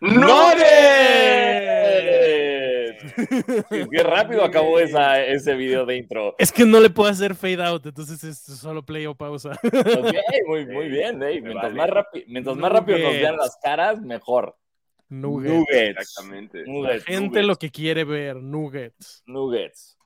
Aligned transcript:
Qué 3.90 4.02
rápido 4.02 4.42
acabó 4.42 4.78
esa, 4.78 5.22
ese 5.22 5.54
video 5.54 5.84
de 5.84 5.98
intro. 5.98 6.34
Es 6.38 6.52
que 6.52 6.64
no 6.64 6.80
le 6.80 6.88
puedo 6.88 7.10
hacer 7.10 7.34
fade 7.34 7.62
out, 7.62 7.84
entonces 7.84 8.24
es 8.24 8.38
solo 8.38 8.82
play 8.82 9.04
o 9.06 9.14
pausa. 9.14 9.50
muy, 10.46 10.64
muy 10.66 10.88
bien, 10.88 11.22
eh. 11.22 11.42
mientras, 11.42 11.74
más, 11.74 11.90
mientras 12.26 12.56
más 12.56 12.72
rápido 12.72 12.98
nos 12.98 13.12
vean 13.12 13.36
las 13.36 13.58
caras, 13.62 14.00
mejor. 14.00 14.56
Nuggets. 15.10 15.66
Exactamente. 15.70 16.64
La 16.66 17.00
gente 17.00 17.42
lo 17.42 17.56
que 17.56 17.70
quiere 17.70 18.04
ver, 18.04 18.36
nuggets. 18.36 19.22
Nuggets. 19.26 19.98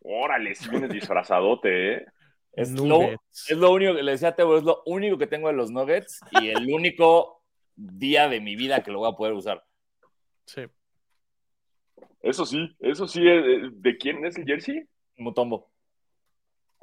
Órale, 0.00 0.54
si 0.54 0.68
vienes 0.68 0.90
disfrazadote, 0.90 1.92
¿eh? 1.92 2.06
Es 2.54 2.72
lo, 2.72 3.02
es 3.02 3.56
lo, 3.56 3.70
único 3.70 3.94
que 3.94 4.02
le 4.02 4.12
decía 4.12 4.28
a 4.28 4.34
Teo, 4.34 4.56
es 4.56 4.64
lo 4.64 4.82
único 4.86 5.16
que 5.16 5.28
tengo 5.28 5.46
de 5.46 5.54
los 5.54 5.70
nuggets 5.70 6.18
y 6.40 6.48
el 6.48 6.68
único 6.72 7.37
día 7.78 8.28
de 8.28 8.40
mi 8.40 8.56
vida 8.56 8.82
que 8.82 8.90
lo 8.90 8.98
voy 9.00 9.12
a 9.12 9.16
poder 9.16 9.34
usar. 9.34 9.62
Sí. 10.46 10.62
Eso 12.20 12.44
sí, 12.44 12.76
eso 12.80 13.06
sí. 13.06 13.20
Eh, 13.26 13.70
¿De 13.72 13.96
quién 13.96 14.24
es 14.24 14.36
el 14.36 14.44
jersey? 14.44 14.82
Mutombo. 15.16 15.70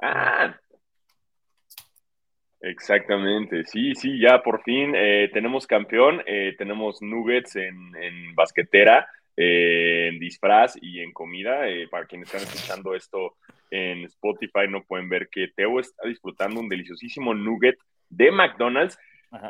Ah. 0.00 0.58
Exactamente, 2.60 3.64
sí, 3.64 3.94
sí, 3.94 4.18
ya 4.18 4.42
por 4.42 4.62
fin 4.62 4.92
eh, 4.96 5.30
tenemos 5.32 5.66
campeón, 5.66 6.22
eh, 6.26 6.54
tenemos 6.58 7.00
nuggets 7.00 7.54
en, 7.54 7.94
en 7.94 8.34
basquetera, 8.34 9.06
en 9.36 10.18
disfraz 10.18 10.74
y 10.80 11.00
en 11.00 11.12
comida. 11.12 11.60
para 11.90 12.06
quienes 12.06 12.34
están 12.34 12.42
escuchando 12.42 12.94
esto 12.94 13.36
en 13.70 14.04
Spotify 14.06 14.66
no 14.68 14.82
pueden 14.82 15.08
ver 15.08 15.28
que 15.28 15.48
Teo 15.54 15.78
está 15.78 16.08
disfrutando 16.08 16.58
un 16.58 16.68
deliciosísimo 16.68 17.34
nugget 17.34 17.76
de 18.08 18.32
McDonald's 18.32 18.98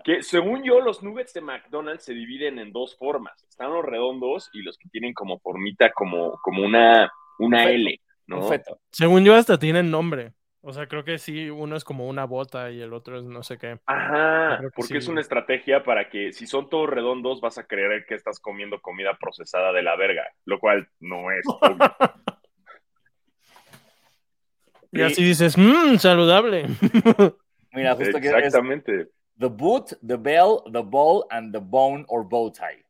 que 0.05 0.23
según 0.23 0.63
yo, 0.63 0.81
los 0.81 1.03
nuggets 1.03 1.33
de 1.33 1.41
McDonald's 1.41 2.05
se 2.05 2.15
dividen 2.15 2.59
en 2.59 2.73
dos 2.73 2.97
formas. 2.97 3.45
Están 3.49 3.73
los 3.73 3.85
redondos 3.85 4.51
y 4.53 4.63
los 4.63 4.79
que 4.79 4.89
tienen 4.89 5.15
como 5.15 5.39
formita, 5.39 5.91
como, 5.93 6.39
como 6.43 6.65
una, 6.65 7.11
una 7.39 7.71
L, 7.71 8.01
¿no? 8.27 8.49
Según 8.91 9.25
yo, 9.25 9.35
hasta 9.35 9.59
tienen 9.59 9.91
nombre. 9.91 10.33
O 10.61 10.73
sea, 10.73 10.89
creo 10.89 11.05
que 11.05 11.19
sí, 11.19 11.49
uno 11.49 11.77
es 11.77 11.85
como 11.85 12.09
una 12.09 12.25
bota 12.25 12.73
y 12.73 12.81
el 12.81 12.93
otro 12.93 13.19
es 13.19 13.25
no 13.25 13.45
sé 13.45 13.57
qué. 13.57 13.79
Ajá, 13.87 14.61
porque 14.75 14.99
es 14.99 15.07
una 15.07 15.21
estrategia 15.21 15.85
para 15.85 16.11
que 16.11 16.33
si 16.33 16.49
son 16.49 16.69
todos 16.69 16.91
redondos 16.91 17.41
vas 17.41 17.57
a 17.57 17.69
creer 17.69 18.05
que 18.05 18.17
estás 18.17 18.41
comiendo 18.41 18.81
comida 18.81 19.17
procesada 19.17 19.73
de 19.73 19.83
la 19.83 19.95
verga, 19.95 20.25
lo 20.45 20.59
cual 20.59 20.89
no 20.99 21.31
es. 21.31 21.45
y, 24.91 25.03
así 25.03 25.23
dices, 25.23 25.57
mmm, 25.57 25.99
saludable. 25.99 26.67
Mira, 27.71 27.95
justo 27.95 28.19
Exactamente 28.19 29.11
the 29.39 29.49
boot, 29.49 29.93
the 30.03 30.17
bell, 30.17 30.63
the 30.71 30.83
ball, 30.83 31.27
and 31.31 31.53
the 31.53 31.61
bone 31.61 32.05
or 32.09 32.25
bow 32.25 32.51
tie. 32.51 32.85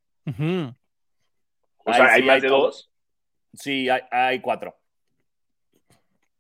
O 1.85 1.93
sea, 1.93 2.13
¿hay 2.13 2.23
más 2.23 2.43
de 2.43 2.49
dos? 2.49 2.91
Sí, 3.55 3.89
hay, 3.89 4.41
cuatro. 4.41 4.77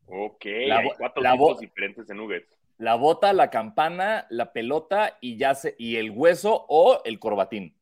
Ok, 0.07 0.47
hay 0.47 0.89
cuatro 0.99 1.23
tipos 1.23 1.61
diferentes 1.61 2.07
de 2.07 2.15
nuggets. 2.15 2.53
La 2.79 2.95
bota, 2.95 3.33
la 3.33 3.49
campana, 3.49 4.27
la 4.29 4.53
pelota 4.53 5.17
y 5.21 5.39
ya 5.39 5.55
se, 5.55 5.75
y 5.79 5.97
el 5.97 6.11
hueso 6.11 6.67
o 6.69 7.01
el 7.05 7.19
corbatín. 7.19 7.75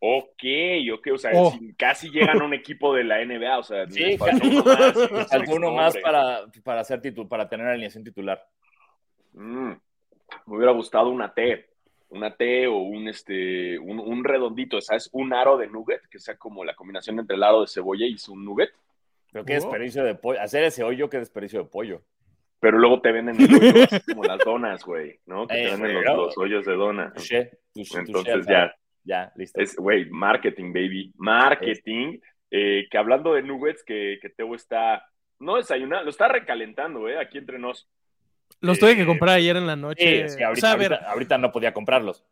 Ok, 0.00 0.42
ok, 0.92 1.08
o 1.14 1.18
sea, 1.18 1.30
oh. 1.34 1.56
casi 1.76 2.10
llegan 2.10 2.42
a 2.42 2.44
un 2.44 2.54
equipo 2.54 2.92
de 2.92 3.04
la 3.04 3.24
NBA, 3.24 3.58
o 3.58 3.62
sea, 3.62 3.86
sí, 3.88 4.18
faltó 4.18 4.48
uno 4.48 4.64
más, 4.64 5.28
faltó 5.30 5.54
uno 5.54 5.70
más 5.70 5.96
para, 5.98 6.40
para, 6.64 6.80
hacer 6.80 7.00
para 7.28 7.48
tener 7.48 7.68
alineación 7.68 8.02
titular. 8.02 8.44
Mm 9.32 9.74
me 10.46 10.56
hubiera 10.56 10.72
gustado 10.72 11.10
una 11.10 11.32
T, 11.32 11.68
una 12.08 12.34
T 12.36 12.66
o 12.66 12.76
un, 12.76 13.08
este, 13.08 13.78
un, 13.78 14.24
redondito, 14.24 14.80
¿sabes? 14.80 15.08
Un 15.12 15.32
aro 15.32 15.56
de 15.56 15.68
nugget, 15.68 16.02
que 16.08 16.18
sea 16.18 16.36
como 16.36 16.64
la 16.64 16.74
combinación 16.74 17.18
entre 17.18 17.36
el 17.36 17.42
aro 17.42 17.62
de 17.62 17.68
cebolla 17.68 18.06
y 18.06 18.18
su 18.18 18.36
nugget. 18.36 18.70
Pero 19.32 19.44
qué 19.44 19.54
desperdicio 19.54 20.04
de 20.04 20.14
pollo. 20.14 20.40
Hacer 20.40 20.64
ese 20.64 20.84
hoyo, 20.84 21.08
qué 21.08 21.18
desperdicio 21.18 21.62
de 21.62 21.68
pollo. 21.68 22.02
Pero 22.60 22.78
luego 22.78 23.00
te 23.00 23.10
venden 23.10 23.40
el 23.40 23.54
hoyo, 23.54 23.86
como 24.06 24.24
las 24.24 24.38
donas, 24.38 24.84
güey, 24.84 25.18
¿no? 25.26 25.46
Que 25.48 25.54
te 25.54 25.68
eh, 25.68 25.70
venden 25.72 26.04
los, 26.04 26.36
hoyos 26.38 26.64
de 26.64 26.74
dona. 26.74 27.12
Entonces 27.74 28.46
ya. 28.46 28.74
Ya, 29.04 29.32
listo. 29.34 29.60
Es, 29.60 29.74
güey, 29.76 30.08
marketing, 30.10 30.72
baby. 30.72 31.12
Marketing. 31.16 32.20
Eh, 32.50 32.86
que 32.90 32.98
hablando 32.98 33.34
de 33.34 33.42
nuggets, 33.42 33.82
que, 33.82 34.18
que 34.20 34.28
Teo 34.28 34.54
está, 34.54 35.08
no 35.38 35.56
desayunando, 35.56 36.04
lo 36.04 36.10
está 36.10 36.28
recalentando, 36.28 37.08
¿eh? 37.08 37.18
Aquí 37.18 37.38
entre 37.38 37.58
nos. 37.58 37.88
Los 38.60 38.78
tuve 38.78 38.96
que 38.96 39.06
comprar 39.06 39.36
ayer 39.36 39.56
en 39.56 39.66
la 39.66 39.76
noche. 39.76 40.26
ahorita, 41.06 41.38
no 41.38 41.52
podía 41.52 41.72
comprarlos. 41.72 42.24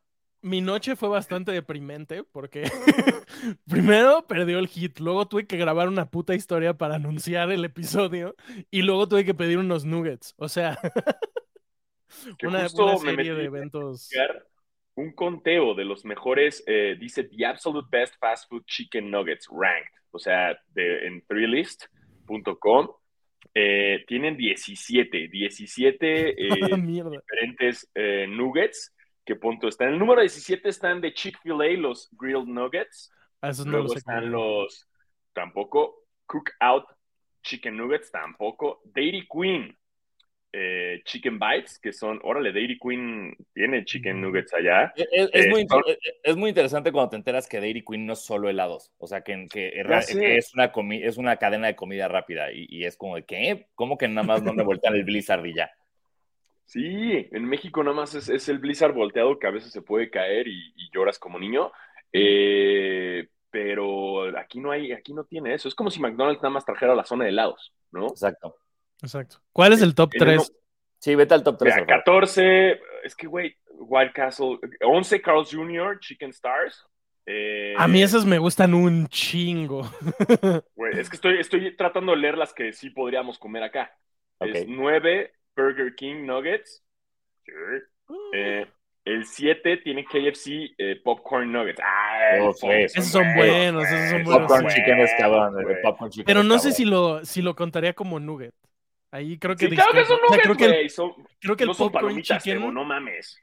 Mi 0.42 0.62
noche 0.62 0.96
fue 0.96 1.10
bastante 1.10 1.52
deprimente 1.52 2.24
porque 2.24 2.62
primero 3.68 4.26
perdió 4.26 4.58
el 4.58 4.68
hit, 4.68 4.98
luego 4.98 5.28
tuve 5.28 5.46
que 5.46 5.58
grabar 5.58 5.88
una 5.88 6.10
puta 6.10 6.34
historia 6.34 6.72
para 6.72 6.94
anunciar 6.94 7.52
el 7.52 7.62
episodio 7.64 8.34
y 8.70 8.80
luego 8.80 9.06
tuve 9.06 9.26
que 9.26 9.34
pedir 9.34 9.58
unos 9.58 9.84
nuggets. 9.84 10.34
O 10.38 10.48
sea, 10.48 10.78
una, 12.42 12.66
serie 12.68 13.34
de 13.34 13.44
eventos. 13.44 14.08
Un 14.94 15.12
conteo 15.12 15.74
de 15.74 15.84
los 15.84 16.06
mejores, 16.06 16.64
eh, 16.66 16.96
dice 16.98 17.24
The 17.24 17.46
Absolute 17.46 17.88
Best 17.90 18.14
Fast 18.18 18.48
Food 18.48 18.64
Chicken 18.64 19.10
Nuggets 19.10 19.46
Ranked, 19.50 19.92
o 20.10 20.18
sea, 20.18 20.58
de, 20.74 21.06
en 21.06 21.22
threelist.com 21.26 22.88
eh, 23.54 24.04
tienen 24.06 24.36
17, 24.36 25.28
17 25.28 26.28
eh, 26.28 26.34
diferentes 26.76 27.90
eh, 27.94 28.26
nuggets. 28.28 28.94
Que 29.24 29.36
punto 29.36 29.68
están? 29.68 29.88
En 29.88 29.94
el 29.94 30.00
número 30.00 30.20
17 30.20 30.68
están 30.68 31.00
de 31.00 31.12
Chick-fil-A, 31.12 31.78
los 31.78 32.08
Grilled 32.12 32.46
Nuggets. 32.46 33.12
Ah, 33.42 33.50
esos 33.50 33.66
no 33.66 33.84
están 33.86 34.30
los, 34.30 34.88
tampoco, 35.32 36.04
Cook 36.26 36.50
Out 36.60 36.84
Chicken 37.42 37.76
Nuggets, 37.76 38.10
tampoco. 38.10 38.80
Dairy 38.84 39.26
Queen, 39.28 39.76
eh, 40.52 41.02
chicken 41.04 41.38
Bites, 41.38 41.78
que 41.78 41.92
son, 41.92 42.20
órale, 42.24 42.52
Dairy 42.52 42.78
Queen 42.78 43.36
tiene 43.54 43.84
Chicken 43.84 44.20
Nuggets 44.20 44.52
allá. 44.52 44.92
Es, 44.96 45.48
muy, 45.48 45.62
eh, 45.62 45.98
es, 46.22 46.36
muy, 46.36 46.48
interesante 46.48 46.90
cuando 46.90 47.10
te 47.10 47.16
enteras 47.16 47.48
que 47.48 47.60
Dairy 47.60 47.84
Queen 47.84 48.06
no 48.06 48.14
es 48.14 48.20
solo 48.20 48.48
helados, 48.48 48.92
o 48.98 49.06
sea, 49.06 49.22
que, 49.22 49.46
que, 49.48 49.68
es, 49.68 50.54
una 50.54 50.72
es 50.96 51.16
una 51.18 51.36
cadena 51.36 51.68
de 51.68 51.76
comida 51.76 52.08
rápida 52.08 52.52
y, 52.52 52.84
es 52.84 52.96
como 52.96 53.16
de, 53.16 53.24
¿qué? 53.24 53.68
¿Cómo 53.74 53.96
que 53.96 54.08
nada 54.08 54.26
más 54.26 54.42
no 54.42 54.52
me 54.52 54.64
voltean 54.64 54.94
el 54.94 55.04
Blizzard 55.04 55.46
y 55.46 55.54
ya? 55.54 55.70
Sí, 56.64 57.28
en 57.32 57.44
México 57.44 57.82
nada 57.82 57.96
más 57.96 58.14
es, 58.14 58.48
el 58.48 58.58
Blizzard 58.58 58.92
volteado 58.92 59.38
que 59.38 59.46
a 59.46 59.50
veces 59.50 59.72
se 59.72 59.82
puede 59.82 60.10
caer 60.10 60.48
y, 60.48 60.72
lloras 60.92 61.18
como 61.18 61.38
niño. 61.38 61.70
Eh, 62.12 63.28
pero 63.50 64.36
aquí 64.38 64.60
no 64.60 64.70
hay, 64.70 64.92
aquí 64.92 65.12
no 65.12 65.24
tiene 65.24 65.54
eso. 65.54 65.68
Es 65.68 65.74
como 65.74 65.90
si 65.90 66.00
McDonald's 66.00 66.42
nada 66.42 66.54
más 66.54 66.64
trajera 66.64 66.94
la 66.94 67.04
zona 67.04 67.24
de 67.24 67.30
helados, 67.30 67.72
¿no? 67.92 68.08
Exacto. 68.08 68.56
Exacto. 69.02 69.36
¿Cuál 69.52 69.72
es 69.72 69.82
el 69.82 69.94
top 69.94 70.10
3? 70.18 70.52
Sí, 70.98 71.14
vete 71.14 71.34
al 71.34 71.42
top 71.42 71.58
3. 71.58 71.74
14, 71.86 72.80
es 73.04 73.14
que, 73.14 73.26
güey, 73.26 73.56
Wild 73.70 74.12
Castle. 74.12 74.58
11, 74.82 75.22
Carl's 75.22 75.50
Jr., 75.50 75.98
Chicken 76.00 76.30
Stars. 76.30 76.84
Eh, 77.26 77.74
a 77.76 77.86
mí 77.86 78.02
esas 78.02 78.24
me 78.24 78.38
gustan 78.38 78.74
un 78.74 79.06
chingo. 79.08 79.88
Güey, 80.74 80.98
es 80.98 81.08
que 81.08 81.16
estoy, 81.16 81.38
estoy 81.38 81.76
tratando 81.76 82.12
de 82.12 82.18
leer 82.18 82.36
las 82.36 82.52
que 82.52 82.72
sí 82.72 82.90
podríamos 82.90 83.38
comer 83.38 83.62
acá. 83.62 83.94
Es 84.40 84.66
9, 84.66 85.32
Burger 85.54 85.94
King 85.94 86.24
Nuggets. 86.24 86.82
Eh, 88.32 88.66
el 89.04 89.26
7 89.26 89.76
tiene 89.78 90.04
KFC 90.04 90.74
eh, 90.76 91.00
Popcorn 91.04 91.52
Nuggets. 91.52 91.80
Oh, 92.40 92.52
esos 92.70 93.06
son 93.06 93.34
buenos, 93.34 93.84
esos 93.86 94.10
son 94.10 94.24
buenos. 94.24 94.48
Popcorn 94.48 94.68
Chicken 94.68 95.00
es 95.00 95.10
cabrón. 95.18 95.54
Popcorn 95.82 96.10
chicken 96.10 96.24
Pero 96.24 96.42
no 96.42 96.58
sé 96.58 96.72
si 96.72 96.84
lo, 96.84 97.24
si 97.24 97.42
lo 97.42 97.54
contaría 97.54 97.92
como 97.92 98.18
nugget. 98.18 98.54
Ahí 99.12 99.38
creo 99.38 99.56
que. 99.56 99.68
Sí, 99.68 99.74
claro 99.74 99.92
que 99.92 100.04
son 100.04 100.18
nuggets, 100.22 100.42
creo, 100.44 100.56
que 100.56 100.64
el, 100.64 100.92
creo 101.40 101.56
que 101.56 101.64
el 101.64 101.68
no 101.68 101.74
son 101.74 101.92
palomitas, 101.92 102.42
chicken, 102.42 102.74
no 102.74 102.84
mames. 102.84 103.38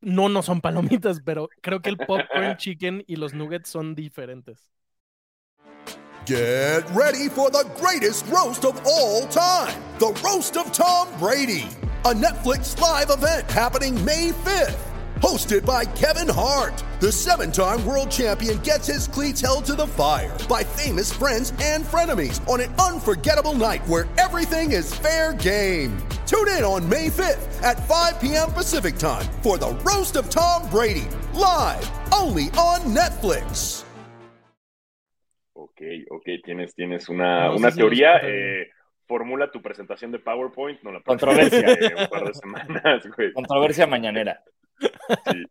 No, 0.00 0.28
no 0.28 0.42
son 0.42 0.60
palomitas, 0.60 1.20
pero 1.22 1.48
creo 1.60 1.80
que 1.80 1.90
el 1.90 1.98
popcorn 1.98 2.56
chicken 2.56 3.04
y 3.06 3.16
los 3.16 3.34
nuggets 3.34 3.68
son 3.68 3.94
diferentes. 3.94 4.70
Get 6.26 6.84
ready 6.94 7.28
for 7.28 7.50
the 7.50 7.64
greatest 7.80 8.26
roast 8.28 8.64
of 8.64 8.80
all 8.86 9.26
time, 9.28 9.74
the 9.98 10.12
roast 10.22 10.56
of 10.56 10.70
Tom 10.72 11.08
Brady. 11.18 11.66
a 12.06 12.14
Netflix 12.14 12.78
live 12.80 13.10
event 13.10 13.50
happening 13.50 14.02
May 14.06 14.30
5th. 14.30 14.89
Hosted 15.20 15.66
by 15.66 15.84
Kevin 15.84 16.28
Hart, 16.28 16.82
the 16.98 17.12
seven 17.12 17.52
time 17.52 17.84
world 17.84 18.10
champion 18.10 18.56
gets 18.60 18.86
his 18.86 19.06
cleats 19.06 19.42
held 19.42 19.66
to 19.66 19.74
the 19.74 19.86
fire 19.86 20.34
by 20.48 20.64
famous 20.64 21.12
friends 21.12 21.52
and 21.60 21.84
frenemies 21.84 22.40
on 22.48 22.60
an 22.62 22.72
unforgettable 22.76 23.52
night 23.52 23.86
where 23.86 24.08
everything 24.16 24.72
is 24.72 24.94
fair 24.94 25.34
game. 25.34 25.96
Tune 26.24 26.48
in 26.48 26.64
on 26.64 26.88
May 26.88 27.08
5th 27.08 27.62
at 27.62 27.86
5 27.86 28.18
p.m. 28.18 28.50
Pacific 28.52 28.96
time 28.96 29.26
for 29.42 29.58
the 29.58 29.72
Roast 29.84 30.16
of 30.16 30.30
Tom 30.30 30.68
Brady, 30.70 31.08
live 31.34 31.90
only 32.14 32.44
on 32.56 32.80
Netflix. 32.94 33.84
Ok, 35.52 35.82
ok, 36.10 36.24
tienes, 36.42 36.74
tienes 36.74 37.10
una, 37.10 37.48
no 37.48 37.56
una 37.56 37.70
teoría. 37.70 38.20
Eh, 38.22 38.70
formula 39.06 39.50
tu 39.50 39.60
presentación 39.60 40.12
de 40.12 40.18
PowerPoint. 40.18 40.80
No 40.82 40.92
la 40.92 41.02
Controversia. 41.02 41.72
Eh, 41.72 41.94
un 41.94 42.08
par 42.08 42.24
de 42.24 42.32
semanas, 42.32 43.06
güey. 43.14 43.34
Controversia 43.34 43.86
mañanera. 43.86 44.42
Sí. 44.80 45.44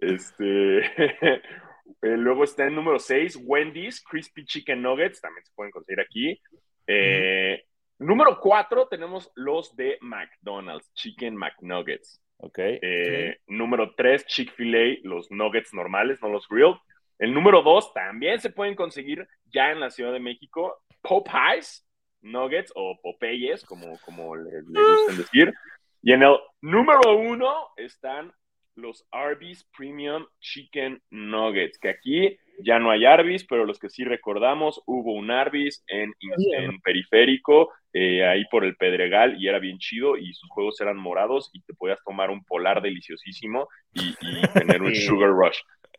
Este. 0.00 1.42
Eh, 2.02 2.16
luego 2.16 2.44
está 2.44 2.64
el 2.64 2.74
número 2.74 2.98
6, 2.98 3.38
Wendy's 3.44 4.02
Crispy 4.02 4.44
Chicken 4.44 4.82
Nuggets. 4.82 5.20
También 5.20 5.44
se 5.44 5.52
pueden 5.54 5.70
conseguir 5.70 6.00
aquí. 6.00 6.40
Eh, 6.86 7.64
número 7.98 8.38
4 8.40 8.88
tenemos 8.88 9.30
los 9.34 9.74
de 9.76 9.96
McDonald's, 10.00 10.92
Chicken 10.94 11.36
McNuggets. 11.36 12.20
Okay, 12.38 12.78
eh, 12.82 13.38
Número 13.46 13.94
3, 13.94 14.26
Chick-fil-A, 14.26 14.98
los 15.04 15.30
nuggets 15.30 15.72
normales, 15.72 16.20
no 16.20 16.28
los 16.28 16.46
grilled. 16.48 16.76
El 17.18 17.32
número 17.32 17.62
2 17.62 17.94
también 17.94 18.40
se 18.40 18.50
pueden 18.50 18.74
conseguir 18.74 19.26
ya 19.46 19.70
en 19.70 19.80
la 19.80 19.90
Ciudad 19.90 20.12
de 20.12 20.20
México, 20.20 20.82
Popeyes 21.00 21.86
Nuggets 22.20 22.72
o 22.74 22.98
Popeyes, 23.00 23.64
como, 23.64 23.98
como 24.04 24.36
le, 24.36 24.50
le 24.68 24.82
gustan 24.82 25.16
decir. 25.16 25.54
Y 26.02 26.12
en 26.12 26.24
el 26.24 26.36
número 26.60 27.16
1 27.16 27.68
están 27.76 28.32
los 28.76 29.06
Arby's 29.10 29.64
Premium 29.76 30.26
Chicken 30.40 31.02
Nuggets, 31.10 31.78
que 31.78 31.88
aquí 31.88 32.38
ya 32.62 32.78
no 32.78 32.90
hay 32.90 33.04
Arby's, 33.04 33.44
pero 33.44 33.64
los 33.64 33.78
que 33.78 33.90
sí 33.90 34.04
recordamos, 34.04 34.82
hubo 34.86 35.12
un 35.12 35.30
Arby's 35.30 35.82
en, 35.88 36.12
en 36.56 36.80
periférico, 36.80 37.70
eh, 37.92 38.24
ahí 38.24 38.44
por 38.50 38.64
el 38.64 38.76
Pedregal, 38.76 39.40
y 39.40 39.48
era 39.48 39.58
bien 39.58 39.78
chido, 39.78 40.16
y 40.16 40.32
sus 40.34 40.48
juegos 40.50 40.80
eran 40.80 40.96
morados, 40.96 41.50
y 41.52 41.60
te 41.62 41.74
podías 41.74 41.98
tomar 42.04 42.30
un 42.30 42.44
polar 42.44 42.82
deliciosísimo 42.82 43.68
y, 43.92 44.14
y 44.20 44.42
tener 44.54 44.82
un 44.82 44.94
sugar 44.94 45.30
rush. 45.30 45.58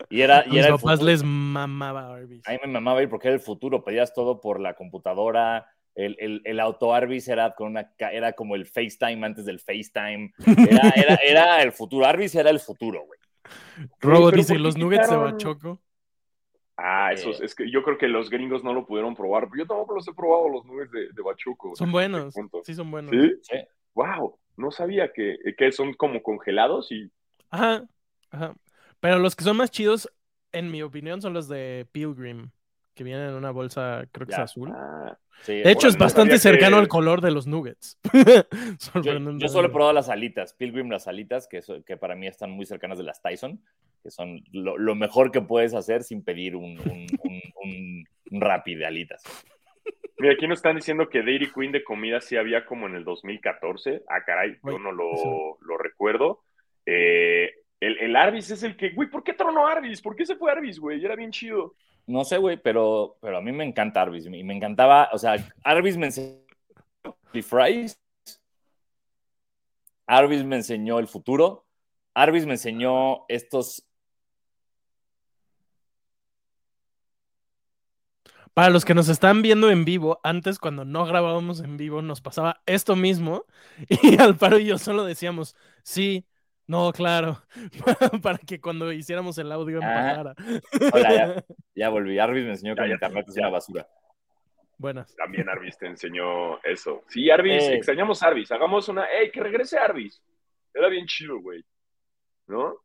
Y 0.10 0.22
era, 0.22 0.46
y 0.48 0.60
era 0.60 0.70
papás 0.70 1.02
les 1.02 1.24
mamaba 1.24 2.16
Arby's. 2.16 2.48
A 2.48 2.52
mí 2.52 2.60
me 2.64 2.72
mamaba 2.72 3.02
ir 3.02 3.10
porque 3.10 3.28
era 3.28 3.36
el 3.36 3.42
futuro, 3.42 3.84
pedías 3.84 4.14
todo 4.14 4.42
por 4.42 4.60
la 4.60 4.76
computadora, 4.76 5.68
el, 5.98 6.16
el, 6.20 6.42
el 6.46 6.60
era, 7.28 7.56
con 7.56 7.72
una, 7.72 7.92
era 7.98 8.34
como 8.34 8.56
el 8.56 8.68
FaceTime 8.68 9.26
antes 9.26 9.46
del 9.46 9.60
FaceTime. 9.60 10.32
Era, 10.46 10.90
era, 10.96 11.16
era 11.16 11.64
el 11.64 11.72
futuro. 11.72 12.06
Arby's 12.06 12.36
era 12.36 12.52
el 12.52 12.60
futuro, 12.60 13.04
güey. 13.06 13.20
Robo 14.00 14.30
dice, 14.30 14.60
los 14.60 14.78
nuggets 14.78 15.10
de 15.10 15.18
Bachoco. 15.18 15.82
Ah, 16.78 17.12
eso 17.12 17.32
es, 17.32 17.42
es, 17.42 17.56
que 17.56 17.72
yo 17.72 17.82
creo 17.82 17.98
que 17.98 18.08
los 18.08 18.30
gringos 18.30 18.64
no 18.64 18.74
lo 18.74 18.86
pudieron 18.86 19.16
probar. 19.16 19.50
Yo 19.58 19.66
tampoco 19.66 19.96
los 19.96 20.08
he 20.08 20.14
probado, 20.14 20.48
los 20.50 20.66
nuggets 20.66 20.92
de, 20.92 21.12
de 21.12 21.22
Bachoco. 21.24 21.76
Son 21.76 21.92
buenos. 21.92 22.36
Sí, 22.64 22.76
son 22.76 22.92
buenos. 22.92 23.10
¿Sí? 23.10 23.34
¿Sí? 23.42 23.58
Wow, 23.96 24.38
no 24.56 24.70
sabía 24.70 25.12
que, 25.12 25.38
que 25.58 25.72
son 25.72 25.96
como 25.96 26.22
congelados 26.22 26.92
y... 26.92 27.10
Ajá, 27.50 27.84
ajá. 28.30 28.54
Pero 29.00 29.18
los 29.18 29.36
que 29.36 29.44
son 29.44 29.58
más 29.58 29.72
chidos, 29.72 30.14
en 30.52 30.70
mi 30.70 30.84
opinión, 30.84 31.24
son 31.24 31.34
los 31.34 31.48
de 31.48 31.88
Pilgrim 31.92 32.52
que 32.98 33.04
vienen 33.04 33.30
en 33.30 33.36
una 33.36 33.52
bolsa, 33.52 34.06
creo 34.12 34.26
que 34.26 34.32
ya. 34.32 34.38
es 34.40 34.44
azul. 34.44 34.72
Ah, 34.74 35.18
sí, 35.44 35.54
de 35.54 35.72
hecho, 35.72 35.88
es 35.88 35.98
bastante 35.98 36.40
cercano 36.40 36.78
que... 36.78 36.82
al 36.82 36.88
color 36.88 37.22
de 37.22 37.32
los 37.32 37.48
nuggets. 37.48 38.00
yo, 39.04 39.38
yo, 39.38 39.48
solo 39.48 39.68
he 39.68 39.72
probado 39.72 39.94
las 39.94 40.10
alitas, 40.10 40.54
Pilgrim, 40.54 40.90
las 40.90 41.08
alitas, 41.08 41.48
que, 41.48 41.62
que, 41.86 41.98
para 41.98 42.16
mí 42.16 42.28
están 42.28 42.52
muy 42.52 42.66
cercanas 42.66 42.98
de 42.98 43.04
las 43.04 43.22
Tyson, 43.22 43.62
que 44.04 44.10
son 44.10 44.44
lo, 44.52 44.78
lo 44.78 44.96
mejor 44.96 45.32
que 45.32 45.42
puedes 45.42 45.74
hacer 45.74 46.04
sin 46.04 46.24
pedir 46.24 46.56
un, 46.56 46.80
un, 46.80 47.08
un, 47.24 47.42
un, 47.64 48.06
un 48.32 48.42
rapi 48.42 48.76
de 48.76 48.86
alitas. 48.86 49.24
Mira, 50.20 50.34
aquí 50.34 50.48
nos 50.48 50.60
están 50.60 50.76
diciendo 50.76 51.10
que 51.10 51.22
Dairy 51.22 51.52
Queen 51.52 51.72
de 51.72 51.84
comida 51.84 52.20
sí 52.20 52.38
había 52.38 52.66
como 52.66 52.88
en 52.88 52.96
el 52.96 53.04
2014. 53.04 54.04
Ah, 54.10 54.24
caray, 54.26 54.58
yo 54.64 54.80
no 54.80 54.92
lo, 54.92 55.58
lo 55.62 55.78
recuerdo. 55.78 56.44
Eh, 56.86 57.52
el, 57.80 58.00
el, 58.00 58.16
Arby's 58.16 58.50
es 58.50 58.64
el 58.64 58.76
que, 58.76 58.90
güey, 58.90 59.10
¿por 59.10 59.24
qué 59.24 59.34
tronó 59.34 59.68
Arby's? 59.68 60.02
¿Por 60.02 60.16
qué 60.16 60.26
se 60.26 60.36
fue 60.36 60.52
Arby's, 60.52 60.80
güey? 60.80 61.06
Era 61.06 61.16
bien 61.16 61.32
chido. 61.32 61.76
No 62.08 62.24
sé, 62.24 62.38
güey, 62.38 62.58
pero, 62.62 63.18
pero 63.22 63.38
a 63.38 63.42
mí 63.42 63.52
me 63.52 63.66
encanta 63.66 64.02
Arby's. 64.02 64.26
Y 64.26 64.44
me 64.44 64.56
encantaba, 64.56 65.10
o 65.12 65.18
sea, 65.18 65.36
Arby's 65.64 65.98
me 65.98 66.08
enseñó 66.08 66.40
fries. 67.44 68.00
Arby's 70.08 70.44
me 70.46 70.56
enseñó 70.56 71.00
el 71.00 71.08
futuro. 71.08 71.66
Arby's 72.14 72.46
me 72.46 72.54
enseñó 72.54 73.26
estos. 73.28 73.86
Para 78.54 78.70
los 78.70 78.86
que 78.86 78.96
nos 78.96 79.10
están 79.10 79.42
viendo 79.42 79.70
en 79.70 79.86
vivo, 79.86 80.20
antes 80.24 80.58
cuando 80.58 80.86
no 80.86 81.06
grabábamos 81.06 81.60
en 81.60 81.78
vivo 81.78 82.02
nos 82.02 82.22
pasaba 82.22 82.62
esto 82.66 82.96
mismo 82.96 83.46
y 84.02 84.20
Alparo 84.20 84.58
y 84.58 84.66
yo 84.66 84.80
solo 84.80 85.04
decíamos, 85.04 85.56
sí, 85.84 86.26
no, 86.68 86.92
claro, 86.92 87.42
para 88.22 88.38
que 88.38 88.60
cuando 88.60 88.92
hiciéramos 88.92 89.38
el 89.38 89.52
audio 89.52 89.78
empatara. 89.78 90.36
Hola, 90.94 91.14
ya, 91.14 91.46
ya, 91.76 91.90
volví. 91.90 92.20
Arvis 92.20 92.44
me 92.44 92.52
enseñó 92.52 92.76
que 92.76 92.84
el 92.84 92.92
internet 92.92 93.26
es 93.30 93.38
una 93.38 93.50
basura. 93.50 93.88
Buenas. 94.78 95.16
También 95.16 95.50
Arvis 95.50 95.78
te 95.78 95.88
enseñó 95.88 96.62
eso. 96.64 97.04
Sí, 97.08 97.30
Arvis, 97.32 97.64
eh. 97.64 97.76
extrañamos 97.76 98.22
Arvis. 98.22 98.52
Hagamos 98.52 98.88
una, 98.90 99.06
¡ey, 99.06 99.32
que 99.32 99.42
regrese 99.42 99.78
Arvis! 99.78 100.22
Era 100.74 100.88
bien 100.90 101.08
chido, 101.08 101.40
güey. 101.40 101.64
¿No? 102.46 102.76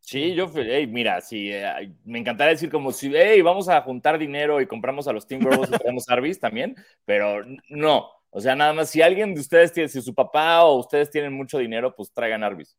Sí, 0.00 0.34
yo, 0.34 0.50
hey, 0.54 0.86
mira, 0.86 1.20
sí, 1.20 1.50
eh, 1.50 1.92
me 2.04 2.18
encantaría 2.18 2.52
decir 2.52 2.70
como 2.70 2.92
si, 2.92 3.10
hey, 3.14 3.40
vamos 3.40 3.68
a 3.68 3.80
juntar 3.80 4.18
dinero 4.18 4.60
y 4.60 4.66
compramos 4.66 5.08
a 5.08 5.12
los 5.12 5.26
Timberwolves 5.26 5.70
y 5.70 5.78
traemos 5.78 6.08
Arby's 6.08 6.38
también, 6.38 6.76
pero 7.04 7.42
no. 7.68 8.10
O 8.28 8.40
sea, 8.40 8.54
nada 8.54 8.72
más, 8.74 8.90
si 8.90 9.00
alguien 9.00 9.34
de 9.34 9.40
ustedes 9.40 9.72
tiene, 9.72 9.88
si 9.88 10.02
su 10.02 10.14
papá 10.14 10.64
o 10.64 10.78
ustedes 10.78 11.10
tienen 11.10 11.32
mucho 11.32 11.58
dinero, 11.58 11.94
pues 11.94 12.12
traigan 12.12 12.44
Arby's. 12.44 12.76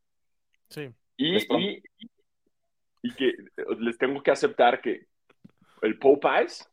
Sí. 0.70 0.90
Y, 1.18 1.38
y, 1.38 1.84
y, 3.02 3.14
que 3.14 3.34
les 3.80 3.98
tengo 3.98 4.22
que 4.22 4.32
aceptar 4.32 4.82
que 4.82 5.08
el 5.82 5.98
Popeyes 5.98 6.70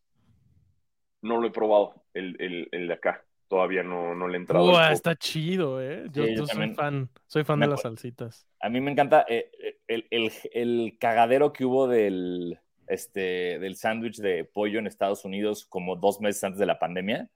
no 1.20 1.40
lo 1.40 1.46
he 1.46 1.50
probado, 1.50 1.94
el, 2.14 2.36
el, 2.40 2.68
el 2.72 2.88
de 2.88 2.94
acá. 2.94 3.24
Todavía 3.48 3.82
no, 3.82 4.14
no 4.14 4.28
le 4.28 4.38
he 4.38 4.40
entrado. 4.40 4.64
Uy, 4.64 4.76
está 4.90 5.14
chido, 5.14 5.80
¿eh? 5.82 6.06
Yo, 6.10 6.24
sí, 6.24 6.34
yo 6.34 6.46
soy 6.46 6.74
fan, 6.74 7.10
soy 7.26 7.44
fan 7.44 7.60
de 7.60 7.66
las 7.66 7.82
salsitas. 7.82 8.48
A 8.60 8.70
mí 8.70 8.80
me 8.80 8.90
encanta 8.90 9.26
eh, 9.28 9.50
el, 9.86 10.06
el, 10.10 10.32
el, 10.52 10.96
cagadero 10.98 11.52
que 11.52 11.66
hubo 11.66 11.86
del, 11.86 12.58
este, 12.86 13.58
del 13.58 13.76
sándwich 13.76 14.16
de 14.16 14.44
pollo 14.44 14.78
en 14.78 14.86
Estados 14.86 15.26
Unidos 15.26 15.66
como 15.66 15.96
dos 15.96 16.20
meses 16.20 16.42
antes 16.44 16.58
de 16.58 16.66
la 16.66 16.78
pandemia 16.78 17.28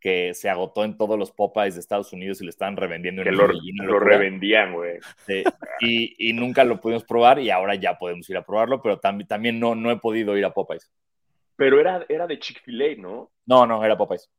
que 0.00 0.32
se 0.34 0.48
agotó 0.48 0.84
en 0.84 0.96
todos 0.96 1.18
los 1.18 1.32
Popeyes 1.32 1.74
de 1.74 1.80
Estados 1.80 2.12
Unidos 2.12 2.40
y 2.40 2.44
lo 2.44 2.50
estaban 2.50 2.76
revendiendo 2.76 3.22
en 3.22 3.28
que 3.28 3.32
lo, 3.32 3.48
lo 3.48 3.98
revendían, 3.98 4.72
güey. 4.72 4.98
Sí, 5.26 5.42
y, 5.80 6.30
y, 6.30 6.32
nunca 6.32 6.64
lo 6.64 6.80
pudimos 6.80 7.04
probar 7.04 7.40
y 7.40 7.50
ahora 7.50 7.74
ya 7.74 7.98
podemos 7.98 8.28
ir 8.30 8.36
a 8.36 8.44
probarlo, 8.44 8.80
pero 8.80 8.98
tam 8.98 9.26
también 9.26 9.58
no, 9.58 9.74
no 9.74 9.90
he 9.90 9.96
podido 9.96 10.36
ir 10.36 10.44
a 10.44 10.54
Popeyes. 10.54 10.90
Pero 11.56 11.80
era, 11.80 12.06
era 12.08 12.26
de 12.26 12.38
Chick-fil-A, 12.38 13.00
¿no? 13.00 13.32
No, 13.46 13.66
no, 13.66 13.84
era 13.84 13.96
Popeyes. 13.98 14.30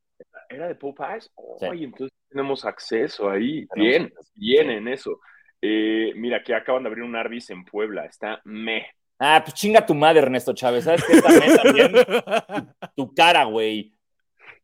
¿Era 0.50 0.68
de 0.68 0.76
Popeyes? 0.76 1.30
Oh, 1.36 1.58
sí. 1.60 1.84
entonces 1.84 2.18
tenemos 2.30 2.64
acceso 2.64 3.30
ahí. 3.30 3.68
Bien, 3.76 4.14
bien 4.36 4.68
sí. 4.68 4.74
en 4.74 4.88
eso. 4.88 5.20
Eh, 5.62 6.14
mira, 6.16 6.42
que 6.42 6.56
acaban 6.56 6.84
de 6.84 6.90
abrir 6.90 7.04
un 7.04 7.16
Arby's 7.16 7.50
en 7.50 7.66
Puebla. 7.66 8.06
Está 8.06 8.42
me. 8.46 8.86
Ah, 9.20 9.42
pues 9.44 9.54
chinga 9.56 9.86
tu 9.86 9.94
madre, 9.94 10.22
Ernesto 10.22 10.54
Chávez. 10.54 10.86
¿Sabes 10.86 11.04
qué? 11.04 11.22
También, 11.22 11.58
también 11.58 11.92
tu 12.96 13.14
cara, 13.14 13.44
güey 13.44 13.99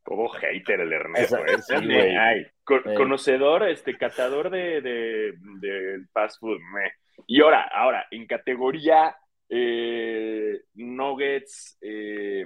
todo 0.05 0.29
hater 0.29 0.79
el 0.79 0.93
Ernesto. 0.93 1.37
¿eh? 1.45 1.57
Sí, 1.61 1.75
me, 1.85 2.17
ay, 2.17 2.45
con, 2.63 2.83
sí. 2.83 2.93
Conocedor, 2.95 3.67
este, 3.67 3.97
catador 3.97 4.49
de, 4.49 4.81
de, 4.81 5.33
de 5.59 6.05
fast 6.13 6.39
food. 6.39 6.59
Me. 6.73 6.91
Y 7.27 7.41
ahora, 7.41 7.69
ahora, 7.73 8.05
en 8.11 8.27
categoría 8.27 9.15
eh, 9.49 10.61
nuggets 10.75 11.77
eh, 11.81 12.45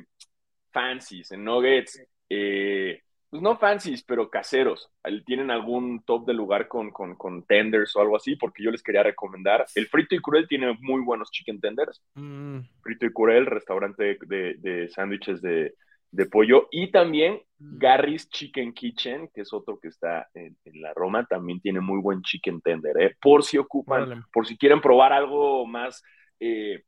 fancies, 0.71 1.31
en 1.31 1.43
nuggets, 1.43 2.01
eh, 2.29 3.01
pues 3.29 3.43
no 3.43 3.57
fancies, 3.57 4.03
pero 4.03 4.29
caseros. 4.29 4.89
¿Tienen 5.25 5.51
algún 5.51 6.03
top 6.03 6.25
de 6.25 6.33
lugar 6.33 6.67
con, 6.67 6.91
con, 6.91 7.15
con, 7.15 7.43
tenders 7.45 7.95
o 7.95 8.01
algo 8.01 8.15
así? 8.15 8.35
Porque 8.35 8.63
yo 8.63 8.71
les 8.71 8.81
quería 8.81 9.03
recomendar. 9.03 9.65
El 9.75 9.87
Frito 9.87 10.15
y 10.15 10.19
Cruel 10.19 10.47
tiene 10.47 10.75
muy 10.79 11.01
buenos 11.01 11.29
chicken 11.29 11.59
tenders. 11.59 12.01
Mm. 12.15 12.61
Frito 12.81 13.05
y 13.05 13.13
Cruel, 13.13 13.45
restaurante 13.45 14.17
de, 14.25 14.55
de 14.55 14.89
sándwiches 14.89 15.41
de, 15.41 15.75
de 16.11 16.25
pollo 16.25 16.67
y 16.71 16.91
también 16.91 17.41
Garry's 17.57 18.29
Chicken 18.29 18.73
Kitchen, 18.73 19.29
que 19.33 19.41
es 19.41 19.53
otro 19.53 19.79
que 19.79 19.89
está 19.89 20.27
en, 20.33 20.57
en 20.65 20.81
la 20.81 20.93
Roma, 20.93 21.25
también 21.25 21.59
tiene 21.59 21.81
muy 21.81 21.99
buen 21.99 22.21
chicken 22.21 22.61
tender, 22.61 22.99
¿eh? 23.01 23.15
por 23.21 23.43
si 23.43 23.57
ocupan, 23.57 24.09
vale. 24.09 24.21
por 24.31 24.47
si 24.47 24.57
quieren 24.57 24.81
probar 24.81 25.13
algo 25.13 25.65
más 25.67 26.01
eh, 26.39 26.83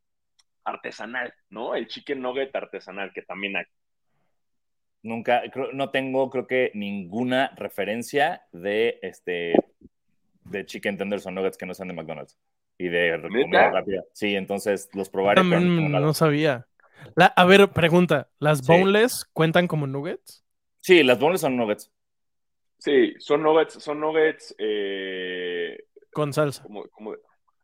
artesanal, 0.64 1.34
¿no? 1.50 1.76
El 1.76 1.88
chicken 1.88 2.22
nugget 2.22 2.56
artesanal, 2.56 3.12
que 3.14 3.22
también 3.22 3.58
hay. 3.58 3.66
Nunca, 5.04 5.42
creo, 5.52 5.74
no 5.74 5.90
tengo, 5.90 6.30
creo 6.30 6.48
que 6.48 6.72
ninguna 6.74 7.52
referencia 7.56 8.44
de 8.52 9.00
este 9.02 9.54
de 10.46 10.66
chicken 10.66 10.98
tenders 10.98 11.26
o 11.26 11.32
nuggets 11.32 11.58
que 11.58 11.66
no 11.66 11.74
sean 11.74 11.88
de 11.88 11.94
McDonald's 11.96 12.38
y 12.78 12.88
de 12.88 13.20
comida 13.22 13.72
rápida. 13.72 14.04
Sí, 14.14 14.36
entonces 14.36 14.90
los 14.94 15.10
probaré. 15.10 15.42
pero 15.42 15.62
no 15.62 16.00
no 16.00 16.14
sabía. 16.14 16.68
La- 17.16 17.28
a 17.36 17.46
ver, 17.46 17.70
pregunta, 17.72 18.30
¿las 18.40 18.60
Sí. 18.60 18.66
boneless 18.68 19.26
cuentan 19.34 19.68
como 19.68 19.88
nuggets? 19.88 20.44
Sí, 20.80 21.04
las 21.04 21.20
boneless 21.20 21.42
son 21.42 21.58
nuggets. 21.58 21.92
Sí, 22.80 23.14
son 23.20 23.44
nuggets, 23.44 23.74
son 23.84 24.00
nuggets, 24.00 24.56
eh, 24.58 25.78
Con 26.12 26.34
salsa. 26.34 26.64
como, 26.64 26.88
como- 26.90 27.16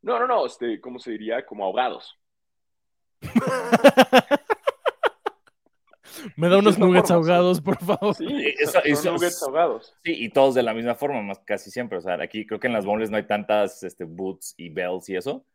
no, 0.04 0.20
no, 0.20 0.28
no, 0.28 0.46
este, 0.46 0.80
¿cómo 0.80 1.00
se 1.00 1.12
diría? 1.12 1.46
Como 1.46 1.64
ahogados. 1.66 2.16
Me 6.36 6.50
da 6.50 6.58
unos 6.58 6.78
nuggets 6.80 7.10
forma, 7.10 7.24
sí. 7.26 7.32
ahogados, 7.32 7.62
por 7.62 7.78
favor. 7.84 8.16
Sí, 8.16 8.26
Eso- 8.60 8.72
son, 8.74 8.82
eso- 8.86 9.02
son 9.04 9.14
nuggets 9.16 9.44
ahogados. 9.44 9.94
Sí, 10.04 10.14
y 10.24 10.30
todos 10.30 10.56
de 10.56 10.64
la 10.64 10.74
misma 10.74 10.96
forma, 10.96 11.22
más 11.22 11.40
casi 11.40 11.70
siempre. 11.70 11.98
O 11.98 12.02
sea, 12.02 12.16
aquí 12.22 12.46
creo 12.46 12.60
que 12.60 12.68
en 12.68 12.74
las 12.74 12.86
boneless 12.86 13.10
no 13.12 13.18
hay 13.18 13.28
tantas 13.28 13.84
este, 13.84 14.04
boots 14.06 14.54
y 14.58 14.70
bells 14.70 15.10
y 15.10 15.16
eso. 15.18 15.46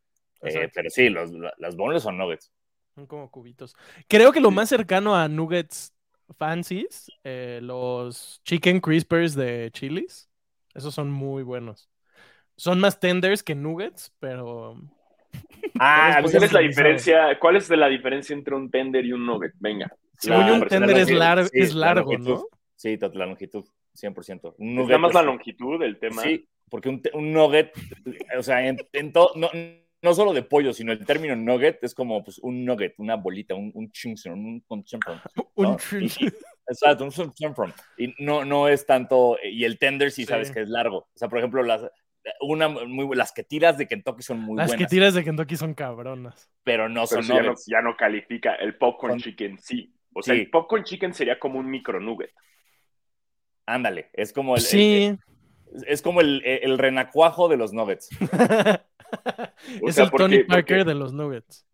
Eh, 0.42 0.48
Exacto. 0.48 0.70
pero 0.74 0.90
sí, 0.90 1.08
los- 1.08 1.32
las 1.58 1.76
boneless 1.76 2.02
son 2.02 2.18
nuggets. 2.18 2.52
Son 2.94 3.06
como 3.06 3.30
cubitos. 3.30 3.74
Creo 4.08 4.32
que 4.32 4.40
lo 4.40 4.50
más 4.50 4.68
cercano 4.68 5.14
a 5.16 5.28
nuggets 5.28 5.94
fancies, 6.38 7.10
eh, 7.24 7.60
los 7.62 8.40
chicken 8.44 8.80
crispers 8.80 9.34
de 9.34 9.70
Chili's, 9.72 10.28
esos 10.74 10.94
son 10.94 11.10
muy 11.10 11.42
buenos. 11.42 11.88
Son 12.56 12.78
más 12.80 13.00
tenders 13.00 13.42
que 13.42 13.54
nuggets, 13.54 14.12
pero 14.18 14.76
Ah, 15.78 16.18
Pues 16.22 16.32
¿Cuál 16.32 16.44
es 16.44 16.52
la 16.52 16.60
diferencia? 16.60 17.38
¿Cuál 17.38 17.56
es 17.56 17.68
de 17.68 17.76
la 17.76 17.88
diferencia 17.88 18.34
entre 18.34 18.54
un 18.54 18.70
tender 18.70 19.04
y 19.06 19.12
un 19.12 19.24
nugget? 19.26 19.52
Venga. 19.58 19.90
según 20.18 20.50
un 20.50 20.68
tender 20.68 20.96
es, 20.98 21.10
la- 21.10 21.36
lar- 21.36 21.48
sí, 21.48 21.58
es 21.58 21.74
la 21.74 21.94
largo. 21.94 22.18
¿no? 22.18 22.46
Sí, 22.76 22.98
la 23.00 23.26
longitud, 23.26 23.64
100%. 23.94 24.54
Un 24.58 24.68
¿Es 24.70 24.74
nugget 24.74 24.88
nada 24.88 24.98
más 24.98 25.14
la 25.14 25.22
longitud 25.22 25.80
del 25.80 25.98
tema? 25.98 26.22
Sí, 26.22 26.46
porque 26.68 26.88
un, 26.88 27.02
un 27.14 27.32
nugget, 27.32 27.72
o 28.36 28.42
sea, 28.42 28.66
en, 28.66 28.76
en 28.92 29.12
todo, 29.12 29.30
no, 29.36 29.48
no 30.02 30.14
solo 30.14 30.32
de 30.32 30.42
pollo, 30.42 30.72
sino 30.72 30.92
el 30.92 31.04
término 31.06 31.34
nugget 31.36 31.82
es 31.82 31.94
como 31.94 32.22
pues, 32.24 32.38
un 32.40 32.64
nugget, 32.64 32.94
una 32.98 33.14
bolita, 33.16 33.54
un, 33.54 33.70
un 33.74 33.90
chingson, 33.92 34.32
un. 34.32 34.64
Un 34.68 34.84
Y- 36.00 36.04
y- 36.24 36.28
Exacto, 36.68 37.04
un 37.04 37.10
conchempron. 37.10 37.72
Y 37.98 38.14
no, 38.22 38.44
no 38.44 38.68
es 38.68 38.86
tanto, 38.86 39.36
y 39.42 39.64
el 39.64 39.78
tender 39.78 40.10
sí, 40.10 40.22
Sí. 40.22 40.26
sabes 40.28 40.50
que 40.50 40.60
es 40.60 40.68
largo. 40.68 40.98
O 40.98 41.10
sea, 41.14 41.28
por 41.28 41.38
ejemplo, 41.38 41.62
las, 41.62 41.82
una, 42.40 42.68
muy, 42.68 43.16
las 43.16 43.32
que 43.32 43.42
tiras 43.42 43.76
de 43.78 43.88
Kentucky 43.88 44.22
son 44.22 44.40
muy 44.40 44.56
Las 44.56 44.70
que 44.70 44.76
buenas, 44.76 44.90
tiras 44.90 45.14
de 45.14 45.24
Kentucky 45.24 45.56
son 45.56 45.74
cabronas. 45.74 46.48
pero 46.62 46.88
no 46.88 47.04
Pero 47.08 47.22
son 47.22 47.36
ya 47.36 47.42
no, 47.42 47.54
ya 47.66 47.82
no 47.82 47.96
califica. 47.96 48.54
El 48.54 48.76
popcorn 48.76 49.14
Son- 49.14 49.20
chicken 49.30 49.58
sí. 49.58 49.92
O 50.14 50.22
sea, 50.22 50.34
Sí. 50.34 50.42
el 50.42 50.50
popcorn 50.50 50.84
chicken 50.84 51.14
sería 51.14 51.38
como 51.38 51.58
un 51.58 51.68
micro 51.70 51.98
nugget. 52.00 52.30
Ándale, 53.66 54.10
es 54.12 54.32
como 54.32 54.54
el, 54.56 54.60
el- 54.62 54.66
Sí. 54.66 55.04
el- 55.04 55.18
es 55.86 56.02
como 56.02 56.20
el, 56.20 56.42
el 56.44 56.76
renacuajo 56.78 57.48
de 57.48 57.56
los 57.56 57.72
nuggets. 57.72 58.08
Es 59.86 59.94
sea, 59.94 60.04
el 60.04 60.10
porque- 60.10 60.24
Tony 60.24 60.44
Parker 60.44 60.78
porque- 60.78 60.88
de 60.90 60.94
los 60.94 61.12
nuggets. 61.12 61.66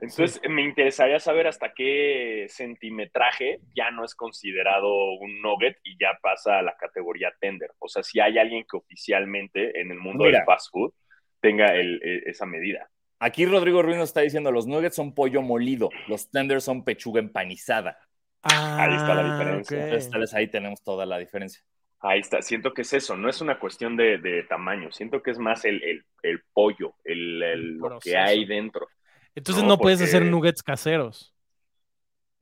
Entonces, 0.00 0.40
me 0.48 0.62
interesaría 0.62 1.18
saber 1.18 1.48
hasta 1.48 1.72
qué 1.74 2.46
centimetraje 2.48 3.58
ya 3.74 3.90
no 3.90 4.04
es 4.04 4.14
considerado 4.14 4.88
un 5.14 5.42
nugget 5.42 5.76
y 5.82 5.98
ya 6.00 6.16
pasa 6.22 6.58
a 6.58 6.62
la 6.62 6.76
categoría 6.76 7.32
tender. 7.40 7.72
O 7.80 7.88
sea, 7.88 8.04
si 8.04 8.20
hay 8.20 8.38
alguien 8.38 8.64
que 8.70 8.76
oficialmente 8.76 9.80
en 9.80 9.90
el 9.90 9.98
mundo 9.98 10.24
Mira. 10.24 10.38
del 10.38 10.46
fast 10.46 10.70
food 10.70 10.92
tenga 11.40 11.74
el- 11.74 12.00
e- 12.02 12.30
esa 12.30 12.46
medida. 12.46 12.88
Aquí 13.18 13.44
Rodrigo 13.44 13.82
Ruiz 13.82 13.96
nos 13.96 14.10
está 14.10 14.20
diciendo, 14.20 14.52
los 14.52 14.68
nuggets 14.68 14.94
son 14.94 15.12
pollo 15.14 15.42
molido, 15.42 15.90
los 16.06 16.30
tenders 16.30 16.62
son 16.62 16.84
pechuga 16.84 17.18
empanizada. 17.18 17.98
Ahí 18.42 18.94
está 18.94 19.14
la 19.16 19.22
Ah, 19.22 19.32
diferencia. 19.36 19.82
Entonces, 19.84 20.10
tal 20.10 20.20
vez 20.20 20.32
ahí 20.32 20.46
tenemos 20.48 20.80
toda 20.84 21.06
la 21.06 21.18
diferencia. 21.18 21.60
Ahí 22.00 22.20
está, 22.20 22.40
siento 22.42 22.72
que 22.72 22.82
es 22.82 22.92
eso, 22.92 23.16
no 23.16 23.28
es 23.28 23.40
una 23.40 23.58
cuestión 23.58 23.96
de, 23.96 24.18
de 24.18 24.44
tamaño, 24.44 24.92
siento 24.92 25.20
que 25.22 25.32
es 25.32 25.38
más 25.38 25.64
el, 25.64 25.82
el- 25.82 26.04
el 26.22 26.42
pollo, 26.52 26.94
el, 27.04 27.42
el- 27.42 27.52
El 27.52 27.76
lo 27.78 27.98
que 27.98 28.16
hay 28.16 28.44
dentro. 28.44 28.88
Entonces 29.34 29.62
No, 29.64 29.70
no, 29.70 29.78
puedes 29.78 29.98
porque- 29.98 30.08
hacer 30.16 30.24
nuggets 30.24 30.62
caseros. 30.62 31.34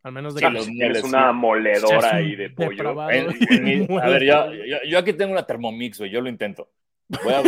Al 0.02 0.12
menos 0.12 0.34
de 0.34 0.40
Sí, 0.40 0.46
que 0.46 0.52
los 0.52 0.66
tienes 0.66 0.78
muebles, 0.78 1.04
una 1.04 1.32
moledora 1.32 2.14
ahí 2.16 2.36
de 2.36 2.50
pollo. 2.50 3.10
En- 3.10 3.86
en 3.88 3.98
a 4.00 4.08
ver, 4.08 4.22
yo, 4.24 4.52
yo, 4.52 4.76
yo 4.86 4.98
aquí 4.98 5.12
tengo 5.14 5.32
una 5.32 5.44
Thermomix, 5.46 5.98
güey, 5.98 6.10
yo 6.10 6.20
lo 6.20 6.28
intento. 6.28 6.68
Voy 7.24 7.32
a, 7.34 7.42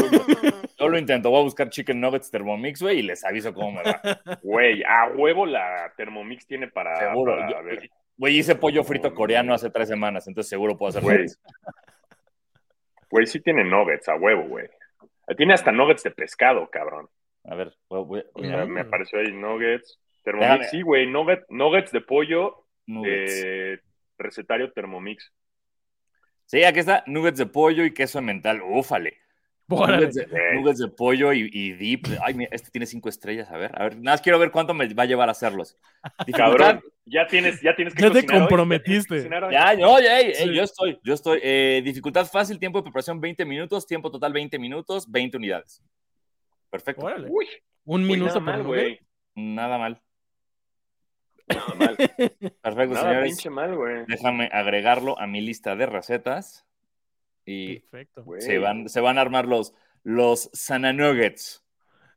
yo 0.79 0.89
lo 0.89 0.99
intento, 0.99 1.31
voy 1.31 1.41
a 1.41 1.45
buscar 1.45 1.69
chicken 1.69 2.01
nuggets 2.01 2.31
Thermomix, 2.31 2.81
güey, 2.81 3.01
y 3.01 3.03
les 3.03 3.25
aviso 3.25 3.53
cómo 3.53 3.73
me 3.73 3.83
va. 3.83 4.01
Güey, 4.43 4.83
a 4.85 5.09
huevo 5.15 5.45
la 5.47 5.93
Thermomix 5.97 6.47
tiene 6.47 6.69
para, 6.69 6.99
Seguro. 7.11 7.37
para 7.37 7.51
Yo- 7.51 7.63
ver. 7.65 7.91
Güey, 8.17 8.39
hice 8.39 8.55
pollo 8.57 8.83
frito 8.83 9.13
coreano 9.15 9.53
hace 9.55 9.71
tres 9.71 9.89
semanas, 9.89 10.27
entonces 10.27 10.49
seguro 10.51 10.77
puedo 10.77 10.91
hacer 10.91 11.03
Güey. 11.03 11.27
Güey, 13.11 13.27
sí 13.27 13.41
tiene 13.41 13.65
nuggets, 13.65 14.09
a 14.09 14.17
huevo, 14.17 14.43
güey. 14.45 14.69
Tiene 15.37 15.55
hasta 15.55 15.73
nuggets 15.73 16.03
de 16.03 16.11
pescado, 16.11 16.69
cabrón. 16.71 17.09
A 17.45 17.55
ver, 17.55 17.75
sea, 18.43 18.63
a- 18.63 18.67
Mm. 18.67 18.71
me 18.71 18.81
apareció 18.83 19.19
ahí 19.21 19.33
nuggets. 19.33 19.99
Thermomix, 20.25 20.71
sí, 20.71 20.83
güey, 20.83 21.07
nugget, 21.07 21.45
nuggets 21.49 21.91
de 21.93 22.01
pollo, 22.03 22.67
nuggets. 22.87 23.43
eh, 23.45 23.79
recetario 24.19 24.73
Thermomix. 24.73 25.33
Sí, 26.47 26.65
aquí 26.65 26.81
está, 26.81 27.03
nuggets 27.07 27.39
de 27.39 27.47
pollo 27.47 27.85
y 27.85 27.93
queso 27.95 28.21
mental, 28.23 28.61
úfale. 28.63 29.19
Órale. 29.71 29.97
Nuggets 30.07 30.15
de, 30.17 30.25
Güey. 30.27 30.55
nuggets 30.57 30.79
de 30.79 30.89
pollo 30.89 31.33
y, 31.33 31.51
y 31.53 31.73
dip. 31.73 32.07
Ay, 32.23 32.35
mira, 32.35 32.49
este 32.53 32.71
tiene 32.71 32.87
cinco 32.87 33.09
estrellas. 33.09 33.51
A 33.51 33.57
ver, 33.59 33.71
a 33.75 33.83
ver. 33.85 33.97
Nada 33.99 34.15
más 34.15 34.23
quiero 34.23 34.39
ver 34.39 34.51
cuánto 34.51 34.73
me 34.75 34.93
va 34.95 35.03
a 35.03 35.07
llevar 35.07 35.29
a 35.29 35.33
hacerlos. 35.33 35.77
Cabrón, 36.35 36.81
ya 37.05 37.27
tienes, 37.27 37.61
ya 37.61 37.77
tienes 37.77 37.95
que 37.95 38.03
Ya 38.03 38.11
te 38.11 38.25
comprometiste. 38.25 39.29
ya 39.53 39.75
no, 39.77 40.01
ya, 40.01 40.21
ey, 40.21 40.29
ey, 40.29 40.35
Sí. 40.35 40.55
yo 40.55 40.63
estoy, 40.63 40.99
yo 41.03 41.13
estoy. 41.15 41.41
Eh, 41.43 41.83
dificultad 41.85 42.27
fácil, 42.27 42.59
tiempo 42.59 42.79
de 42.79 42.85
preparación 42.85 43.21
20 43.21 43.45
minutos, 43.45 43.87
tiempo 43.87 44.11
total 44.11 44.33
20 44.33 44.59
minutos, 44.59 45.11
20 45.11 45.37
unidades. 45.37 45.83
Perfecto. 46.71 47.05
Órale. 47.05 47.29
Uy, 47.31 47.47
Un 47.85 48.07
minuto 48.07 48.41
nada 48.41 48.41
mal, 48.41 48.63
güey. 48.63 48.99
Nada 49.35 49.79
mal. 49.79 50.01
Nada 51.47 51.75
mal. 51.79 51.97
Perfecto, 51.97 52.95
Nada 52.95 53.09
señores. 53.09 53.25
pinche 53.31 53.49
mal, 53.51 53.75
güey. 53.75 54.05
Déjame 54.07 54.49
agregarlo 54.53 55.19
a 55.19 55.27
mi 55.27 55.41
lista 55.41 55.77
de 55.77 55.87
recetas. 55.87 56.67
Y 57.51 57.81
Perfecto. 57.81 58.25
Se 58.41 58.59
van, 58.59 58.91
se 58.91 59.01
van 59.01 59.17
a 59.17 59.23
armar 59.23 59.47
los, 59.47 59.73
los 60.03 60.51
Sana 60.53 60.93
Nuggets. 60.93 61.65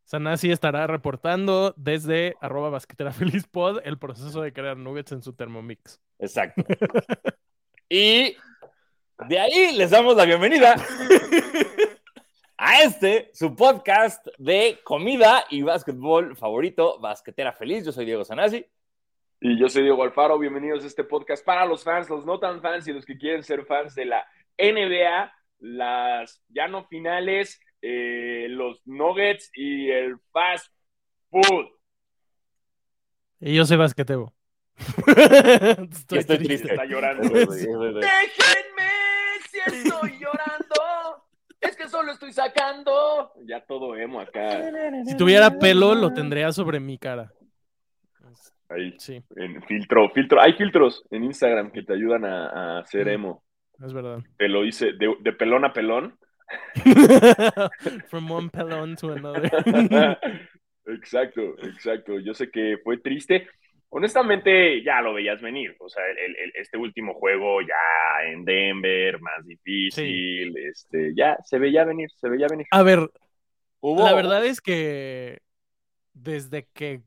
Sanasi 0.03 0.51
estará 0.51 0.87
reportando 0.87 1.73
desde 1.77 2.35
arroba 2.41 2.69
basquetera 2.69 3.13
feliz 3.13 3.47
pod 3.47 3.79
el 3.85 3.97
proceso 3.97 4.41
de 4.41 4.51
crear 4.51 4.75
nuggets 4.75 5.13
en 5.13 5.21
su 5.21 5.31
Thermomix. 5.31 6.01
Exacto. 6.19 6.63
y 7.89 8.35
de 9.29 9.39
ahí 9.39 9.77
les 9.77 9.91
damos 9.91 10.17
la 10.17 10.25
bienvenida 10.25 10.75
a 12.57 12.81
este, 12.83 13.31
su 13.33 13.55
podcast 13.55 14.27
de 14.37 14.79
comida 14.83 15.45
y 15.49 15.61
básquetbol 15.61 16.35
favorito, 16.35 16.99
Basquetera 16.99 17.53
Feliz. 17.53 17.85
Yo 17.85 17.93
soy 17.93 18.03
Diego 18.03 18.25
Sanasi. 18.25 18.65
Y 19.39 19.57
yo 19.57 19.69
soy 19.69 19.83
Diego 19.83 20.03
Alfaro, 20.03 20.37
bienvenidos 20.37 20.83
a 20.83 20.87
este 20.87 21.05
podcast 21.05 21.45
para 21.45 21.65
los 21.65 21.85
fans, 21.85 22.09
los 22.09 22.25
no 22.25 22.37
tan 22.37 22.61
fans 22.61 22.85
y 22.89 22.93
los 22.93 23.05
que 23.05 23.17
quieren 23.17 23.43
ser 23.43 23.65
fans 23.65 23.95
de 23.95 24.05
la 24.05 24.27
NBA, 24.61 25.33
las 25.59 26.43
ya 26.49 26.67
no 26.67 26.85
finales, 26.87 27.59
eh, 27.81 28.47
los 28.49 28.81
nuggets 28.85 29.49
y 29.53 29.89
el 29.89 30.17
fast 30.31 30.71
food. 31.29 31.67
Y 33.39 33.55
yo 33.55 33.65
soy 33.65 33.77
basquetebo. 33.77 34.33
Estoy, 35.07 36.19
estoy 36.19 36.37
triste. 36.37 36.45
triste. 36.45 36.71
Está 36.73 36.85
llorando. 36.85 37.27
Déjenme, 37.29 37.99
si 39.49 39.59
estoy 39.59 40.19
llorando. 40.19 41.25
Es 41.59 41.75
que 41.75 41.87
solo 41.87 42.11
estoy 42.11 42.33
sacando. 42.33 43.31
Ya 43.45 43.63
todo 43.65 43.95
emo 43.95 44.19
acá. 44.19 44.71
Si 45.05 45.15
tuviera 45.17 45.59
pelo, 45.59 45.93
lo 45.95 46.13
tendría 46.13 46.51
sobre 46.51 46.79
mi 46.79 46.97
cara. 46.97 47.31
Ahí, 48.69 48.95
Sí, 48.97 49.21
en 49.35 49.61
filtro, 49.63 50.09
filtro. 50.11 50.41
Hay 50.41 50.53
filtros 50.53 51.03
en 51.11 51.25
Instagram 51.25 51.71
que 51.71 51.83
te 51.83 51.93
ayudan 51.93 52.25
a, 52.25 52.47
a 52.47 52.79
hacer 52.79 53.07
emo. 53.09 53.43
Es 53.85 53.93
verdad. 53.93 54.19
Te 54.37 54.47
lo 54.47 54.65
hice 54.65 54.93
de, 54.93 55.15
de 55.19 55.33
pelón 55.33 55.65
a 55.65 55.73
pelón. 55.73 56.17
From 58.09 58.29
one 58.31 58.49
pelon 58.49 58.95
to 58.97 59.13
another. 59.13 59.49
exacto, 60.87 61.41
exacto. 61.63 62.19
Yo 62.19 62.33
sé 62.33 62.49
que 62.49 62.77
fue 62.83 62.97
triste. 62.97 63.47
Honestamente, 63.89 64.81
ya 64.83 65.01
lo 65.01 65.13
veías 65.13 65.41
venir. 65.41 65.75
O 65.79 65.89
sea, 65.89 66.03
el- 66.09 66.35
el- 66.35 66.51
este 66.55 66.77
último 66.77 67.13
juego 67.13 67.61
ya 67.61 68.25
en 68.25 68.45
Denver, 68.45 69.19
más 69.21 69.45
difícil. 69.45 70.57
Este, 70.57 71.13
ya 71.15 71.37
se 71.43 71.59
veía 71.59 71.83
venir, 71.83 72.09
se 72.15 72.29
veía 72.29 72.47
venir. 72.49 72.67
A 72.71 72.83
ver, 72.83 73.09
Hubo- 73.81 74.03
la 74.05 74.13
verdad 74.13 74.45
es 74.45 74.61
que 74.61 75.39
desde 76.13 76.67
que 76.73 77.01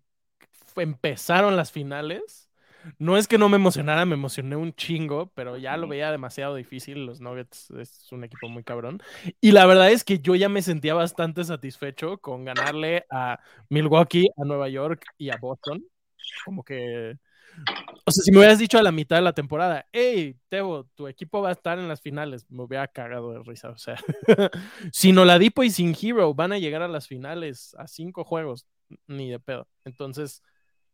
empezaron 0.76 1.57
las 1.57 1.73
finales, 1.73 2.44
no 2.99 3.17
es 3.17 3.29
que 3.29 3.38
no 3.38 3.49
me 3.49 3.57
emocionara, 3.57 4.05
me 4.05 4.14
emocioné 4.14 4.57
un 4.57 4.75
chingo, 4.75 5.33
pero 5.35 5.57
ya 5.57 5.76
lo 5.76 5.88
veía 5.88 6.11
demasiado 6.11 6.55
difícil. 6.55 7.07
Los 7.07 7.21
Nuggets 7.21 7.71
es 7.73 8.11
un 8.12 8.25
equipo 8.25 8.49
muy 8.49 8.64
cabrón. 8.64 9.00
Y 9.41 9.53
la 9.53 9.67
verdad 9.67 9.91
es 9.91 10.05
que 10.05 10.19
yo 10.21 10.35
ya 10.35 10.49
me 10.49 10.62
sentía 10.62 10.95
bastante 10.95 11.45
satisfecho 11.45 12.19
con 12.19 12.45
ganarle 12.45 13.07
a 13.11 13.38
Milwaukee, 13.69 14.26
a 14.37 14.45
Nueva 14.45 14.69
York 14.69 15.05
y 15.19 15.31
a 15.31 15.37
Boston. 15.37 15.85
Como 16.45 16.64
que 16.64 17.19
O 18.07 18.11
sea, 18.11 18.23
si 18.25 18.33
me 18.33 18.38
hubieras 18.38 18.59
dicho 18.59 18.79
a 18.79 18.83
la 18.83 18.93
mitad 18.93 19.17
de 19.17 19.23
la 19.23 19.33
temporada, 19.33 19.87
hey, 19.93 20.37
Tebo, 20.49 20.85
tu 20.95 21.09
equipo 21.09 21.41
va 21.43 21.50
a 21.50 21.53
estar 21.53 21.79
en 21.79 21.88
las 21.88 22.00
finales, 22.00 22.47
me 22.50 22.62
hubiera 22.62 22.87
cagado 22.88 23.33
de 23.33 23.43
risa. 23.43 23.71
O 23.71 23.79
sea, 23.79 23.97
sin 24.93 25.19
Oladipo 25.19 25.62
y 25.62 25.71
sin 25.71 25.95
Hero 26.00 26.35
van 26.35 26.53
a 26.53 26.59
llegar 26.59 26.83
a 26.83 26.88
las 26.88 27.09
finales 27.09 27.75
a 27.79 27.87
cinco 27.87 28.25
juegos, 28.25 28.67
ni 29.07 29.31
de 29.31 29.41
pedo. 29.41 29.69
Entonces, 29.85 30.43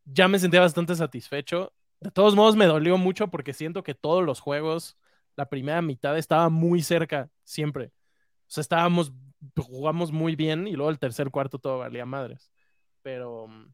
ya 0.04 0.28
me 0.28 0.38
sentía 0.38 0.60
bastante 0.60 0.94
satisfecho. 0.96 1.72
De 2.00 2.10
todos 2.10 2.34
modos, 2.34 2.56
me 2.56 2.66
dolió 2.66 2.96
mucho 2.96 3.28
porque 3.28 3.52
siento 3.52 3.82
que 3.82 3.94
todos 3.94 4.24
los 4.24 4.40
juegos, 4.40 4.96
la 5.36 5.48
primera 5.48 5.82
mitad 5.82 6.16
estaba 6.16 6.48
muy 6.48 6.82
cerca, 6.82 7.30
siempre. 7.44 7.86
O 7.86 8.52
sea, 8.52 8.62
estábamos, 8.62 9.12
jugamos 9.56 10.10
muy 10.10 10.34
bien 10.34 10.66
y 10.66 10.72
luego 10.72 10.90
el 10.90 10.98
tercer 10.98 11.30
cuarto 11.30 11.58
todo 11.58 11.78
valía 11.78 12.06
madres. 12.06 12.50
Pero 13.02 13.46
mm, 13.48 13.72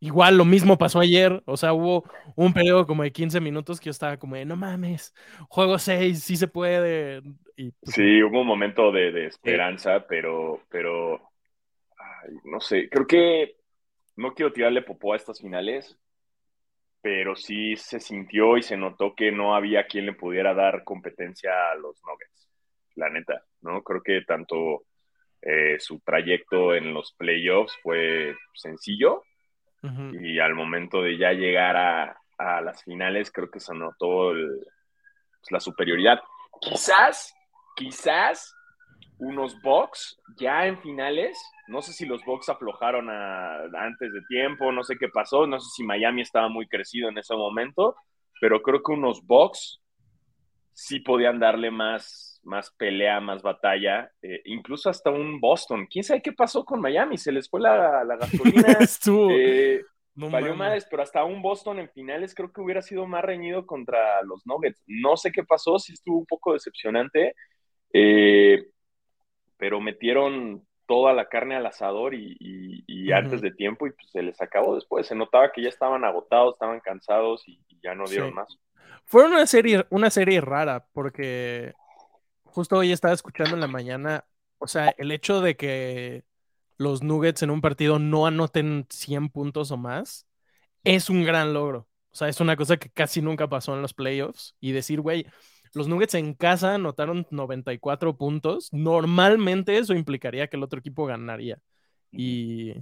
igual 0.00 0.36
lo 0.36 0.44
mismo 0.44 0.76
pasó 0.76 1.00
ayer. 1.00 1.42
O 1.46 1.56
sea, 1.56 1.72
hubo 1.72 2.04
un 2.36 2.52
periodo 2.52 2.86
como 2.86 3.02
de 3.02 3.12
15 3.12 3.40
minutos 3.40 3.80
que 3.80 3.86
yo 3.86 3.90
estaba 3.92 4.18
como 4.18 4.36
de, 4.36 4.44
no 4.44 4.56
mames, 4.56 5.14
juego 5.48 5.78
6, 5.78 6.22
sí 6.22 6.36
se 6.36 6.48
puede. 6.48 7.22
Y, 7.56 7.70
pues, 7.70 7.94
Sí, 7.94 8.22
hubo 8.22 8.42
un 8.42 8.46
momento 8.46 8.92
de, 8.92 9.10
de 9.10 9.26
esperanza, 9.26 10.06
pero, 10.06 10.60
pero 10.68 11.14
ay, 11.96 12.34
no 12.44 12.60
sé, 12.60 12.88
creo 12.90 13.06
que 13.06 13.56
no 14.16 14.34
quiero 14.34 14.52
tirarle 14.52 14.82
popó 14.82 15.12
a 15.12 15.16
estas 15.16 15.40
finales, 15.40 15.96
pero 17.02 17.34
sí 17.34 17.76
se 17.76 17.98
sintió 18.00 18.56
y 18.56 18.62
se 18.62 18.76
notó 18.76 19.14
que 19.14 19.32
no 19.32 19.54
había 19.56 19.86
quien 19.86 20.06
le 20.06 20.12
pudiera 20.14 20.54
dar 20.54 20.84
competencia 20.84 21.50
a 21.72 21.74
los 21.74 22.00
Nuggets, 22.04 22.48
la 22.94 23.10
neta, 23.10 23.42
¿no? 23.60 23.82
Creo 23.82 24.00
que 24.02 24.22
tanto 24.22 24.84
eh, 25.42 25.76
su 25.80 25.98
trayecto 26.00 26.74
en 26.74 26.94
los 26.94 27.12
playoffs 27.14 27.76
fue 27.82 28.36
sencillo 28.54 29.24
y 30.14 30.38
al 30.38 30.54
momento 30.54 31.02
de 31.02 31.18
ya 31.18 31.32
llegar 31.32 31.76
a, 31.76 32.16
a 32.38 32.60
las 32.60 32.84
finales 32.84 33.32
creo 33.32 33.50
que 33.50 33.58
se 33.58 33.74
notó 33.74 34.30
el- 34.30 34.60
pues, 35.40 35.50
la 35.50 35.58
superioridad. 35.58 36.20
Quizás, 36.60 37.34
quizás 37.74 38.54
unos 39.22 39.60
Bucks 39.62 40.20
ya 40.36 40.66
en 40.66 40.78
finales, 40.80 41.38
no 41.68 41.80
sé 41.80 41.92
si 41.92 42.04
los 42.06 42.24
Bucks 42.24 42.48
aflojaron 42.48 43.08
a- 43.08 43.62
antes 43.78 44.12
de 44.12 44.20
tiempo, 44.28 44.72
no 44.72 44.82
sé 44.82 44.96
qué 44.98 45.08
pasó, 45.08 45.46
no 45.46 45.60
sé 45.60 45.68
si 45.76 45.84
Miami 45.84 46.22
estaba 46.22 46.48
muy 46.48 46.66
crecido 46.66 47.08
en 47.08 47.18
ese 47.18 47.34
momento, 47.36 47.94
pero 48.40 48.60
creo 48.62 48.82
que 48.82 48.92
unos 48.92 49.24
Bucks 49.24 49.80
sí 50.72 51.00
podían 51.00 51.38
darle 51.38 51.70
más, 51.70 52.40
más 52.42 52.70
pelea, 52.72 53.20
más 53.20 53.42
batalla, 53.42 54.10
eh, 54.22 54.40
incluso 54.46 54.90
hasta 54.90 55.10
un 55.10 55.38
Boston. 55.40 55.86
¿Quién 55.88 56.02
sabe 56.02 56.20
qué 56.22 56.32
pasó 56.32 56.64
con 56.64 56.80
Miami? 56.80 57.16
Se 57.16 57.30
les 57.30 57.48
fue 57.48 57.60
la, 57.60 58.02
la 58.04 58.16
gasolina. 58.16 58.66
Estuvo. 58.80 59.30
eh, 59.30 59.84
no 60.14 60.30
Valió 60.30 60.54
madres, 60.54 60.86
pero 60.90 61.02
hasta 61.02 61.24
un 61.24 61.40
Boston 61.40 61.78
en 61.78 61.88
finales 61.90 62.34
creo 62.34 62.52
que 62.52 62.60
hubiera 62.60 62.82
sido 62.82 63.06
más 63.06 63.22
reñido 63.24 63.64
contra 63.66 64.22
los 64.24 64.44
Nuggets. 64.46 64.82
No 64.86 65.16
sé 65.16 65.30
qué 65.30 65.42
pasó, 65.44 65.78
sí 65.78 65.92
estuvo 65.92 66.18
un 66.18 66.26
poco 66.26 66.52
decepcionante, 66.54 67.34
eh, 67.94 68.66
pero 69.62 69.80
metieron 69.80 70.66
toda 70.88 71.12
la 71.12 71.28
carne 71.28 71.54
al 71.54 71.64
asador 71.66 72.14
y, 72.14 72.36
y- 72.40 72.82
y 72.88 73.10
Ujú. 73.12 73.16
antes 73.16 73.40
de 73.40 73.52
tiempo 73.52 73.86
y 73.86 73.92
pues 73.92 74.10
se 74.10 74.20
les 74.20 74.40
acabó 74.42 74.74
después. 74.74 75.06
Se 75.06 75.14
notaba 75.14 75.52
que 75.52 75.62
ya 75.62 75.68
estaban 75.68 76.04
agotados, 76.04 76.56
estaban 76.56 76.80
cansados 76.80 77.46
y, 77.46 77.60
y 77.68 77.78
ya 77.80 77.94
no 77.94 78.06
dieron 78.08 78.30
Sí. 78.30 78.34
más. 78.34 78.58
Fue 79.04 79.24
una 79.24 79.46
serie, 79.46 79.86
una 79.90 80.10
serie 80.10 80.40
rara, 80.40 80.84
porque 80.92 81.74
justo 82.42 82.76
hoy 82.78 82.90
estaba 82.90 83.14
escuchando 83.14 83.54
en 83.54 83.60
la 83.60 83.68
mañana, 83.68 84.24
o 84.58 84.66
sea, 84.66 84.92
el 84.98 85.12
hecho 85.12 85.40
de 85.40 85.56
que 85.56 86.24
los 86.76 87.04
Nuggets 87.04 87.44
en 87.44 87.50
un 87.50 87.60
partido 87.60 88.00
no 88.00 88.26
anoten 88.26 88.86
100 88.90 89.28
puntos 89.28 89.70
o 89.70 89.76
más 89.76 90.26
es 90.82 91.08
un 91.08 91.22
gran 91.22 91.54
logro. 91.54 91.86
O 92.10 92.16
sea, 92.16 92.26
es 92.26 92.40
una 92.40 92.56
cosa 92.56 92.78
que 92.78 92.90
casi 92.90 93.22
nunca 93.22 93.48
pasó 93.48 93.76
en 93.76 93.82
los 93.82 93.94
playoffs. 93.94 94.56
Y 94.58 94.72
decir, 94.72 95.00
güey, 95.00 95.24
los 95.74 95.88
Nuggets 95.88 96.14
en 96.14 96.34
casa 96.34 96.74
anotaron 96.74 97.26
94 97.30 98.16
puntos. 98.16 98.72
Normalmente 98.72 99.78
eso 99.78 99.94
implicaría 99.94 100.48
que 100.48 100.56
el 100.56 100.62
otro 100.62 100.78
equipo 100.78 101.06
ganaría. 101.06 101.58
Y, 102.10 102.74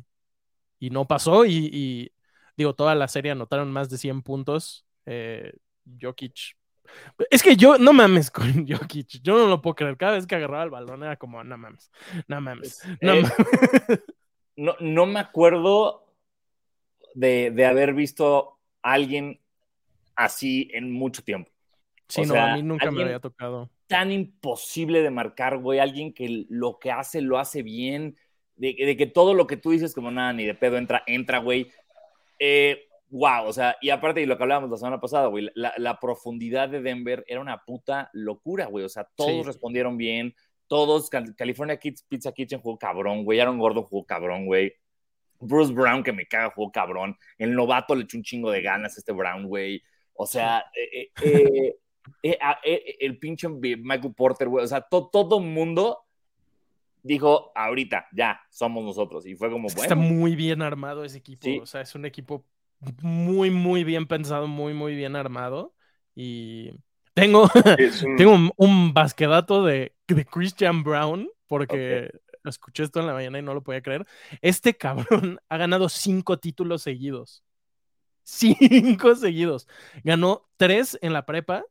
y 0.79 0.91
no 0.91 1.07
pasó. 1.07 1.45
Y, 1.45 1.71
y, 1.73 2.13
digo, 2.57 2.75
toda 2.75 2.95
la 2.95 3.09
serie 3.09 3.33
anotaron 3.33 3.71
más 3.71 3.91
de 3.91 3.99
100 3.99 4.23
puntos. 4.23 4.85
Eh, 5.07 5.53
Jokic. 6.01 6.57
Es 7.31 7.43
que 7.43 7.57
yo, 7.57 7.79
no 7.79 7.93
mames 7.93 8.31
con 8.33 8.67
Jokic. 8.67 9.23
Yo 9.23 9.39
no 9.39 9.47
lo 9.47 9.63
puedo 9.63 9.77
creer. 9.77 9.97
Cada 9.97 10.13
vez 10.13 10.27
que 10.27 10.35
agarraba 10.35 10.65
el 10.65 10.71
balón 10.71 11.03
era 11.03 11.17
como, 11.17 11.43
no 11.45 11.57
mames, 11.57 11.91
no 12.27 12.41
mames, 12.41 12.83
no 13.01 13.15
Eh, 13.15 13.23
no, 14.57 14.75
no 14.81 15.07
me 15.07 15.21
acuerdo 15.21 16.07
de, 17.15 17.53
de 17.53 17.67
haber 17.67 17.95
visto 17.95 18.59
a 18.83 18.93
alguien 18.93 19.41
así 20.17 20.69
en 20.73 20.91
mucho 20.91 21.23
tiempo. 21.23 21.51
Sí, 22.11 22.21
o 22.23 22.27
no, 22.27 22.35
sea, 22.35 22.53
a 22.53 22.57
mí 22.57 22.63
nunca 22.63 22.91
me 22.91 23.03
había 23.03 23.21
tocado. 23.21 23.71
Tan 23.87 24.13
imposible 24.13 25.03
de 25.03 25.11
marcar, 25.11 25.59
güey. 25.59 25.79
Alguien 25.79 26.13
que 26.13 26.45
lo 26.49 26.79
que 26.79 26.91
hace, 26.91 27.21
lo 27.23 27.39
hace 27.39 27.63
bien. 27.63 28.17
De, 28.57 28.75
de 28.79 28.97
que 28.97 29.07
todo 29.07 29.33
lo 29.35 29.47
que 29.47 29.57
tú 29.57 29.71
dices, 29.71 29.95
como 29.95 30.11
nada, 30.11 30.33
ni 30.33 30.45
de 30.45 30.55
pedo 30.55 30.77
entra, 30.77 31.03
entra, 31.07 31.39
güey. 31.39 31.71
Eh, 32.39 32.87
wow, 33.09 33.45
o 33.47 33.53
sea, 33.53 33.77
y 33.81 33.91
aparte 33.91 34.21
de 34.21 34.27
lo 34.27 34.37
que 34.37 34.43
hablábamos 34.43 34.71
la 34.71 34.77
semana 34.77 35.01
pasada, 35.01 35.27
güey, 35.29 35.51
la, 35.55 35.73
la 35.79 35.99
profundidad 35.99 36.69
de 36.69 36.83
Denver 36.83 37.25
era 37.27 37.41
una 37.41 37.65
puta 37.65 38.11
locura, 38.13 38.67
güey. 38.67 38.85
O 38.85 38.89
sea, 38.89 39.09
todos 39.17 39.31
Sí. 39.31 39.43
respondieron 39.43 39.97
bien. 39.97 40.35
Todos, 40.69 41.11
Cal- 41.11 41.35
California 41.37 41.79
Kids 41.79 42.05
Pizza 42.09 42.33
Kitchen 42.33 42.61
jugó 42.61 42.79
cabrón, 42.79 43.25
güey. 43.25 43.41
Aaron 43.41 43.59
Gordon 43.59 43.85
jugó 43.85 44.05
cabrón, 44.07 44.47
güey. 44.47 44.73
Bruce 45.41 45.73
Brown, 45.73 46.03
que 46.05 46.13
me 46.13 46.27
caga, 46.27 46.51
jugó 46.51 46.71
cabrón. 46.71 47.17
El 47.39 47.55
novato 47.55 47.95
le 47.95 48.05
echó 48.05 48.19
un 48.19 48.23
chingo 48.25 48.51
de 48.51 48.61
ganas 48.63 48.95
a 48.97 49.01
este 49.01 49.11
Brown, 49.13 49.47
güey. 49.49 49.83
O 50.13 50.27
sea, 50.27 50.67
eh, 50.77 51.11
eh, 51.25 51.77
eh, 52.23 52.31
eh, 52.33 52.39
ah, 52.41 52.59
eh, 52.65 52.97
el 53.01 53.19
pinche 53.19 53.49
Michael 53.49 54.15
Porter, 54.15 54.49
güey. 54.49 54.65
O 54.65 54.69
sea, 54.69 54.81
to- 54.83 55.09
todo 55.13 55.41
mundo 55.41 56.01
dijo, 57.03 57.53
ahorita, 57.55 58.07
ya, 58.13 58.41
somos 58.51 58.85
nosotros. 58.85 59.27
Y 59.27 59.35
fue 59.35 59.51
como, 59.51 59.69
bueno. 59.69 59.83
Está 59.83 59.95
muy 59.95 60.37
bien 60.37 60.63
armado 60.63 61.05
ese 61.05 61.19
equipo. 61.19 61.43
Sí. 61.45 61.59
O 61.59 61.67
sea, 61.67 61.81
es 61.81 61.95
un 61.95 62.05
equipo 62.05 62.45
muy, 63.03 63.51
muy 63.51 63.85
bien 63.85 64.07
pensado, 64.07 64.47
muy, 64.47 64.75
muy 64.75 64.95
bien 64.95 65.17
armado. 65.17 65.75
Y 66.15 66.71
tengo, 67.15 67.43
un- 68.05 68.17
tengo 68.17 68.33
un, 68.33 68.53
un 68.57 68.95
basquedato 68.95 69.65
de, 69.65 69.95
de 70.09 70.25
Christian 70.25 70.83
Brown, 70.83 71.31
porque 71.47 72.11
escuché 72.45 72.85
esto 72.85 73.01
en 73.01 73.07
la 73.07 73.13
mañana 73.13 73.39
y 73.39 73.43
no 73.43 73.55
lo 73.55 73.63
podía 73.63 73.83
creer. 73.83 74.07
Este 74.41 74.75
cabrón 74.77 75.39
ha 75.49 75.57
ganado 75.57 75.89
cinco 75.89 76.39
títulos 76.39 76.83
seguidos. 76.83 77.43
Cinco 78.23 79.15
seguidos. 79.17 79.67
Ganó 80.05 80.49
tres 80.57 80.99
en 81.03 81.13
la 81.13 81.27
prepa, 81.27 81.65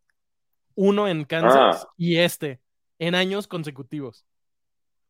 uno 0.82 1.08
en 1.10 1.26
Kansas 1.26 1.86
Ah. 1.86 1.94
y 1.98 2.18
este 2.18 2.60
en 3.00 3.14
años 3.16 3.48
consecutivos. 3.48 4.26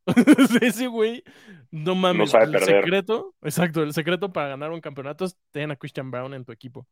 Ese 0.62 0.88
güey, 0.88 1.24
no 1.72 1.94
mames, 1.96 2.32
sabe 2.32 2.46
el 2.46 2.52
perder. 2.54 2.82
secreto, 2.84 3.36
exacto, 3.44 3.84
el 3.84 3.94
secreto 3.94 4.34
para 4.34 4.50
ganar 4.50 4.72
un 4.72 4.82
campeonato 4.82 5.26
es 5.26 5.38
tener 5.52 5.70
a 5.72 5.76
Christian 5.76 6.10
Brown 6.10 6.34
en 6.34 6.44
tu 6.46 6.52
equipo. 6.52 6.88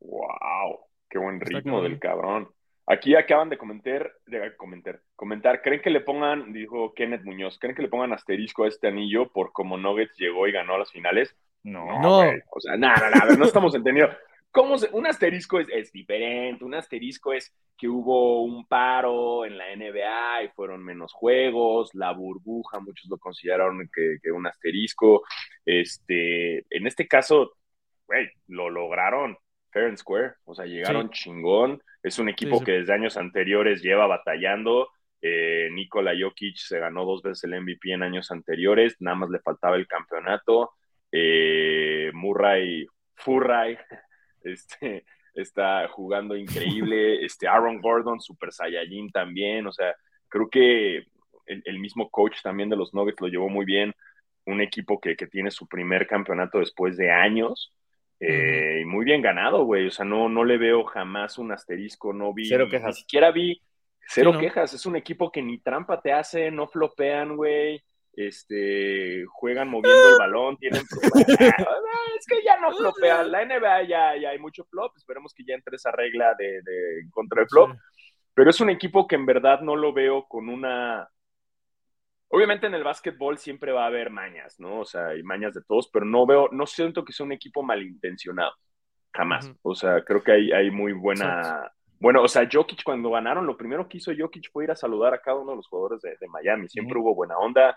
Wow, 0.00 0.78
qué 1.08 1.18
buen 1.18 1.36
Está 1.42 1.58
ritmo 1.58 1.72
cabrón. 1.78 1.90
del 1.90 1.98
cabrón. 2.00 2.48
Aquí 2.86 3.14
acaban 3.14 3.48
de 3.48 3.58
comentar, 3.58 4.12
de 4.26 4.56
comentar, 4.56 5.00
comentar, 5.16 5.62
¿creen 5.62 5.80
que 5.82 5.90
le 5.90 6.00
pongan, 6.00 6.52
dijo 6.52 6.92
Kenneth 6.94 7.22
Muñoz, 7.24 7.58
¿creen 7.58 7.74
que 7.74 7.82
le 7.82 7.88
pongan 7.88 8.12
asterisco 8.12 8.64
a 8.64 8.68
este 8.68 8.88
anillo 8.88 9.32
por 9.32 9.52
como 9.52 9.76
Nuggets 9.76 10.16
llegó 10.18 10.46
y 10.48 10.52
ganó 10.52 10.76
las 10.78 10.90
finales? 10.92 11.36
No. 11.62 12.00
No. 12.00 12.16
güey. 12.18 12.40
O 12.50 12.60
sea, 12.60 12.76
nada, 12.76 13.10
nada, 13.10 13.36
no 13.36 13.44
estamos 13.44 13.74
entendiendo. 13.74 14.12
¿Cómo 14.50 14.78
se- 14.78 14.90
un 14.92 15.06
asterisco 15.06 15.60
es, 15.60 15.68
es 15.72 15.92
diferente, 15.92 16.64
un 16.64 16.74
asterisco 16.74 17.32
es 17.32 17.54
que 17.78 17.88
hubo 17.88 18.42
un 18.42 18.66
paro 18.66 19.44
en 19.46 19.56
la 19.56 19.72
NBA 19.72 20.44
y 20.44 20.48
fueron 20.48 20.84
menos 20.84 21.12
juegos, 21.12 21.94
la 21.94 22.12
burbuja, 22.12 22.80
muchos 22.80 23.08
lo 23.08 23.16
consideraron 23.18 23.88
que, 23.94 24.18
que 24.22 24.30
un 24.30 24.46
asterisco. 24.46 25.22
Este, 25.64 26.58
en 26.68 26.86
este 26.86 27.06
caso, 27.08 27.52
güey, 28.06 28.28
lo 28.48 28.68
lograron 28.70 29.38
fair 29.70 29.86
and 29.86 29.96
square, 29.96 30.34
o 30.44 30.54
sea, 30.54 30.66
llegaron 30.66 31.10
chingón. 31.10 31.80
Es 32.02 32.18
un 32.18 32.28
equipo 32.28 32.58
sí. 32.58 32.64
que 32.64 32.72
desde 32.72 32.92
años 32.92 33.16
anteriores 33.16 33.82
lleva 33.82 34.06
batallando. 34.06 34.88
Eh, 35.22 35.68
Nikola 35.72 36.12
Jokic 36.18 36.56
se 36.56 36.78
ganó 36.78 37.04
dos 37.04 37.22
veces 37.22 37.44
el 37.44 37.60
MVP 37.60 37.92
en 37.92 38.02
años 38.02 38.30
anteriores, 38.30 38.96
nada 39.00 39.16
más 39.16 39.30
le 39.30 39.38
faltaba 39.40 39.76
el 39.76 39.86
campeonato. 39.86 40.72
Eh, 41.12 42.10
Murray, 42.14 42.86
Furray, 43.14 43.76
este, 44.42 45.04
está 45.34 45.88
jugando 45.88 46.36
increíble. 46.36 47.24
Este, 47.24 47.46
Aaron 47.48 47.80
Gordon, 47.80 48.20
Super 48.20 48.52
Saiyajin 48.52 49.10
también. 49.10 49.66
O 49.66 49.72
sea, 49.72 49.94
creo 50.28 50.48
que 50.50 50.96
el, 51.46 51.62
el 51.64 51.78
mismo 51.78 52.10
coach 52.10 52.42
también 52.42 52.68
de 52.68 52.76
los 52.76 52.94
Nuggets 52.94 53.20
lo 53.20 53.28
llevó 53.28 53.48
muy 53.48 53.64
bien. 53.64 53.94
Un 54.46 54.60
equipo 54.60 55.00
que, 55.00 55.16
que 55.16 55.26
tiene 55.26 55.50
su 55.50 55.66
primer 55.68 56.06
campeonato 56.06 56.58
después 56.58 56.96
de 56.96 57.10
años. 57.10 57.74
Eh, 58.18 58.80
y 58.82 58.84
muy 58.84 59.04
bien 59.04 59.22
ganado, 59.22 59.64
güey. 59.64 59.86
O 59.86 59.90
sea, 59.90 60.04
no, 60.04 60.28
no 60.28 60.44
le 60.44 60.58
veo 60.58 60.84
jamás 60.84 61.38
un 61.38 61.52
asterisco, 61.52 62.12
no 62.12 62.34
vi. 62.34 62.46
Cero 62.46 62.64
ni- 62.64 62.70
quejas. 62.70 62.96
Ni 62.96 63.00
siquiera 63.02 63.30
vi 63.30 63.62
cero 64.08 64.30
Sí, 64.30 64.34
¿no? 64.34 64.40
quejas. 64.40 64.74
Es 64.74 64.86
un 64.86 64.96
equipo 64.96 65.30
que 65.30 65.40
ni 65.42 65.58
trampa 65.58 66.00
te 66.00 66.12
hace, 66.12 66.50
no 66.50 66.66
flopean, 66.66 67.36
güey. 67.36 67.82
Este, 68.12 69.24
juegan 69.26 69.68
moviendo 69.68 70.10
el 70.10 70.18
balón, 70.18 70.56
tienen 70.56 70.82
es 72.18 72.26
que 72.26 72.42
ya 72.44 72.58
no 72.58 72.72
flopea, 72.72 73.22
la 73.22 73.44
NBA 73.44 73.82
ya, 73.84 74.16
ya 74.16 74.30
hay 74.30 74.38
mucho 74.38 74.64
flop, 74.64 74.96
esperemos 74.96 75.32
que 75.34 75.44
ya 75.44 75.54
entre 75.54 75.76
esa 75.76 75.90
regla 75.92 76.34
de, 76.38 76.62
de 76.62 77.08
contra 77.10 77.42
el 77.42 77.48
flop, 77.48 77.70
pero 78.34 78.50
es 78.50 78.60
un 78.60 78.70
equipo 78.70 79.06
que 79.06 79.16
en 79.16 79.26
verdad 79.26 79.60
no 79.60 79.76
lo 79.76 79.92
veo 79.92 80.26
con 80.26 80.48
una... 80.48 81.08
Obviamente 82.32 82.68
en 82.68 82.74
el 82.74 82.84
básquetbol 82.84 83.38
siempre 83.38 83.72
va 83.72 83.84
a 83.84 83.88
haber 83.88 84.10
mañas, 84.10 84.60
¿no? 84.60 84.80
O 84.80 84.84
sea, 84.84 85.08
hay 85.08 85.22
mañas 85.22 85.52
de 85.52 85.62
todos, 85.62 85.90
pero 85.92 86.06
no 86.06 86.26
veo, 86.26 86.48
no 86.52 86.64
siento 86.64 87.04
que 87.04 87.12
sea 87.12 87.26
un 87.26 87.32
equipo 87.32 87.62
malintencionado, 87.62 88.52
jamás. 89.12 89.52
O 89.62 89.74
sea, 89.74 90.04
creo 90.04 90.22
que 90.22 90.32
hay, 90.32 90.52
hay 90.52 90.70
muy 90.70 90.92
buena... 90.92 91.70
Bueno, 92.00 92.22
o 92.22 92.28
sea, 92.28 92.48
Jokic 92.50 92.82
cuando 92.82 93.10
ganaron, 93.10 93.46
lo 93.46 93.58
primero 93.58 93.86
que 93.86 93.98
hizo 93.98 94.10
Jokic 94.16 94.50
fue 94.50 94.64
ir 94.64 94.70
a 94.70 94.76
saludar 94.76 95.12
a 95.12 95.20
cada 95.20 95.36
uno 95.36 95.50
de 95.50 95.58
los 95.58 95.68
jugadores 95.68 96.00
de, 96.00 96.28
Miami. 96.28 96.66
Siempre 96.66 96.98
hubo 96.98 97.14
buena 97.14 97.36
onda. 97.36 97.76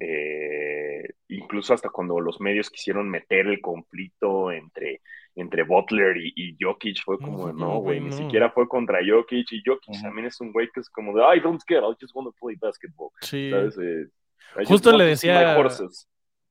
Eh, 0.00 1.02
incluso 1.26 1.74
hasta 1.74 1.90
cuando 1.90 2.20
los 2.20 2.40
medios 2.40 2.70
quisieron 2.70 3.10
meter 3.10 3.48
el 3.48 3.60
conflicto 3.60 4.52
entre, 4.52 5.02
entre 5.34 5.64
Butler 5.64 6.16
y, 6.16 6.56
Jokic, 6.60 7.02
fue 7.04 7.18
como, 7.18 7.52
no, 7.52 7.78
güey, 7.80 8.00
ni 8.00 8.12
siquiera 8.12 8.50
fue 8.50 8.68
contra 8.68 9.00
Jokic. 9.04 9.50
Y 9.50 9.62
Jokic 9.66 10.02
también 10.02 10.28
es 10.28 10.40
un 10.40 10.52
güey 10.52 10.68
que 10.72 10.78
es 10.78 10.88
como 10.88 11.12
de, 11.16 11.24
I 11.36 11.40
don't 11.40 11.62
care, 11.66 11.80
I 11.80 11.96
just 12.00 12.14
want 12.14 12.28
to 12.28 12.34
play 12.40 12.56
basketball. 12.60 13.10
Sí. 13.22 13.50
Eh, 13.52 14.64
Justo 14.66 14.96
le 14.96 15.04
decía, 15.04 15.56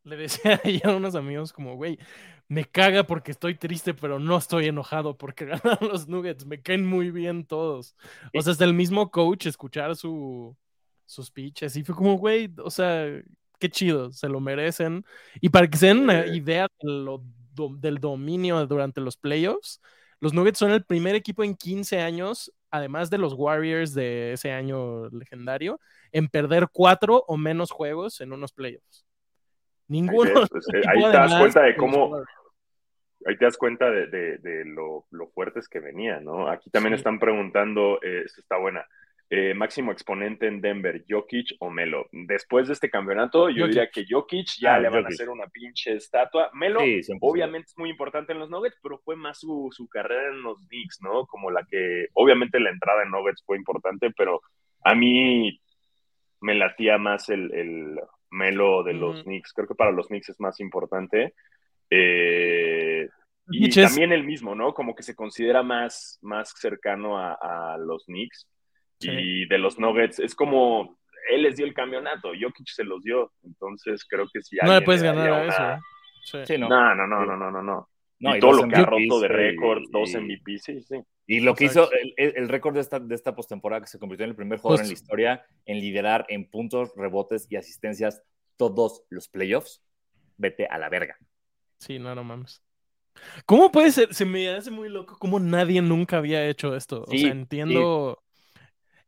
le 0.04 0.16
decía 0.18 0.60
a 0.84 0.96
unos 0.96 1.16
amigos 1.16 1.54
como, 1.54 1.76
güey, 1.76 2.00
me 2.50 2.66
caga 2.66 3.04
porque 3.04 3.32
estoy 3.32 3.56
triste, 3.56 3.94
pero 3.94 4.20
no 4.20 4.38
estoy 4.38 4.68
enojado 4.68 5.18
porque 5.18 5.46
ganaron 5.62 5.90
los 5.90 6.08
Nuggets. 6.08 6.46
Me 6.46 6.62
caen 6.62 6.86
muy 6.86 7.12
bien 7.12 7.46
todos. 7.46 7.96
O 8.34 8.42
sea, 8.42 8.52
hasta 8.52 8.66
el 8.66 8.74
mismo 8.74 9.12
coach 9.12 9.48
escuchar 9.48 9.96
su, 9.96 10.56
sus 11.06 11.32
pitches 11.32 11.76
y 11.76 11.84
fue 11.84 11.96
como, 11.96 12.18
güey, 12.18 12.54
o 12.64 12.70
sea, 12.70 13.06
qué 13.60 13.70
chido, 13.70 14.12
se 14.12 14.30
lo 14.30 14.40
merecen. 14.40 15.06
Y 15.42 15.50
para 15.50 15.68
que 15.70 15.78
se 15.78 15.88
den 15.88 16.00
una 16.00 16.28
idea 16.28 16.68
del 16.82 18.00
dominio 18.00 18.66
durante 18.68 19.02
los 19.02 19.18
playoffs, 19.18 19.82
los 20.20 20.34
Nuggets 20.34 20.60
son 20.60 20.72
el 20.72 20.86
primer 20.86 21.16
equipo 21.16 21.44
en 21.44 21.56
15 21.56 22.00
años, 22.02 22.52
además 22.72 23.10
de 23.10 23.18
los 23.18 23.34
Warriors 23.34 23.94
de 23.94 24.34
ese 24.34 24.52
año 24.52 25.10
legendario, 25.10 25.80
en 26.12 26.28
perder 26.28 26.70
cuatro 26.72 27.24
o 27.28 27.38
menos 27.38 27.72
juegos 27.72 28.22
en 28.22 28.34
unos 28.34 28.52
playoffs. 28.52 29.07
Ninguno. 29.88 30.46
Pues, 30.50 30.68
eh, 30.74 30.82
ahí, 30.88 31.02
te 31.04 31.18
das 31.18 31.40
cuenta 31.40 31.64
de 31.64 31.76
cómo. 31.76 32.18
Ahí 33.26 33.38
te 33.38 33.46
das 33.46 33.58
cuenta 33.58 33.90
de, 33.90 34.64
lo, 34.66 35.06
fuertes 35.34 35.68
que 35.68 35.80
venían, 35.80 36.24
¿no? 36.24 36.50
Aquí 36.50 36.70
también 36.70 36.94
están 36.94 37.20
preguntando, 37.20 38.00
eh, 38.02 38.24
esto 38.26 38.42
está 38.42 38.58
buena. 38.58 38.86
Eh, 39.30 39.54
máximo 39.54 39.92
exponente 39.92 40.48
en 40.48 40.62
Denver, 40.62 41.04
Jokic 41.08 41.58
o 41.60 41.70
Melo. 41.70 42.08
Después 42.14 42.68
de 42.68 42.74
este 42.74 42.90
campeonato, 42.90 43.50
yo 43.50 43.68
diría 43.68 43.90
que 43.90 44.06
Jokic 44.10 44.58
ya 44.58 44.76
ah, 44.76 44.80
le 44.80 44.88
van 44.88 45.04
a 45.04 45.10
hacer 45.10 45.28
una 45.28 45.48
pinche 45.48 45.96
estatua. 45.96 46.50
Melo, 46.54 46.80
obviamente 47.20 47.68
es 47.68 47.78
muy 47.78 47.90
importante 47.90 48.32
en 48.32 48.40
los 48.40 48.50
Nuggets, 48.50 48.80
pero 48.82 49.00
fue 49.00 49.18
más 49.18 49.40
su, 49.40 49.70
carrera 49.92 50.30
en 50.30 50.44
los 50.44 50.58
Knicks, 50.70 51.02
¿no? 51.02 51.26
Como 51.26 51.52
la 51.52 51.66
que, 51.70 52.08
obviamente 52.14 52.58
la 52.62 52.70
entrada 52.70 53.04
en 53.04 53.12
Nuggets 53.12 53.44
fue 53.46 53.58
importante, 53.58 54.12
pero 54.16 54.40
a 54.86 54.96
mí 54.96 55.60
me 56.40 56.56
latía 56.56 56.98
más 56.98 57.28
el, 57.28 58.00
Melo 58.30 58.84
de 58.84 58.94
los 58.94 59.24
Knicks. 59.24 59.54
Creo 59.54 59.68
que 59.68 59.76
para 59.76 59.92
los 59.92 60.08
Knicks 60.08 60.30
es 60.30 60.40
más 60.40 60.60
importante. 60.60 61.34
Eh, 61.90 63.08
y 63.50 63.70
también 63.70 64.12
el 64.12 64.26
mismo, 64.26 64.56
¿no? 64.56 64.74
Como 64.74 64.94
que 64.94 65.04
se 65.04 65.16
considera 65.16 65.64
más, 65.64 66.20
más 66.22 66.54
cercano 66.58 67.18
a, 67.18 67.78
los 67.80 68.06
Knicks. 68.06 68.48
Y 69.00 69.48
de 69.48 69.58
los 69.60 69.78
Nuggets 69.78 70.20
es 70.20 70.34
como 70.34 70.98
él 71.30 71.44
les 71.44 71.56
dio 71.56 71.66
el 71.66 71.74
campeonato, 71.74 72.30
Jokic 72.30 72.68
se 72.68 72.84
los 72.84 73.04
dio. 73.04 73.32
Entonces 73.44 74.06
creo 74.06 74.28
que 74.32 74.42
si 74.42 74.58
No 74.58 74.74
le 74.74 74.82
puedes 74.82 75.04
ganar 75.04 75.30
a 75.30 75.46
eso. 75.46 76.44
Sí. 76.46 76.58
no. 76.58 76.68
No, 76.68 76.96
no, 76.96 77.08
no, 77.08 77.26
no, 77.26 77.52
no, 77.52 77.64
no. 77.64 77.90
Y, 78.20 78.40
todo 78.40 78.54
lo 78.54 78.68
que 78.68 78.76
ha 78.76 78.86
roto 78.86 79.20
de 79.20 79.28
récord, 79.28 79.84
dos 79.92 80.14
MVP, 80.14 80.58
sí, 80.58 80.82
sí. 80.82 80.96
Y 81.28 81.42
lo 81.42 81.56
que 81.56 81.66
hizo 81.66 81.90
el, 82.16 82.48
récord 82.48 82.74
de 82.74 82.82
esta, 82.82 83.00
de 83.00 83.14
esta 83.14 83.36
postemporada, 83.36 83.82
que 83.82 83.88
se 83.88 84.00
convirtió 84.00 84.24
en 84.24 84.32
el 84.32 84.36
primer 84.36 84.60
jugador 84.60 84.82
en 84.82 84.88
la 84.88 84.94
historia 84.94 85.46
en 85.66 85.80
liderar 85.80 86.26
en 86.30 86.50
puntos, 86.50 86.94
rebotes 86.96 87.48
y 87.50 87.58
asistencias 87.58 88.24
todos 88.56 89.04
los 89.10 89.28
playoffs, 89.28 89.84
vete 90.38 90.66
a 90.68 90.78
la 90.78 90.90
verga. 90.90 91.18
Sí, 91.80 92.00
no, 92.00 92.16
no 92.16 92.24
mames. 92.24 92.64
¿Cómo 93.46 93.72
puede 93.72 93.92
ser? 93.92 94.14
Se 94.14 94.26
me 94.26 94.50
hace 94.50 94.72
muy 94.72 94.90
loco 94.90 95.18
cómo 95.20 95.40
nadie 95.40 95.82
nunca 95.82 96.18
había 96.18 96.48
hecho 96.48 96.76
esto. 96.76 97.04
o 97.08 97.12
sea, 97.12 97.32
entiendo. 97.32 98.24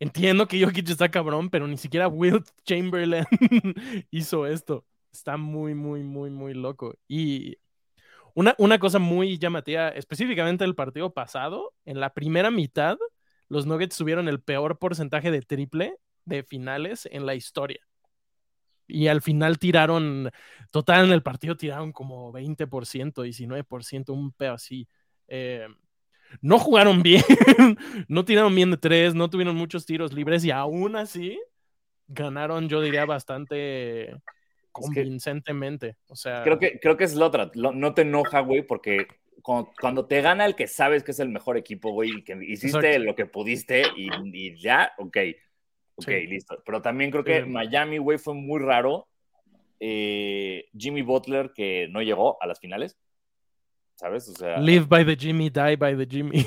Entiendo 0.02 0.48
que 0.48 0.64
Jokic 0.64 0.90
está 0.90 1.10
cabrón, 1.10 1.50
pero 1.50 1.68
ni 1.68 1.78
siquiera 1.78 2.08
Will 2.08 2.42
Chamberlain 2.64 3.26
hizo 4.12 4.48
esto. 4.48 4.86
Está 5.12 5.36
muy, 5.36 5.76
muy, 5.76 6.04
muy, 6.04 6.30
muy 6.30 6.54
loco. 6.54 6.96
Y 7.08 7.58
una, 8.40 8.56
una 8.58 8.80
cosa 8.80 9.00
muy 9.00 9.38
llamativa, 9.38 9.90
específicamente 9.90 10.64
el 10.64 10.74
partido 10.74 11.14
pasado, 11.14 11.74
en 11.84 12.00
la 12.00 12.14
primera 12.14 12.50
mitad, 12.50 12.98
los 13.50 13.66
Nuggets 13.66 13.98
tuvieron 13.98 14.30
el 14.30 14.42
peor 14.42 14.80
porcentaje 14.80 15.30
de 15.30 15.42
triple 15.42 15.98
de 16.24 16.44
finales 16.44 17.06
en 17.12 17.26
la 17.26 17.36
historia. 17.36 17.82
Y 18.88 19.08
al 19.08 19.22
final 19.22 19.60
tiraron, 19.60 20.32
total 20.72 21.08
en 21.08 21.12
el 21.12 21.22
partido 21.22 21.58
tiraron 21.58 21.92
como 21.92 22.32
20%, 22.32 23.26
19%, 23.26 24.14
un 24.14 24.32
pedo 24.32 24.54
así. 24.54 24.88
Eh, 25.28 25.68
no 26.42 26.60
jugaron 26.60 27.04
bien, 27.04 27.24
no 28.08 28.24
tiraron 28.24 28.56
bien 28.56 28.72
de 28.72 28.78
tres, 28.78 29.16
no 29.16 29.30
tuvieron 29.30 29.58
muchos 29.58 29.86
tiros 29.86 30.14
libres 30.14 30.46
y 30.46 30.52
aún 30.52 30.96
así 30.96 31.38
ganaron, 32.08 32.70
yo 32.70 32.80
diría, 32.80 33.04
bastante 33.04 34.16
convincentemente. 34.72 35.98
O 36.08 36.16
sea, 36.16 36.44
creo 36.44 36.60
que, 36.60 36.80
creo 36.80 36.98
que 36.98 37.04
es 37.04 37.16
la 37.16 37.26
otra. 37.26 37.52
no 37.56 37.94
te 37.94 38.02
enoja, 38.02 38.40
güey, 38.42 38.62
porque 38.62 39.08
cuando, 39.42 40.06
te 40.06 40.22
gana 40.22 40.46
el 40.46 40.56
que 40.56 40.68
sabes 40.68 41.04
que 41.04 41.12
es 41.12 41.20
el 41.20 41.30
mejor 41.30 41.58
equipo, 41.58 41.92
güey, 41.92 42.12
y 42.18 42.24
que 42.24 42.38
hiciste 42.48 43.00
lo 43.00 43.16
que 43.16 43.26
pudiste 43.26 43.84
y, 43.96 44.56
ya, 44.60 44.92
ok. 44.98 45.18
Ok, 45.96 46.08
listo. 46.28 46.62
Pero 46.66 46.82
también 46.82 47.12
creo 47.12 47.24
que 47.24 47.46
Miami, 47.46 47.98
güey, 47.98 48.18
fue 48.18 48.34
muy 48.34 48.62
raro. 48.62 49.08
Eh, 49.82 50.66
Jimmy 50.78 51.02
Butler, 51.02 51.52
que 51.54 51.88
no 51.90 52.02
llegó 52.02 52.42
a 52.42 52.48
las 52.48 52.60
finales. 52.60 52.98
¿Sabes? 54.00 54.30
O 54.30 54.34
sea, 54.34 54.58
Live 54.60 54.86
by 54.88 55.06
the 55.06 55.18
Jimmy, 55.18 55.50
die 55.50 55.76
by 55.76 55.98
the 55.98 56.08
Jimmy. 56.10 56.46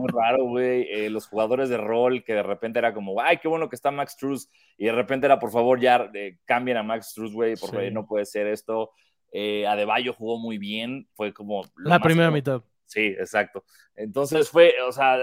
Muy 0.00 0.08
raro, 0.14 0.44
güey. 0.44 0.88
Eh, 0.90 1.10
los 1.10 1.26
jugadores 1.26 1.68
de 1.68 1.76
rol 1.76 2.24
que 2.24 2.32
de 2.32 2.42
repente 2.42 2.78
era 2.78 2.94
como, 2.94 3.20
ay, 3.20 3.36
qué 3.36 3.46
bueno 3.46 3.68
que 3.68 3.76
está 3.76 3.90
Max 3.90 4.16
Truss. 4.16 4.50
Y 4.78 4.86
de 4.86 4.92
repente 4.92 5.26
era, 5.26 5.38
por 5.38 5.50
favor, 5.50 5.78
ya 5.78 6.10
eh, 6.14 6.38
cambien 6.46 6.78
a 6.78 6.82
Max 6.82 7.12
Truss, 7.14 7.34
güey, 7.34 7.56
porque 7.56 7.90
no 7.90 8.06
puede 8.06 8.24
ser 8.24 8.46
esto. 8.46 8.92
Eh, 9.32 9.66
Adebayo 9.66 10.14
jugó 10.14 10.38
muy 10.38 10.56
bien, 10.56 11.06
fue 11.14 11.34
como... 11.34 11.62
La 11.76 12.00
primera 12.00 12.30
mitad. 12.30 12.62
Sí, 12.86 13.04
exacto. 13.18 13.64
Entonces 13.94 14.48
fue, 14.48 14.74
o 14.88 14.92
sea, 14.92 15.18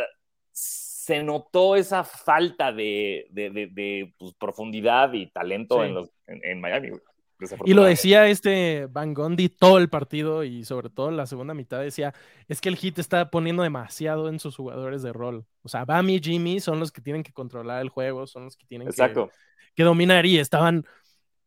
se 0.51 1.23
notó 1.23 1.75
esa 1.75 2.03
falta 2.03 2.71
de, 2.71 3.25
de, 3.31 3.49
de, 3.49 4.13
pues, 4.19 4.35
profundidad 4.35 5.13
y 5.13 5.31
talento 5.31 5.83
en, 5.83 5.95
los, 5.95 6.11
en 6.27 6.61
Miami, 6.61 6.89
güey. 6.89 7.01
Y 7.65 7.73
lo 7.73 7.83
decía 7.83 8.27
este 8.27 8.87
Van 8.87 9.13
Gondi 9.13 9.47
todo 9.49 9.77
el 9.77 9.89
partido 9.89 10.43
y 10.43 10.65
sobre 10.65 10.89
todo 10.89 11.09
en 11.09 11.17
la 11.17 11.25
segunda 11.25 11.53
mitad 11.53 11.79
decía, 11.79 12.13
es 12.47 12.59
que 12.59 12.69
el 12.69 12.75
hit 12.75 12.99
está 12.99 13.29
poniendo 13.31 13.63
demasiado 13.63 14.27
en 14.27 14.39
sus 14.39 14.57
jugadores 14.57 15.01
de 15.01 15.13
rol. 15.13 15.45
O 15.63 15.69
sea, 15.69 15.85
Bam 15.85 16.09
y 16.09 16.19
Jimmy 16.19 16.59
son 16.59 16.79
los 16.79 16.91
que 16.91 17.01
tienen 17.01 17.23
que 17.23 17.31
controlar 17.31 17.81
el 17.81 17.89
juego, 17.89 18.27
son 18.27 18.45
los 18.45 18.57
que 18.57 18.65
tienen 18.65 18.89
Que, 18.89 19.29
que, 19.75 19.83
dominar 19.83 20.25
y 20.25 20.37
estaban, 20.37 20.85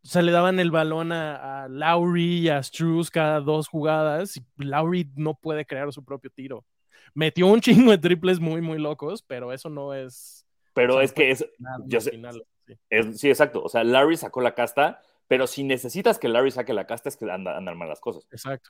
o 0.03 0.09
sea, 0.09 0.23
le 0.23 0.33
daban 0.33 0.59
el 0.61 0.71
balón 0.71 1.13
a, 1.13 1.65
a 1.65 1.69
Lowry 1.69 2.39
y 2.39 2.49
a 2.49 2.63
Struz 2.63 3.11
cada 3.11 3.41
dos 3.41 3.69
jugadas 3.69 4.39
y 4.39 4.45
Lowry 4.57 5.11
no 5.17 5.35
puede 5.35 5.67
crear 5.67 5.93
su 5.93 6.05
propio 6.05 6.31
tiro. 6.31 6.65
Metió 7.15 7.47
un 7.49 7.61
chingo 7.61 7.91
de 7.91 7.99
triples 7.99 8.41
muy, 8.41 8.63
muy 8.63 8.79
locos, 8.79 9.23
pero 9.23 9.53
eso 9.53 9.69
no 9.69 9.93
es... 9.93 10.47
Pero 10.75 11.03
es 11.03 11.13
que 11.13 11.31
es... 11.31 11.45
sí, 13.15 13.29
exacto. 13.29 13.63
O 13.63 13.69
sea, 13.69 13.85
Larry 13.85 14.17
sacó 14.17 14.41
la 14.41 14.55
casta 14.55 15.03
pero 15.33 15.47
si 15.47 15.65
necesitas 15.65 16.19
que 16.19 16.29
Larry 16.29 16.51
saque 16.51 16.75
la 16.75 16.87
casta 16.87 17.09
es 17.09 17.17
que 17.17 17.25
andan, 17.31 17.65
mal 17.79 17.89
las 17.89 18.01
cosas. 18.01 18.27
Exacto. 18.31 18.69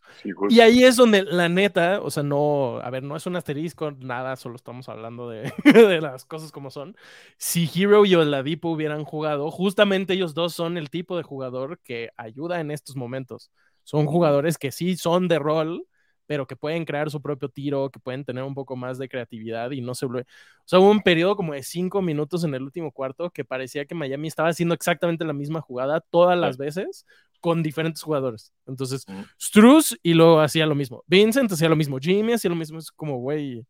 y 0.49 0.61
ahí 0.61 0.85
es 0.85 0.95
donde 0.95 1.25
la 1.25 1.49
neta, 1.49 2.01
o 2.01 2.09
sea, 2.09 2.23
no, 2.23 2.79
a 2.79 2.89
ver, 2.89 3.03
no 3.03 3.17
es 3.17 3.27
un 3.27 3.35
asterisco, 3.35 3.91
nada, 3.91 4.37
solo 4.37 4.55
estamos 4.55 4.89
hablando 4.89 5.29
de, 5.29 5.53
de 5.65 6.01
las 6.01 6.25
cosas 6.25 6.53
como 6.53 6.71
son. 6.71 6.97
Si 7.37 7.69
Hero 7.75 8.07
y 8.07 8.15
Oladipo 8.15 8.69
hubieran 8.69 9.03
jugado, 9.03 9.51
justamente 9.51 10.13
ellos 10.13 10.35
dos 10.35 10.53
son 10.55 10.79
el 10.79 10.89
tipo 10.89 11.17
de 11.17 11.25
jugador 11.25 11.81
que 11.81 12.11
ayuda 12.17 12.61
en 12.61 12.71
estos 12.71 12.95
momentos. 12.95 13.51
Son 13.83 14.07
jugadores 14.07 14.57
que 14.57 14.71
sí 14.71 14.97
son 14.97 15.27
de 15.27 15.41
rol, 15.41 15.89
pero 16.27 16.47
que 16.47 16.57
pueden 16.57 16.85
crear 16.85 17.11
su 17.11 17.21
propio 17.21 17.49
tiro, 17.49 17.91
que 17.91 17.99
pueden 18.01 18.25
tener 18.25 18.45
un 18.45 18.55
poco 18.55 18.77
más 18.77 18.99
de 18.99 19.09
creatividad 19.09 19.71
y 19.73 19.81
no 19.81 19.95
se 19.95 20.07
vuelve. 20.07 20.23
O 20.23 20.67
sea, 20.67 20.79
hubo 20.79 20.91
un 20.91 21.03
periodo 21.03 21.37
como 21.37 21.53
de 21.55 21.63
cinco 21.63 22.03
minutos 22.03 22.45
en 22.45 22.55
el 22.55 22.63
último 22.63 22.93
cuarto 22.93 23.31
que 23.31 23.45
parecía 23.45 23.85
que 23.85 23.95
Miami 23.95 24.29
estaba 24.29 24.49
haciendo 24.49 24.75
exactamente 24.75 25.25
la 25.25 25.33
misma 25.33 25.61
jugada 25.61 26.01
todas 26.01 26.39
las 26.39 26.57
veces 26.57 27.07
con 27.41 27.63
diferentes 27.63 28.03
jugadores. 28.03 28.53
Entonces, 28.67 29.05
Struz 29.41 29.99
y 30.03 30.15
luego 30.15 30.41
hacía 30.41 30.65
lo 30.67 30.75
mismo. 30.75 31.03
Vincent 31.07 31.51
hacía 31.51 31.69
lo 31.69 31.77
mismo. 31.77 31.99
Jimmy 31.99 32.35
hacía 32.35 32.51
lo 32.51 32.57
mismo. 32.57 32.79
Es 32.79 32.91
como, 32.91 33.19
güey, 33.19 33.67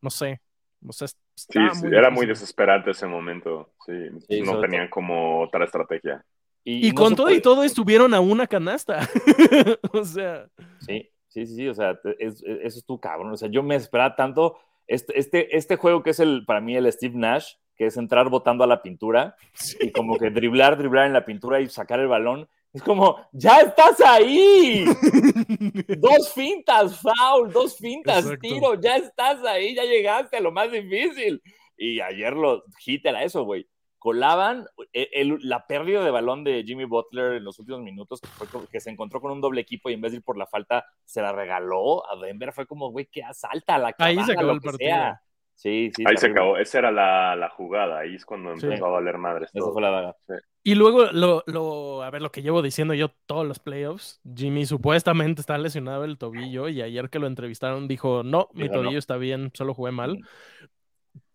no 0.00 0.10
sé. 0.10 0.40
No 0.80 0.92
sé 0.92 1.06
sí, 1.34 1.58
era 1.90 2.10
muy 2.10 2.26
desesperante 2.26 2.90
ese 2.90 3.06
momento. 3.06 3.72
Sí, 3.86 4.40
no 4.42 4.60
tenían 4.60 4.88
como 4.88 5.42
otra 5.42 5.64
estrategia. 5.64 6.24
Y, 6.66 6.90
no 6.90 6.94
con 6.94 7.14
todo 7.16 7.26
puede- 7.26 7.38
y 7.38 7.42
todo 7.42 7.62
estuvieron 7.62 8.14
a 8.14 8.20
una 8.20 8.46
canasta. 8.46 9.08
o 9.92 10.04
sea, 10.04 10.48
Sí, 10.80 11.10
sí, 11.34 11.46
sí, 11.46 11.54
sí, 11.56 11.68
o 11.68 11.74
sea, 11.74 12.00
te- 12.00 12.16
es- 12.24 12.42
es- 12.42 12.58
eso 12.62 12.78
estuvo 12.78 13.00
cabrón. 13.00 13.32
O 13.32 13.36
sea, 13.36 13.48
yo 13.48 13.62
me 13.62 13.74
esperaba 13.76 14.16
tanto 14.16 14.56
este, 14.86 15.18
este, 15.18 15.56
este 15.56 15.76
juego 15.76 16.02
que 16.02 16.10
es 16.10 16.20
el, 16.20 16.44
para 16.46 16.60
mí, 16.60 16.76
el 16.76 16.90
Steve 16.92 17.14
Nash, 17.16 17.54
que 17.76 17.86
es 17.86 17.96
entrar 17.96 18.28
botando 18.28 18.62
a 18.64 18.66
la 18.66 18.82
pintura 18.82 19.34
y 19.80 19.90
como 19.90 20.16
que 20.18 20.30
driblar, 20.30 20.76
driblar 20.78 21.06
en 21.06 21.12
la 21.12 21.24
pintura 21.24 21.60
y 21.60 21.68
sacar 21.68 22.00
el 22.00 22.08
balón. 22.08 22.48
Es 22.72 22.82
como, 22.82 23.16
¡ya 23.32 23.60
estás 23.60 24.00
ahí! 24.00 24.84
dos 25.98 26.32
fintas, 26.32 27.00
foul, 27.00 27.52
dos 27.52 27.76
fintas, 27.78 28.24
Exacto. 28.24 28.40
tiro, 28.40 28.80
ya 28.80 28.96
estás 28.96 29.44
ahí, 29.44 29.74
ya 29.74 29.84
llegaste 29.84 30.36
a 30.36 30.40
lo 30.40 30.50
más 30.52 30.70
difícil. 30.72 31.40
Y 31.76 32.00
ayer 32.00 32.32
los 32.34 32.62
hit 32.78 33.04
era 33.06 33.22
eso, 33.24 33.44
güey. 33.44 33.66
Colaban 34.04 34.66
el- 34.92 35.08
el- 35.14 35.38
la 35.48 35.66
pérdida 35.66 36.04
de 36.04 36.10
balón 36.10 36.44
de 36.44 36.62
Jimmy 36.62 36.84
Butler 36.84 37.32
en 37.36 37.44
los 37.44 37.58
últimos 37.58 37.80
minutos, 37.80 38.20
que, 38.20 38.28
fue 38.28 38.68
que 38.70 38.78
se 38.78 38.90
encontró 38.90 39.18
con 39.18 39.32
un 39.32 39.40
doble 39.40 39.62
equipo 39.62 39.88
y 39.88 39.94
en 39.94 40.02
vez 40.02 40.12
de 40.12 40.18
ir 40.18 40.22
por 40.22 40.36
la 40.36 40.46
falta, 40.46 40.84
se 41.06 41.22
la 41.22 41.32
regaló 41.32 42.06
a 42.10 42.14
Denver. 42.20 42.52
Fue 42.52 42.66
como, 42.66 42.90
güey, 42.90 43.06
que 43.06 43.22
asalta 43.24 43.78
la 43.78 43.94
Ahí 43.96 44.22
se 44.22 44.32
acabó 44.32 44.50
el 44.50 44.60
partido. 44.60 44.90
sea. 44.90 45.22
Sí, 45.54 45.90
sí. 45.96 46.04
Ahí 46.06 46.18
se 46.18 46.26
acabó. 46.26 46.58
Esa 46.58 46.80
era 46.80 46.90
la, 46.92 47.34
la 47.34 47.48
jugada. 47.48 48.00
Ahí 48.00 48.16
es 48.16 48.26
cuando 48.26 48.54
Sí. 48.58 48.66
empezó 48.66 48.84
a 48.86 48.90
valer 48.90 49.16
madres. 49.16 49.48
Esa 49.54 49.60
todo. 49.60 49.72
fue 49.72 49.80
la 49.80 49.90
daga. 49.90 50.16
Y 50.62 50.74
luego, 50.74 51.06
lo, 51.12 51.42
lo, 51.46 52.02
a 52.02 52.10
ver, 52.10 52.20
lo 52.20 52.30
que 52.30 52.42
llevo 52.42 52.60
diciendo 52.60 52.92
yo 52.92 53.08
todos 53.24 53.46
los 53.46 53.58
playoffs, 53.58 54.20
Jimmy 54.36 54.66
supuestamente 54.66 55.40
está 55.40 55.56
lesionado 55.56 56.04
el 56.04 56.18
tobillo 56.18 56.68
y 56.68 56.82
ayer 56.82 57.08
que 57.08 57.18
lo 57.20 57.26
entrevistaron 57.26 57.88
dijo, 57.88 58.22
no, 58.22 58.48
mi 58.52 58.64
Dijo, 58.64 58.74
tobillo 58.74 58.92
no. 58.92 58.98
está 58.98 59.16
bien, 59.16 59.50
solo 59.54 59.72
jugué 59.72 59.92
mal. 59.92 60.18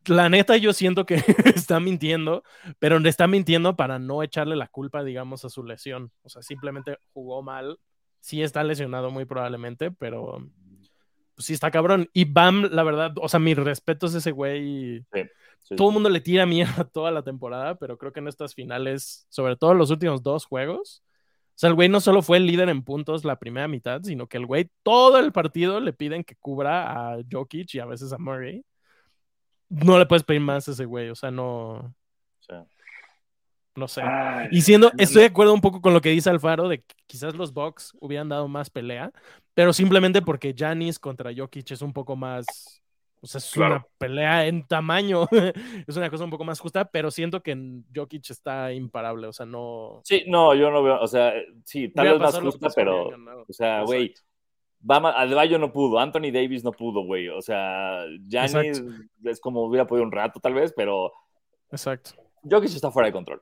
La 0.09 0.29
neta 0.29 0.57
yo 0.57 0.73
siento 0.73 1.05
que 1.05 1.15
está 1.55 1.79
mintiendo, 1.79 2.43
pero 2.79 2.97
está 2.97 3.27
mintiendo 3.27 3.75
para 3.75 3.99
no 3.99 4.23
echarle 4.23 4.55
la 4.55 4.67
culpa, 4.67 5.03
digamos, 5.03 5.45
a 5.45 5.49
su 5.49 5.63
lesión. 5.63 6.11
O 6.23 6.29
sea, 6.29 6.41
simplemente 6.41 6.97
jugó 7.13 7.41
mal. 7.41 7.79
Sí 8.19 8.41
está 8.41 8.63
lesionado 8.63 9.11
muy 9.11 9.25
probablemente, 9.25 9.91
pero 9.91 10.45
pues, 11.35 11.45
sí 11.45 11.53
está 11.53 11.71
cabrón. 11.71 12.09
Y 12.11 12.25
Bam, 12.25 12.69
la 12.71 12.83
verdad, 12.83 13.13
o 13.21 13.29
sea, 13.29 13.39
mis 13.39 13.55
respetos 13.55 14.13
a 14.13 14.17
ese 14.17 14.31
güey. 14.31 15.05
Sí, 15.13 15.75
Todo 15.75 15.87
el 15.87 15.91
sí. 15.91 15.93
mundo 15.93 16.09
le 16.09 16.19
tira 16.21 16.45
mierda 16.45 16.83
toda 16.93 17.11
la 17.11 17.23
temporada, 17.23 17.75
pero 17.75 17.97
creo 17.97 18.11
que 18.11 18.19
en 18.19 18.27
estas 18.27 18.53
finales, 18.53 19.25
sobre 19.29 19.55
todo 19.55 19.71
en 19.71 19.77
los 19.77 19.91
últimos 19.91 20.21
dos 20.23 20.45
juegos, 20.45 21.01
o 21.59 21.59
sea, 21.59 21.69
el 21.69 21.75
güey 21.75 21.89
no 21.89 21.99
solo 21.99 22.21
fue 22.21 22.37
el 22.37 22.45
líder 22.45 22.69
en 22.69 22.83
puntos 22.83 23.25
la 23.25 23.37
primera 23.37 23.67
mitad, 23.67 24.01
sino 24.03 24.27
que 24.27 24.37
el 24.37 24.45
güey 24.45 24.69
todo 24.81 25.19
el 25.19 25.33
partido 25.33 25.81
le 25.81 25.91
piden 25.91 26.23
que 26.23 26.35
cubra 26.37 27.13
a 27.13 27.21
Jokic 27.29 27.75
y 27.75 27.79
a 27.79 27.85
veces 27.85 28.13
a 28.13 28.17
Murray. 28.17 28.63
No 29.69 29.97
le 29.99 30.05
puedes 30.05 30.23
pedir 30.23 30.41
más 30.41 30.67
a 30.67 30.71
ese 30.71 30.85
güey, 30.85 31.09
o 31.09 31.15
sea, 31.15 31.31
no, 31.31 31.93
Sí. 32.39 32.53
no 33.75 33.87
sé. 33.87 34.01
Ay, 34.03 34.47
Y 34.51 34.61
siendo, 34.61 34.91
estoy 34.97 35.21
de 35.21 35.27
acuerdo 35.27 35.53
un 35.53 35.61
poco 35.61 35.79
con 35.81 35.93
lo 35.93 36.01
que 36.01 36.09
dice 36.09 36.29
Alfaro 36.29 36.67
de 36.67 36.79
que 36.79 36.95
quizás 37.07 37.35
los 37.35 37.53
Bucks 37.53 37.93
hubieran 38.01 38.29
dado 38.29 38.47
más 38.47 38.69
pelea, 38.69 39.11
pero 39.53 39.71
simplemente 39.73 40.21
porque 40.21 40.53
Giannis 40.53 40.99
contra 40.99 41.31
Jokic 41.35 41.71
es 41.71 41.81
un 41.81 41.93
poco 41.93 42.15
más, 42.15 42.45
o 43.21 43.27
sea, 43.27 43.37
es 43.39 43.51
Claro. 43.51 43.75
una 43.75 43.85
pelea 43.97 44.47
en 44.47 44.65
tamaño, 44.67 45.27
es 45.87 45.95
una 45.95 46.09
cosa 46.09 46.23
un 46.23 46.29
poco 46.31 46.43
más 46.45 46.59
justa, 46.59 46.85
pero 46.85 47.11
siento 47.11 47.41
que 47.43 47.51
en 47.51 47.85
Jokic 47.95 48.29
está 48.31 48.73
imparable, 48.73 49.27
o 49.27 49.33
sea, 49.33 49.45
no... 49.45 50.01
Sí, 50.03 50.23
no, 50.27 50.55
yo 50.55 50.71
no 50.71 50.81
veo, 50.83 50.99
o 50.99 51.07
sea, 51.07 51.33
sí, 51.63 51.89
tal 51.89 52.09
vez 52.09 52.19
más 52.19 52.39
justa, 52.39 52.69
pero, 52.75 53.09
o 53.47 53.53
sea, 53.53 53.83
güey, 53.83 54.13
Bama, 54.81 55.11
Adebayo 55.11 55.57
no 55.59 55.71
pudo, 55.73 55.99
Anthony 55.99 56.31
Davis 56.31 56.63
no 56.63 56.71
pudo, 56.71 57.03
güey, 57.03 57.27
o 57.29 57.41
sea, 57.41 58.03
Giannis 58.27 58.81
es 59.25 59.39
como 59.41 59.63
hubiera 59.63 59.85
podido 59.85 60.05
un 60.05 60.11
rato 60.11 60.39
tal 60.39 60.53
vez, 60.53 60.73
pero 60.75 61.11
Exacto. 61.71 62.11
Jokic 62.43 62.69
está 62.73 62.89
fuera 62.89 63.07
de 63.07 63.13
control, 63.13 63.41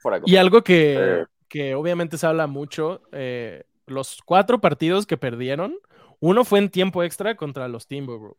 fuera 0.00 0.18
de 0.18 0.20
Y 0.20 0.22
control. 0.22 0.38
algo 0.40 0.62
que, 0.62 0.94
Eh. 1.20 1.24
que 1.48 1.74
obviamente 1.74 2.16
se 2.18 2.26
habla 2.26 2.46
mucho, 2.46 3.02
eh, 3.12 3.64
los 3.86 4.20
cuatro 4.24 4.60
partidos 4.60 5.06
que 5.06 5.16
perdieron, 5.16 5.76
uno 6.20 6.44
fue 6.44 6.60
en 6.60 6.70
tiempo 6.70 7.02
extra 7.02 7.36
contra 7.36 7.68
los 7.68 7.86
Timberwolves. 7.86 8.38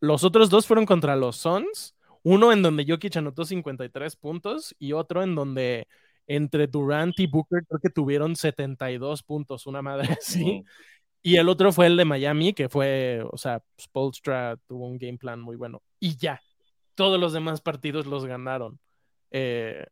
Los 0.00 0.24
otros 0.24 0.50
dos 0.50 0.66
fueron 0.66 0.84
contra 0.84 1.14
los 1.16 1.36
Suns, 1.36 1.94
uno 2.24 2.52
en 2.52 2.62
donde 2.62 2.84
Jokic 2.86 3.16
anotó 3.16 3.44
53 3.44 4.16
puntos 4.16 4.74
y 4.78 4.92
otro 4.92 5.22
en 5.22 5.34
donde 5.36 5.86
entre 6.26 6.66
Durant 6.66 7.18
y 7.18 7.26
Booker 7.26 7.64
creo 7.66 7.80
que 7.80 7.88
tuvieron 7.90 8.34
72 8.36 9.22
puntos, 9.22 9.66
una 9.66 9.80
madre 9.82 10.08
así. 10.20 10.64
Y 11.22 11.36
el 11.36 11.48
otro 11.48 11.72
fue 11.72 11.86
el 11.86 11.96
de 11.96 12.04
Miami, 12.04 12.52
que 12.52 12.68
fue, 12.68 13.22
o 13.30 13.36
sea, 13.36 13.62
Spolstra 13.80 14.56
tuvo 14.66 14.86
un 14.88 14.98
game 14.98 15.18
plan 15.18 15.40
muy 15.40 15.56
bueno. 15.56 15.82
Y 16.00 16.16
ya, 16.16 16.40
todos 16.94 17.20
los 17.20 17.32
demás 17.32 17.60
partidos 17.60 18.06
los 18.06 18.26
ganaron. 18.26 18.80
Eh, 19.30 19.86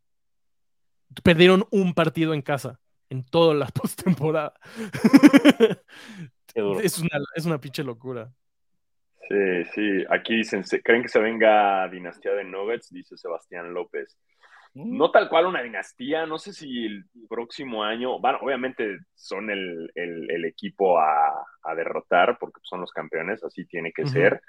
perdieron 1.22 1.66
un 1.70 1.94
partido 1.94 2.34
en 2.34 2.42
casa 2.42 2.80
en 3.10 3.24
toda 3.24 3.54
la 3.54 3.66
postemporada. 3.74 4.54
Es, 6.54 6.98
una, 6.98 7.10
es 7.34 7.44
una 7.46 7.60
pinche 7.60 7.84
locura. 7.84 8.32
Sí, 9.28 9.64
sí. 9.74 10.04
Aquí 10.10 10.36
dicen, 10.36 10.64
¿se- 10.64 10.82
¿creen 10.82 11.02
que 11.02 11.08
se 11.08 11.20
venga 11.20 11.88
dinastía 11.88 12.32
de 12.32 12.42
Nuggets? 12.44 12.90
Dice 12.90 13.16
Sebastián 13.16 13.72
López. 13.72 14.18
No 14.74 15.11
tal 15.11 15.28
cual 15.28 15.46
una 15.46 15.62
dinastía, 15.62 16.26
no 16.26 16.38
sé 16.38 16.52
si 16.52 16.87
el 16.87 17.04
próximo 17.28 17.83
año, 17.85 18.18
bueno, 18.20 18.38
obviamente 18.42 18.98
son 19.14 19.50
el, 19.50 19.90
el- 19.94 20.30
el 20.30 20.44
equipo 20.44 20.98
a, 20.98 21.44
a 21.62 21.74
derrotar 21.74 22.38
porque 22.38 22.61
son 22.62 22.80
los 22.80 22.92
campeones, 22.92 23.42
así 23.44 23.66
tiene 23.66 23.92
que 23.92 24.06
ser. 24.06 24.40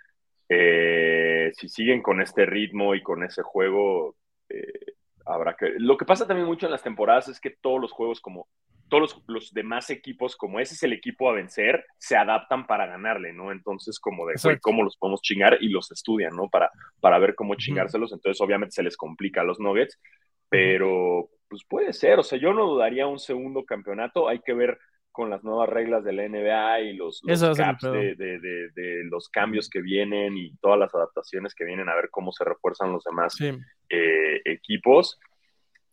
Eh, 0.50 1.52
si 1.56 1.70
siguen 1.70 2.02
con 2.02 2.22
este 2.22 2.46
ritmo 2.46 2.94
y 2.96 3.02
con 3.04 3.24
ese 3.24 3.42
juego, 3.42 4.16
eh, 4.50 4.72
habrá 5.26 5.56
que... 5.56 5.74
Lo 5.78 5.98
que 5.98 6.06
pasa 6.06 6.28
también 6.28 6.48
mucho 6.48 6.66
en 6.68 6.72
las 6.74 6.84
temporadas 6.84 7.28
es 7.30 7.40
que 7.40 7.52
todos 7.62 7.80
los 7.82 7.92
juegos 7.92 8.22
como... 8.22 8.48
Todos 8.92 9.02
los, 9.16 9.24
los 9.28 9.54
demás 9.54 9.90
equipos, 9.90 10.36
como 10.36 10.60
ese 10.60 10.76
es 10.76 10.84
el 10.84 10.94
equipo 10.94 11.30
a 11.30 11.34
vencer, 11.34 11.84
se 11.98 12.16
adaptan 12.16 12.68
para 12.68 12.86
ganarle, 12.86 13.34
¿no? 13.34 13.52
Entonces, 13.52 14.00
como 14.00 14.28
de, 14.28 14.36
güey. 14.44 14.60
¿cómo 14.60 14.84
los 14.84 14.98
podemos 14.98 15.22
chingar? 15.22 15.58
Y 15.62 15.70
los 15.70 15.90
estudian, 15.92 16.36
¿no? 16.36 16.50
Para, 16.50 16.70
para 17.00 17.18
ver 17.18 17.34
cómo 17.34 17.56
chingárselos. 17.56 18.12
Entonces, 18.14 18.40
obviamente, 18.42 18.74
se 18.76 18.84
les 18.84 18.98
complica 18.98 19.42
a 19.42 19.46
los 19.46 19.60
Nuggets 19.60 19.98
pero 20.50 21.30
pues 21.48 21.64
puede 21.68 21.94
ser, 21.94 22.20
o 22.20 22.24
sea, 22.24 22.38
yo 22.38 22.54
no 22.54 22.66
dudaría 22.66 23.08
un 23.08 23.20
segundo 23.20 23.64
campeonato, 23.66 24.28
hay 24.28 24.40
que 24.40 24.54
ver 24.54 24.78
con 25.12 25.30
las 25.30 25.44
nuevas 25.44 25.68
reglas 25.70 26.04
de 26.04 26.12
la 26.14 26.24
NBA 26.26 26.82
y 26.82 26.94
los, 26.94 27.22
caps 27.58 27.84
de, 27.84 28.16
de- 28.16 28.40
de- 28.40 28.70
de 28.76 29.04
los 29.06 29.28
cambios 29.30 29.70
que 29.70 29.82
vienen 29.82 30.38
y 30.38 30.56
todas 30.58 30.78
las 30.80 30.94
adaptaciones 30.96 31.54
que 31.56 31.66
vienen 31.66 31.88
a 31.90 31.96
ver 31.96 32.10
cómo 32.10 32.32
se 32.34 32.44
refuerzan 32.46 32.92
los 32.92 33.04
demás 33.06 33.34
Sí. 33.36 33.50
eh, 33.90 34.42
equipos. 34.46 35.20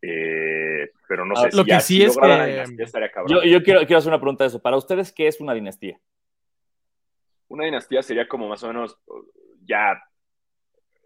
Eh, 0.01 0.91
pero 1.09 1.25
no 1.27 1.35
Ah, 1.37 1.43
sé, 1.51 1.57
lo 1.57 1.63
si 1.63 1.65
que 1.65 1.71
ya- 1.71 1.81
sí 1.81 1.97
si 1.97 2.03
es 2.05 2.17
logra 2.17 2.37
la 2.39 2.45
que- 2.45 2.51
dinastía, 2.53 2.85
estaría 2.85 3.11
cabrón. 3.11 3.37
Yo, 3.37 3.43
yo 3.45 3.63
quiero, 3.63 3.81
quiero 3.81 3.99
hacer 3.99 4.11
una 4.11 4.21
pregunta 4.21 4.45
de 4.45 4.49
eso. 4.49 4.63
Para 4.63 4.77
ustedes, 4.77 5.13
¿qué 5.13 5.27
es 5.27 5.41
una 5.41 5.55
dinastía? 5.55 5.99
Una 7.49 7.65
dinastía 7.65 8.03
sería 8.03 8.29
como 8.29 8.49
más 8.49 8.63
o 8.63 8.69
menos 8.69 8.97
ya 9.65 10.01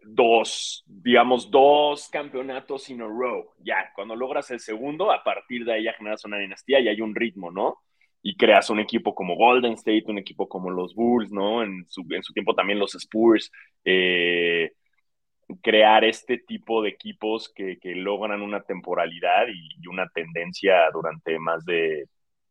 dos, 0.05 0.83
digamos, 0.87 1.50
dos 1.50 2.09
campeonatos 2.11 2.90
in 2.90 3.00
a 3.02 3.07
row. 3.07 3.50
Ya, 3.59 3.92
cuando 3.94 4.16
logras 4.16 4.50
el 4.50 4.59
segundo, 4.61 5.12
a 5.12 5.22
partir 5.22 5.64
de 5.64 5.74
ahí 5.74 5.85
ya 5.85 5.92
generas 5.92 6.24
una 6.24 6.38
dinastía 6.38 6.81
y 6.81 6.88
hay 6.88 7.00
un 7.00 7.14
ritmo, 7.14 7.50
¿no? 7.50 7.78
Y 8.20 8.37
creas 8.37 8.70
un 8.70 8.81
equipo 8.81 9.14
como 9.14 9.37
Golden 9.37 9.72
State, 9.74 10.05
un 10.07 10.18
equipo 10.18 10.48
como 10.48 10.70
los 10.70 10.94
Bulls, 10.94 11.31
¿no? 11.33 11.62
En 11.62 11.85
su, 11.88 12.05
en 12.11 12.22
su 12.22 12.33
tiempo 12.33 12.55
también 12.55 12.78
los 12.78 12.94
Spurs. 12.94 13.50
eh, 13.85 14.72
crear 15.60 16.04
este 16.04 16.38
tipo 16.38 16.82
de 16.82 16.90
equipos 16.90 17.52
que, 17.54 17.78
logran 17.96 18.42
una 18.42 18.62
temporalidad 18.62 19.46
y, 19.48 19.68
y 19.80 19.86
una 19.86 20.08
tendencia 20.08 20.90
durante 20.92 21.38
más 21.38 21.64
de 21.64 22.08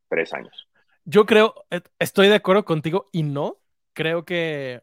tres 0.07 0.33
años. 0.33 0.67
Yo 1.05 1.25
creo, 1.25 1.65
eh, 1.71 1.81
estoy 1.99 2.27
de 2.27 2.35
acuerdo 2.35 2.65
contigo 2.65 3.09
y 3.11 3.23
no. 3.23 3.57
Creo 3.93 4.25
que 4.25 4.81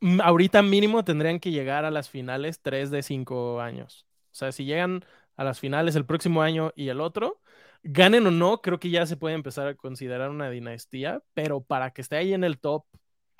mm, 0.00 0.20
ahorita 0.20 0.62
mínimo 0.62 1.04
tendrían 1.04 1.40
que 1.40 1.50
llegar 1.50 1.84
a 1.84 1.90
las 1.90 2.10
finales 2.10 2.60
3 2.62 2.90
de 2.90 3.02
5 3.02 3.60
años. 3.60 4.06
O 4.32 4.34
sea, 4.34 4.52
si 4.52 4.64
llegan 4.64 5.04
a 5.36 5.44
las 5.44 5.60
finales 5.60 5.96
el 5.96 6.04
próximo 6.06 6.42
año 6.42 6.72
y 6.76 6.88
el 6.88 7.00
otro, 7.00 7.40
ganen 7.82 8.26
o 8.26 8.30
no, 8.30 8.60
creo 8.60 8.78
que 8.80 8.90
ya 8.90 9.06
se 9.06 9.16
puede 9.16 9.34
empezar 9.34 9.68
a 9.68 9.74
considerar 9.74 10.30
una 10.30 10.50
dinastía, 10.50 11.22
pero 11.34 11.62
para 11.62 11.92
que 11.92 12.02
esté 12.02 12.16
ahí 12.16 12.34
en 12.34 12.44
el 12.44 12.58
top, 12.58 12.84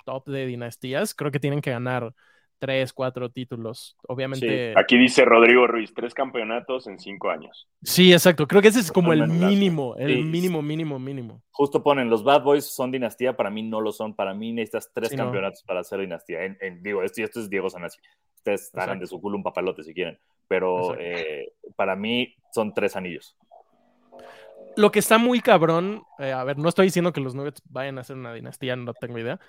top 0.05 0.27
de 0.27 0.45
dinastías, 0.45 1.13
creo 1.13 1.31
que 1.31 1.39
tienen 1.39 1.61
que 1.61 1.71
ganar 1.71 2.13
3, 2.59 2.93
4 2.93 3.29
títulos. 3.29 3.95
Obviamente. 4.07 4.73
Aquí 4.77 4.97
dice 4.97 5.25
Rodrigo 5.25 5.65
Ruiz, 5.65 5.93
tres 5.93 6.13
campeonatos 6.13 6.87
en 6.87 6.99
cinco 6.99 7.29
años. 7.29 7.67
Sí, 7.83 8.11
exacto. 8.13 8.47
Creo 8.47 8.61
que 8.61 8.67
ese 8.67 8.81
es 8.81 8.91
como 8.91 9.13
el 9.13 9.27
mínimo, 9.27 9.95
el 9.97 10.17
Sí. 10.17 10.23
mínimo, 10.23 10.61
mínimo, 10.61 10.99
mínimo. 10.99 11.41
Justo 11.51 11.81
ponen, 11.81 12.09
los 12.09 12.23
Bad 12.23 12.43
Boys 12.43 12.65
son 12.65 12.91
dinastía, 12.91 13.35
para 13.35 13.49
mí 13.49 13.63
no 13.63 13.81
lo 13.81 13.91
son. 13.91 14.13
Para 14.15 14.33
mí 14.33 14.51
necesitas 14.51 14.91
tres 14.93 15.09
Sí, 15.09 15.15
no. 15.15 15.23
campeonatos 15.23 15.63
para 15.63 15.83
ser 15.83 16.01
dinastía. 16.01 16.43
En- 16.43 16.57
en- 16.61 16.83
digo, 16.83 17.01
esto, 17.03 17.23
esto 17.23 17.39
es 17.39 17.49
Diego 17.49 17.69
Sanasi. 17.69 17.99
Ustedes 18.35 18.69
Exacto. 18.73 18.99
de 18.99 19.07
su 19.07 19.19
culo 19.19 19.37
un 19.37 19.43
papalote 19.43 19.83
si 19.83 19.93
quieren. 19.93 20.19
Pero 20.47 20.95
eh, 20.99 21.53
para 21.75 21.95
mí 21.95 22.35
son 22.51 22.73
tres 22.73 22.95
anillos. 22.95 23.35
Lo 24.75 24.91
que 24.91 24.99
está 24.99 25.17
muy 25.17 25.41
cabrón, 25.41 26.03
eh, 26.19 26.31
a 26.31 26.43
ver, 26.43 26.57
no 26.57 26.69
estoy 26.69 26.85
diciendo 26.85 27.11
que 27.11 27.21
los 27.21 27.35
Nuggets 27.35 27.61
vayan 27.69 27.97
a 27.99 28.03
ser 28.03 28.15
una 28.15 28.33
dinastía, 28.33 28.75
no 28.75 28.93
tengo 28.93 29.17
idea. 29.17 29.39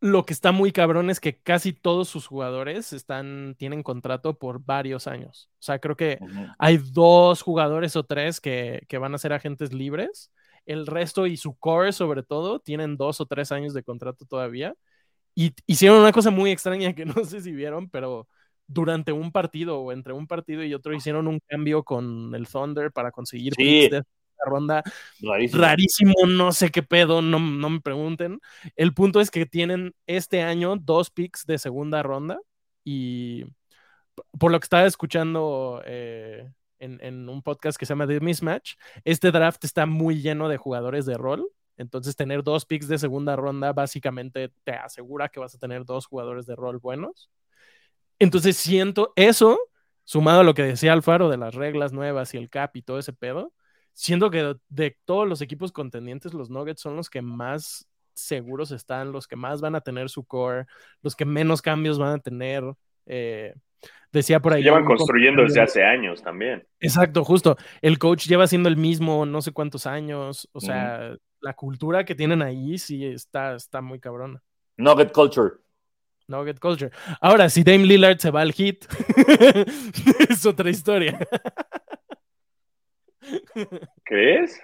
Lo 0.00 0.24
que 0.24 0.32
está 0.32 0.52
muy 0.52 0.72
cabrón 0.72 1.10
es 1.10 1.20
que 1.20 1.38
casi 1.40 1.72
todos 1.72 2.08
sus 2.08 2.26
jugadores 2.26 2.92
están, 2.92 3.54
tienen 3.58 3.82
contrato 3.82 4.38
por 4.38 4.62
varios 4.64 5.06
años. 5.06 5.50
O 5.54 5.62
sea, 5.62 5.78
creo 5.78 5.96
que 5.96 6.18
hay 6.58 6.78
dos 6.78 7.42
jugadores 7.42 7.96
o 7.96 8.04
tres 8.04 8.40
que, 8.40 8.82
que 8.88 8.98
van 8.98 9.14
a 9.14 9.18
ser 9.18 9.32
agentes 9.32 9.72
libres. 9.72 10.30
El 10.66 10.86
resto 10.86 11.26
y 11.26 11.36
su 11.36 11.56
core, 11.56 11.92
sobre 11.92 12.22
todo, 12.22 12.60
tienen 12.60 12.96
dos 12.96 13.20
o 13.20 13.26
tres 13.26 13.52
años 13.52 13.72
de 13.72 13.82
contrato 13.82 14.26
todavía. 14.26 14.74
Y 15.34 15.54
hicieron 15.66 16.00
una 16.00 16.12
cosa 16.12 16.30
muy 16.30 16.50
extraña 16.50 16.94
que 16.94 17.04
no 17.22 17.24
sé 17.24 17.40
si 17.40 17.52
vieron, 17.52 17.88
pero 17.90 18.28
durante 18.66 19.12
un 19.12 19.32
partido 19.32 19.80
o 19.80 19.92
entre 19.92 20.12
un 20.12 20.26
partido 20.26 20.64
y 20.64 20.74
otro 20.74 20.92
hicieron 20.94 21.28
un 21.28 21.40
cambio 21.46 21.84
con 21.84 22.34
el 22.34 22.48
Thunder 22.48 22.90
para 22.92 23.12
conseguir 23.12 23.54
Sí. 23.56 23.88
de 23.88 24.02
ronda 24.44 24.82
Rarísimo. 25.20 25.62
rarísimo, 25.62 26.14
no 26.26 26.52
sé 26.52 26.70
qué 26.70 26.82
pedo, 26.82 27.22
no, 27.22 27.38
no 27.38 27.70
me 27.70 27.80
pregunten. 27.80 28.40
El 28.76 28.94
punto 28.94 29.20
es 29.20 29.30
que 29.30 29.46
tienen 29.46 29.94
este 30.06 30.42
año 30.42 30.76
dos 30.76 31.10
picks 31.10 31.46
de 31.46 31.58
segunda 31.58 32.02
ronda 32.02 32.40
y 32.84 33.44
por 34.38 34.52
lo 34.52 34.60
que 34.60 34.64
estaba 34.64 34.86
escuchando 34.86 35.82
eh, 35.84 36.50
en, 36.78 36.98
en 37.02 37.28
un 37.28 37.42
podcast 37.42 37.78
que 37.78 37.86
se 37.86 37.90
llama 37.92 38.06
The 38.06 38.20
Mismatch, 38.20 38.74
este 39.04 39.30
draft 39.30 39.64
está 39.64 39.86
muy 39.86 40.20
lleno 40.20 40.48
de 40.48 40.56
jugadores 40.56 41.06
de 41.06 41.14
rol. 41.16 41.48
Entonces, 41.78 42.16
tener 42.16 42.42
dos 42.42 42.64
picks 42.64 42.88
de 42.88 42.98
segunda 42.98 43.36
ronda 43.36 43.72
básicamente 43.72 44.50
te 44.64 44.72
asegura 44.72 45.28
que 45.28 45.40
vas 45.40 45.54
a 45.54 45.58
tener 45.58 45.84
dos 45.84 46.06
jugadores 46.06 46.46
de 46.46 46.56
rol 46.56 46.78
buenos. 46.78 47.30
Entonces, 48.18 48.56
siento 48.56 49.12
eso, 49.16 49.58
sumado 50.04 50.40
a 50.40 50.44
lo 50.44 50.54
que 50.54 50.62
decía 50.62 50.92
Alfaro 50.94 51.28
de 51.28 51.36
las 51.36 51.54
reglas 51.54 51.92
nuevas 51.92 52.32
y 52.32 52.38
el 52.38 52.48
cap 52.48 52.74
y 52.76 52.82
todo 52.82 52.98
ese 52.98 53.12
pedo, 53.12 53.52
siento 53.96 54.30
que 54.30 54.42
de, 54.42 54.56
de 54.68 54.96
todos 55.04 55.26
los 55.26 55.40
equipos 55.40 55.72
contendientes, 55.72 56.34
los 56.34 56.50
Nuggets 56.50 56.82
son 56.82 56.96
los 56.96 57.08
que 57.08 57.22
más 57.22 57.88
seguros 58.14 58.70
están, 58.70 59.10
los 59.10 59.26
que 59.26 59.36
más 59.36 59.60
van 59.60 59.74
a 59.74 59.80
tener 59.80 60.08
su 60.10 60.24
core, 60.24 60.66
los 61.02 61.16
que 61.16 61.24
menos 61.24 61.62
cambios 61.62 61.98
van 61.98 62.14
a 62.14 62.18
tener. 62.18 62.62
eh, 63.06 63.54
decía 64.12 64.40
por 64.40 64.52
ahí. 64.54 64.62
Llevan 64.62 64.84
construyendo 64.84 65.42
desde 65.42 65.60
hace 65.60 65.84
años 65.84 66.22
también. 66.22 66.66
Exacto, 66.80 67.24
justo. 67.24 67.56
El 67.82 67.98
coach 67.98 68.26
lleva 68.26 68.46
siendo 68.46 68.68
el 68.68 68.76
mismo 68.76 69.26
no 69.26 69.42
sé 69.42 69.52
cuántos 69.52 69.86
años. 69.86 70.48
O 70.52 70.60
sea, 70.60 71.14
la 71.40 71.54
cultura 71.54 72.04
que 72.04 72.14
tienen 72.14 72.42
ahí 72.42 72.78
sí 72.78 73.04
está, 73.04 73.54
está 73.56 73.80
muy 73.80 74.00
cabrona. 74.00 74.42
Nugget 74.76 75.12
Culture. 75.12 75.56
Nugget 76.28 76.58
Culture. 76.58 76.90
Ahora, 77.20 77.48
si 77.48 77.62
Dame 77.62 77.84
Lillard 77.84 78.18
se 78.18 78.30
va 78.30 78.40
al 78.40 78.52
hit, 78.52 78.84
es 80.28 80.44
otra 80.44 80.70
historia. 80.70 81.18
¿Crees? 84.04 84.60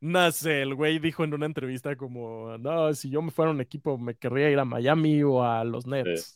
No 0.00 0.30
sé, 0.32 0.62
el 0.62 0.74
güey 0.74 0.98
dijo 0.98 1.24
en 1.24 1.32
una 1.34 1.46
entrevista 1.46 1.96
como, 1.96 2.58
no, 2.58 2.92
si 2.94 3.10
yo 3.10 3.22
me 3.22 3.30
fuera 3.30 3.50
a 3.50 3.54
un 3.54 3.60
equipo 3.60 3.96
me 3.96 4.14
querría 4.16 4.50
ir 4.50 4.58
a 4.58 4.64
Miami 4.64 5.22
o 5.22 5.42
a 5.42 5.64
los 5.64 5.86
Nets. 5.86 6.34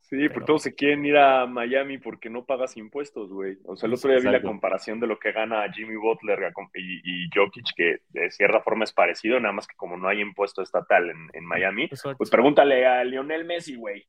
Sí, 0.00 0.16
Pero- 0.16 0.32
porque 0.32 0.46
todos 0.46 0.62
se 0.62 0.74
quieren 0.74 1.04
ir 1.04 1.18
a 1.18 1.44
Miami 1.46 1.98
porque 1.98 2.30
no 2.30 2.46
pagas 2.46 2.78
impuestos, 2.78 3.30
güey. 3.30 3.58
O 3.64 3.76
sea, 3.76 3.88
el 3.88 3.92
otro 3.94 4.10
día 4.10 4.20
vi 4.20 4.30
la 4.30 4.40
comparación 4.40 4.98
de 5.00 5.06
lo 5.06 5.18
que 5.18 5.32
gana 5.32 5.70
Jimmy 5.70 5.96
Butler 5.96 6.50
y, 6.74 7.00
y 7.26 7.28
Jokic, 7.34 7.66
que 7.76 7.98
de 8.08 8.30
cierta 8.30 8.62
forma 8.62 8.84
es 8.84 8.92
parecido, 8.94 9.38
nada 9.38 9.52
más 9.52 9.66
que 9.66 9.76
como 9.76 9.98
no 9.98 10.08
hay 10.08 10.20
impuesto 10.22 10.62
estatal 10.62 11.10
en, 11.10 11.28
en 11.34 11.44
Miami, 11.44 11.84
Exacto. 11.84 12.16
pues 12.16 12.30
pregúntale 12.30 12.86
a 12.86 13.04
Lionel 13.04 13.44
Messi, 13.44 13.76
güey. 13.76 14.08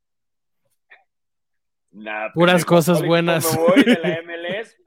Nah, 1.92 2.32
Puras 2.34 2.64
cosas 2.66 3.00
¿cuál 3.04 3.06
equipo 3.06 3.08
buenas. 3.10 3.58
Me 3.58 3.62
voy 3.62 3.84
de 3.84 4.00
la 4.02 4.22
MLS, 4.24 4.78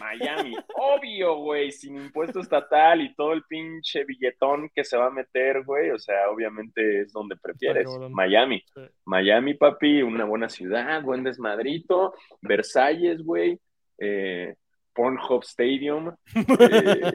Miami. 0.00 0.56
Obvio, 0.76 1.36
güey, 1.36 1.70
sin 1.70 1.96
impuesto 1.96 2.40
estatal 2.40 3.00
y 3.02 3.14
todo 3.14 3.32
el 3.32 3.44
pinche 3.44 4.04
billetón 4.04 4.68
que 4.74 4.82
se 4.82 4.96
va 4.96 5.06
a 5.06 5.10
meter, 5.10 5.62
güey. 5.64 5.90
O 5.90 5.98
sea, 5.98 6.28
obviamente 6.30 7.02
es 7.02 7.12
donde 7.12 7.36
prefieres. 7.36 7.86
Miami. 8.10 8.62
Sí. 8.74 8.80
Miami, 9.04 9.54
papi, 9.54 10.02
una 10.02 10.24
buena 10.24 10.48
ciudad, 10.48 11.02
buen 11.02 11.22
desmadrito, 11.22 12.14
Versalles, 12.42 13.22
güey, 13.22 13.58
eh, 13.98 14.54
Pornhub 14.92 15.42
Stadium, 15.44 16.14
eh, 16.60 17.12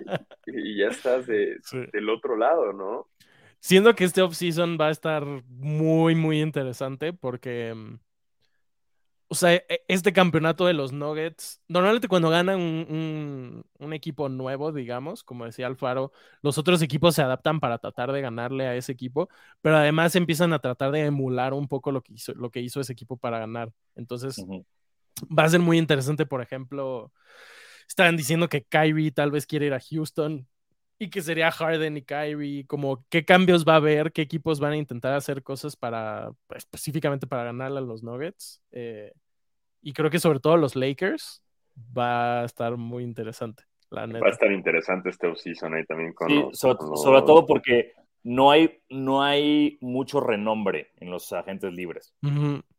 y 0.48 0.78
ya 0.78 0.88
estás 0.88 1.26
de- 1.28 1.58
Sí. 1.64 1.80
del 1.92 2.10
otro 2.10 2.38
lado, 2.38 2.72
¿no? 2.72 3.08
Siento 3.60 3.96
que 3.96 4.04
este 4.04 4.22
offseason 4.22 4.78
va 4.80 4.88
a 4.90 4.92
estar 4.92 5.26
muy, 5.48 6.14
muy 6.16 6.40
interesante 6.42 7.14
porque, 7.14 7.74
mm, 7.76 7.98
o 9.38 9.40
sea, 9.40 9.54
e- 9.56 9.84
este 9.88 10.14
campeonato 10.14 10.66
de 10.66 10.74
los 10.74 10.92
Nuggets, 10.94 11.62
normalmente 11.68 12.08
cuando 12.08 12.30
ganan 12.30 12.60
un, 12.60 12.88
un- 12.90 13.66
un 13.80 13.94
equipo 13.94 14.30
nuevo, 14.30 14.72
digamos, 14.72 15.24
como 15.24 15.46
decía 15.46 15.68
Alfaro, 15.68 16.12
los 16.42 16.58
otros 16.58 16.82
equipos 16.82 17.16
se 17.16 17.22
adaptan 17.22 17.60
para 17.60 17.78
tratar 17.80 18.12
de 18.12 18.22
ganarle 18.22 18.68
a 18.68 18.76
ese 18.76 18.92
equipo, 18.94 19.30
pero 19.62 19.78
además 19.78 20.16
empiezan 20.16 20.54
a 20.54 20.60
tratar 20.60 20.92
de 20.92 21.02
emular 21.06 21.54
un 21.54 21.68
poco 21.68 21.92
lo 21.92 22.02
que 22.02 22.14
hizo, 22.14 22.34
lo 22.36 22.52
que 22.52 22.62
hizo 22.62 22.82
ese 22.82 22.94
equipo 22.94 23.18
para 23.18 23.40
ganar. 23.40 23.72
Entonces, 23.96 24.48
va 25.38 25.44
a 25.44 25.50
ser 25.50 25.60
muy 25.60 25.78
interesante, 25.78 26.26
por 26.26 26.42
ejemplo, 26.42 27.12
estaban 27.88 28.18
diciendo 28.18 28.50
que 28.50 28.64
Kyrie 28.66 29.12
tal 29.12 29.32
vez 29.32 29.46
quiere 29.48 29.68
ir 29.68 29.74
a 29.74 29.80
Houston 29.80 30.48
y 31.00 31.10
que 31.10 31.22
sería 31.22 31.52
Harden 31.52 31.98
y 31.98 32.04
Kyrie, 32.04 32.66
como 32.68 33.06
qué 33.10 33.26
cambios 33.26 33.66
va 33.66 33.74
a 33.74 33.78
haber, 33.78 34.12
qué 34.14 34.22
equipos 34.24 34.60
van 34.60 34.74
a 34.74 34.78
intentar 34.78 35.14
hacer 35.14 35.44
cosas 35.44 35.76
para, 35.76 36.32
pues, 36.48 36.60
específicamente 36.66 37.28
para 37.28 37.46
ganarle 37.46 37.80
a 37.80 37.82
los 37.82 38.04
Nuggets. 38.04 38.62
Eh, 38.72 39.14
y 39.86 39.94
creo 39.94 40.10
que 40.10 40.20
sobre 40.20 40.40
todo 40.40 40.58
los 40.58 40.76
Lakers 40.76 41.44
va 41.96 42.42
a 42.42 42.46
estar 42.46 42.76
muy 42.76 43.04
interesante, 43.04 43.64
la 43.92 44.02
Va 44.02 44.04
a 44.06 44.08
neta. 44.08 44.30
estar 44.30 44.52
interesante 44.52 45.10
este 45.10 45.28
offseason 45.28 45.76
ahí 45.76 45.86
también 45.86 46.14
con 46.14 46.28
Sí, 46.28 46.36
los- 46.42 46.58
sobre, 46.58 46.78
con 46.78 46.90
los- 46.90 47.04
sobre 47.04 47.22
todo 47.22 47.46
porque 47.46 47.92
no 48.24 48.50
hay, 48.50 48.80
no 48.90 49.22
hay 49.22 49.78
mucho 49.82 50.20
renombre 50.20 50.90
en 50.98 51.12
los 51.12 51.32
agentes 51.32 51.72
libres. 51.72 52.16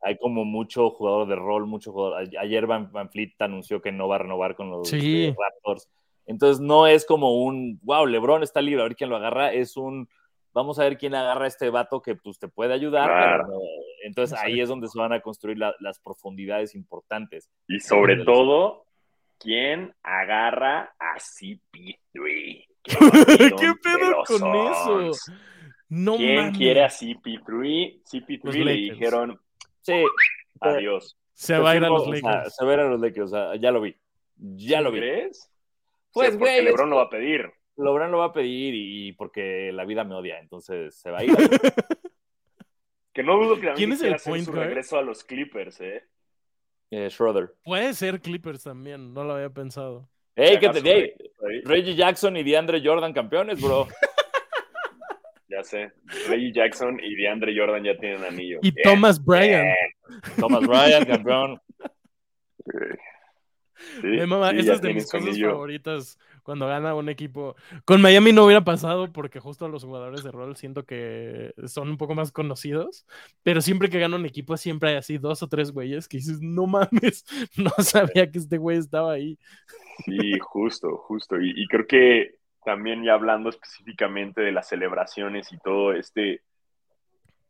Hay 0.03 0.19
como 0.19 0.45
mucho 0.45 0.91
jugador 0.91 1.29
de 1.29 1.37
rol, 1.37 1.67
mucho 1.67 1.93
jugador. 1.93 2.25
a- 2.25 2.41
Ayer 2.41 2.67
Van, 2.67 2.91
Van 2.91 3.09
Fleet 3.11 3.35
anunció 3.39 3.81
que 3.81 3.93
no 3.93 4.09
va 4.09 4.17
a 4.17 4.19
renovar 4.19 4.57
con 4.57 4.71
los 4.71 4.89
Sí. 4.89 5.27
eh, 5.27 5.37
Raptors. 5.39 5.89
Entonces 6.27 6.59
no 6.61 6.89
es 6.89 7.07
como 7.07 7.45
un, 7.45 7.79
wow, 7.85 8.05
LeBron 8.07 8.43
está 8.43 8.61
libre, 8.61 8.81
a 8.83 8.85
ver 8.89 8.97
quién 8.97 9.11
lo 9.11 9.17
agarra. 9.17 9.53
Es 9.53 9.77
un, 9.77 10.09
vamos 10.57 10.79
a 10.79 10.85
ver 10.85 10.97
quién 10.97 11.15
agarra 11.15 11.45
a 11.45 11.49
este 11.49 11.69
vato 11.71 12.01
que 12.01 12.17
pues, 12.17 12.39
te 12.39 12.49
puede 12.49 12.73
ayudar. 12.73 13.07
Claro. 13.09 13.45
pero 13.47 13.61
Entonces 14.05 14.39
ahí 14.43 14.61
es 14.61 14.69
donde 14.69 14.89
se 14.89 14.99
van 14.99 15.13
a 15.13 15.21
construir 15.21 15.59
la- 15.59 15.75
las 15.81 15.99
profundidades 16.01 16.75
importantes. 16.75 17.51
Y 17.69 17.79
sobre 17.81 18.17
Sí. 18.17 18.25
todo, 18.25 18.87
¿quién 19.39 19.95
agarra 20.03 20.95
a 20.99 21.19
CP3? 21.19 22.67
¿Qué 23.61 23.73
pedo 23.83 24.23
con 24.27 24.57
eso? 25.11 25.11
No 25.89 26.17
¿Quién 26.17 26.53
quiere 26.53 26.83
a 26.85 26.89
CP3? 26.89 28.03
CP3 28.11 28.41
Los 28.45 28.55
le 28.57 28.65
Lakers. 28.65 28.99
dijeron 28.99 29.41
Sí, 29.83 30.05
adiós. 30.61 31.17
Se 31.33 31.59
va 31.59 31.71
a 31.73 31.77
ir 31.77 31.85
a 31.85 31.89
los 31.89 32.03
Prefiero, 32.09 32.27
o 32.29 32.31
sea, 32.33 32.39
Lakers. 32.39 32.57
se 32.57 32.65
va 32.65 32.71
a 32.71 32.75
ir 32.75 32.81
a 32.81 32.89
los 32.89 33.01
Lakers, 33.01 33.27
o 33.27 33.29
sea, 33.29 33.57
ya 33.57 33.71
lo 33.71 33.81
vi. 33.83 33.95
Ya 34.39 34.81
lo 34.81 34.91
vi. 34.91 34.99
¿Crees? 35.01 35.53
Pues, 36.13 36.31
Sí, 36.33 36.39
porque 36.39 36.53
güey, 36.55 36.65
LeBron 36.65 36.87
es- 36.89 36.91
lo 36.91 36.97
va 36.97 37.03
a 37.03 37.11
pedir. 37.11 37.53
LeBron 37.77 38.11
lo 38.11 38.19
va 38.19 38.27
a 38.27 38.33
pedir 38.33 38.75
y 38.75 39.13
porque 39.13 39.71
la 39.73 39.85
vida 39.85 40.05
me 40.05 40.15
odia, 40.15 40.39
entonces 40.39 40.95
se 40.95 41.11
va 41.11 41.19
a 41.19 41.25
ir. 41.25 41.31
Que 43.13 43.23
no 43.23 43.39
dudo 43.39 43.55
que 43.55 43.73
¿Quién 43.73 43.73
también 43.73 43.93
es 43.93 43.99
quiera 44.01 44.09
el 44.11 44.15
hacer 44.17 44.31
point 44.31 44.45
su 44.45 44.53
guard? 44.53 44.67
regreso 44.67 44.99
a 44.99 45.03
los 45.03 45.25
Clippers, 45.25 45.81
¿eh? 45.81 46.05
Eh, 46.91 47.09
Schroeder. 47.09 47.55
Puede 47.65 47.95
ser 47.95 48.21
Clippers 48.21 48.65
también, 48.65 49.15
no 49.15 49.25
lo 49.25 49.33
había 49.37 49.49
pensado. 49.49 50.07
Hey, 50.35 50.59
que 50.61 50.69
te 50.69 50.81
hey. 50.85 51.15
Reggie 51.65 51.95
Jackson 51.95 52.37
y 52.37 52.43
DeAndre 52.43 52.83
Jordan 52.85 53.15
campeones, 53.15 53.59
bro. 53.59 53.89
Ya 55.49 55.63
sé. 55.63 55.93
Reggie 56.29 56.53
Jackson 56.53 57.01
y 57.03 57.15
DeAndre 57.15 57.57
Jordan 57.57 57.85
ya 57.85 57.97
tienen 57.97 58.23
anillo. 58.25 58.59
Y 58.63 58.73
Bien, 58.73 58.83
Thomas 58.83 59.25
Bryant. 59.25 59.65
bien. 59.65 60.27
Thomas 60.39 60.67
Bryant, 60.67 61.07
campeón. 61.07 61.61
Sí, 64.01 64.07
Me 64.07 64.27
mama, 64.27 64.51
sí, 64.51 64.59
esa 64.59 64.67
ya 64.67 64.73
es 64.75 64.83
de 64.83 64.95
mis 64.95 65.11
cosas 65.11 65.41
favoritas 65.41 66.19
cuando 66.43 66.67
gana 66.67 66.95
un 66.95 67.09
equipo. 67.09 67.57
Con 67.85 68.01
Miami 68.01 68.33
no 68.33 68.45
hubiera 68.45 68.65
pasado 68.65 69.13
porque 69.13 69.41
justo 69.41 69.69
los 69.69 69.85
jugadores 69.85 70.23
de 70.23 70.31
rol 70.31 70.57
siento 70.57 70.85
que 70.85 71.53
son 71.67 71.89
un 71.91 71.97
poco 71.97 72.15
más 72.15 72.33
conocidos, 72.33 73.07
pero 73.43 73.61
siempre 73.61 73.91
que 73.91 73.99
gana 73.99 74.17
un 74.17 74.27
equipo 74.27 74.57
siempre 74.57 74.91
hay 74.91 74.97
así 74.97 75.19
dos 75.19 75.43
o 75.43 75.49
tres 75.49 75.73
güeyes 75.73 76.09
que 76.09 76.19
dices, 76.19 76.41
no 76.41 76.67
mames, 76.67 77.25
no 77.57 77.71
sabía 77.79 78.31
que 78.31 78.39
este 78.39 78.59
güey 78.59 78.79
estaba 78.79 79.13
ahí. 79.13 79.39
Sí, 80.05 80.39
justo, 80.41 80.97
justo. 80.99 81.41
Y, 81.41 81.53
y 81.57 81.67
creo 81.67 81.87
que 81.87 82.37
también 82.65 83.05
ya 83.05 83.15
hablando 83.15 83.49
específicamente 83.49 84.41
de 84.41 84.53
las 84.53 84.69
celebraciones 84.69 85.53
y 85.53 85.59
todo 85.59 85.93
este, 85.93 86.43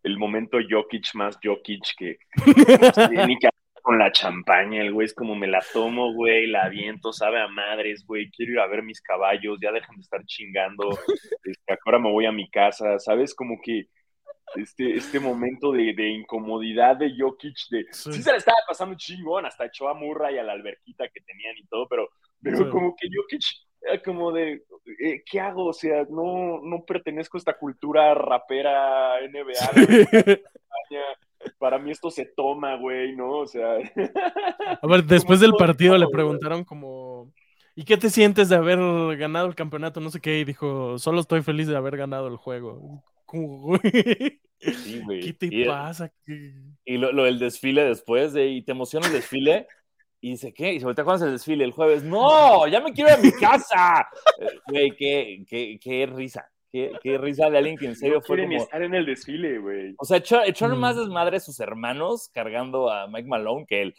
el 0.03 0.19
momento 0.19 0.59
Jokic 0.69 1.15
más 1.15 1.39
Jokic 1.43 1.97
que 1.97 2.19
no 2.81 2.93
sé 2.93 3.27
ni 3.27 3.39
qué 3.39 3.49
hacer 3.49 3.56
con 3.87 4.01
la 4.01 4.11
champaña, 4.11 4.83
el 4.83 4.93
güey 4.93 5.05
es 5.05 5.15
como 5.15 5.37
me 5.37 5.47
la 5.47 5.63
tomo, 5.73 6.13
güey, 6.13 6.49
la 6.49 6.65
aviento, 6.65 7.13
sabe 7.13 7.41
a 7.41 7.47
madres, 7.47 8.05
güey, 8.05 8.29
quiero 8.33 8.51
ir 8.55 8.59
a 8.59 8.67
ver 8.67 8.83
mis 8.83 9.01
caballos, 9.01 9.61
ya 9.63 9.71
dejan 9.71 9.95
de 9.95 10.03
estar 10.03 10.25
chingando, 10.27 10.91
este, 11.45 11.79
ahora 11.87 12.01
me 12.01 12.11
voy 12.11 12.27
a 12.27 12.33
mi 12.33 12.51
casa, 12.51 12.99
¿sabes? 12.99 13.33
Como 13.33 13.61
que 13.63 13.87
este, 14.57 14.97
este 14.97 15.21
momento 15.21 15.71
de, 15.71 15.95
de 15.95 16.09
incomodidad 16.09 16.97
de 16.97 17.13
Jokic, 17.17 17.55
de 17.71 17.85
Sí. 17.93 18.13
sí. 18.13 18.23
se 18.25 18.33
le 18.33 18.39
estaba 18.39 18.59
pasando 18.67 18.97
chingón, 18.97 19.47
hasta 19.47 19.67
echó 19.67 19.89
a 19.89 19.95
Murray 19.95 20.37
a 20.39 20.43
la 20.43 20.55
alberquita 20.55 21.07
que 21.09 21.21
tenían 21.21 21.57
y 21.57 21.65
todo, 21.69 21.87
pero, 21.87 22.09
pero 22.43 22.57
Sí. 22.57 22.69
como 22.69 22.97
que 22.97 23.07
Jokic 23.15 23.43
era 23.83 24.03
como 24.03 24.33
de, 24.33 24.65
eh, 25.01 25.23
¿qué 25.31 25.39
hago? 25.39 25.67
O 25.67 25.73
sea, 25.73 26.05
no, 26.11 26.59
no 26.61 26.85
pertenezco 26.85 27.37
a 27.37 27.39
esta 27.39 27.57
cultura 27.57 28.15
rapera 28.15 29.21
NBA, 29.21 29.71
güey, 29.87 30.43
Para 31.59 31.79
mí 31.79 31.91
esto 31.91 32.11
se 32.11 32.25
toma, 32.25 32.77
güey, 32.77 33.15
¿no? 33.15 33.39
O 33.39 33.47
sea. 33.47 33.77
A 34.83 34.87
ver, 34.87 35.05
después 35.05 35.41
del 35.41 35.55
partido 35.55 35.97
le 35.97 36.09
preguntaron 36.09 36.65
como. 36.65 37.33
¿Y 37.75 37.85
qué 37.85 37.97
te 37.97 38.09
sientes 38.09 38.49
de 38.49 38.57
haber 38.57 38.79
ganado 39.19 39.47
el 39.47 39.55
campeonato? 39.55 40.01
No 40.01 40.11
sé 40.11 40.21
qué. 40.21 40.41
Y 40.41 40.45
dijo, 40.45 40.99
solo 40.99 41.21
estoy 41.21 41.43
feliz 41.43 41.67
de 41.67 41.77
haber 41.77 41.97
ganado 41.97 42.29
el 42.29 42.37
juego. 42.37 43.05
Sí, 44.59 45.03
güey. 45.05 45.21
¿Qué 45.21 45.33
te 45.35 45.49
y, 45.51 45.67
pasa? 45.67 46.11
Y 46.83 46.97
lo, 46.97 47.13
lo, 47.13 47.25
del 47.25 47.39
desfile 47.39 47.85
después, 47.85 48.33
de, 48.33 48.47
y 48.49 48.63
te 48.63 48.73
emociona 48.73 49.07
el 49.07 49.13
desfile. 49.13 49.67
Y 50.21 50.31
dice, 50.31 50.55
¿qué? 50.55 50.73
Y 50.73 50.81
se 50.81 50.87
voltea 50.87 51.05
cuando 51.05 51.25
es 51.25 51.29
el 51.29 51.35
desfile 51.35 51.65
el 51.65 51.73
jueves. 51.73 52.03
¡No! 52.03 52.67
¡Ya 52.67 52.81
me 52.81 52.93
quiero 52.93 53.11
ir 53.11 53.17
a 53.17 53.23
mi 53.23 53.33
casa! 53.33 54.09
Güey, 54.67 54.97
qué, 54.97 55.45
qué, 55.47 55.79
qué 55.81 56.07
risa. 56.07 56.51
Qué, 56.77 56.93
qué, 57.03 57.17
risa 57.17 57.49
de 57.49 57.57
alguien 57.57 57.79
que 57.79 57.87
en 57.87 57.97
serio 57.97 58.17
no 58.17 58.23
fue 58.23 58.43
como... 58.43 58.57
estar 58.57 58.83
en 58.83 58.95
el 58.95 59.07
desfile, 59.07 59.59
güey. 59.59 59.95
O 59.97 60.05
sea, 60.05 60.19
echó, 60.19 60.43
echaron 60.45 60.77
mm. 60.77 60.81
más 60.81 60.97
desmadre 60.97 61.39
a 61.39 61.41
sus 61.41 61.59
hermanos 61.61 62.29
cargando 62.35 62.91
a 62.91 63.07
Mike 63.07 63.29
Malone 63.29 63.65
que 63.67 63.83
él. 63.83 63.95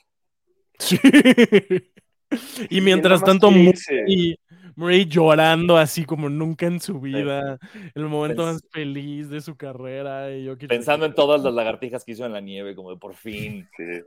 Sí. 0.78 1.00
y 2.70 2.82
mientras 2.82 3.24
tanto, 3.24 3.50
Murray, 3.50 4.38
Murray, 4.78 5.06
llorando 5.06 5.76
así 5.76 6.06
como 6.06 6.30
nunca 6.30 6.68
en 6.68 6.80
su 6.80 7.00
vida. 7.00 7.58
Sí. 7.74 7.80
El 7.96 8.04
momento 8.04 8.44
Pens 8.44 8.54
más 8.54 8.72
feliz 8.72 9.28
de 9.28 9.42
su 9.42 9.58
carrera. 9.58 10.32
Y 10.32 10.44
yo 10.44 10.56
Pensando 10.56 11.08
en 11.08 11.16
todas 11.16 11.42
las 11.42 11.52
lagartijas 11.52 12.06
que 12.06 12.12
hizo 12.12 12.28
en 12.28 12.34
la 12.34 12.42
nieve, 12.42 12.76
como 12.76 12.92
de 12.92 12.98
por 12.98 13.16
fin. 13.16 13.68
Sí. 13.78 14.04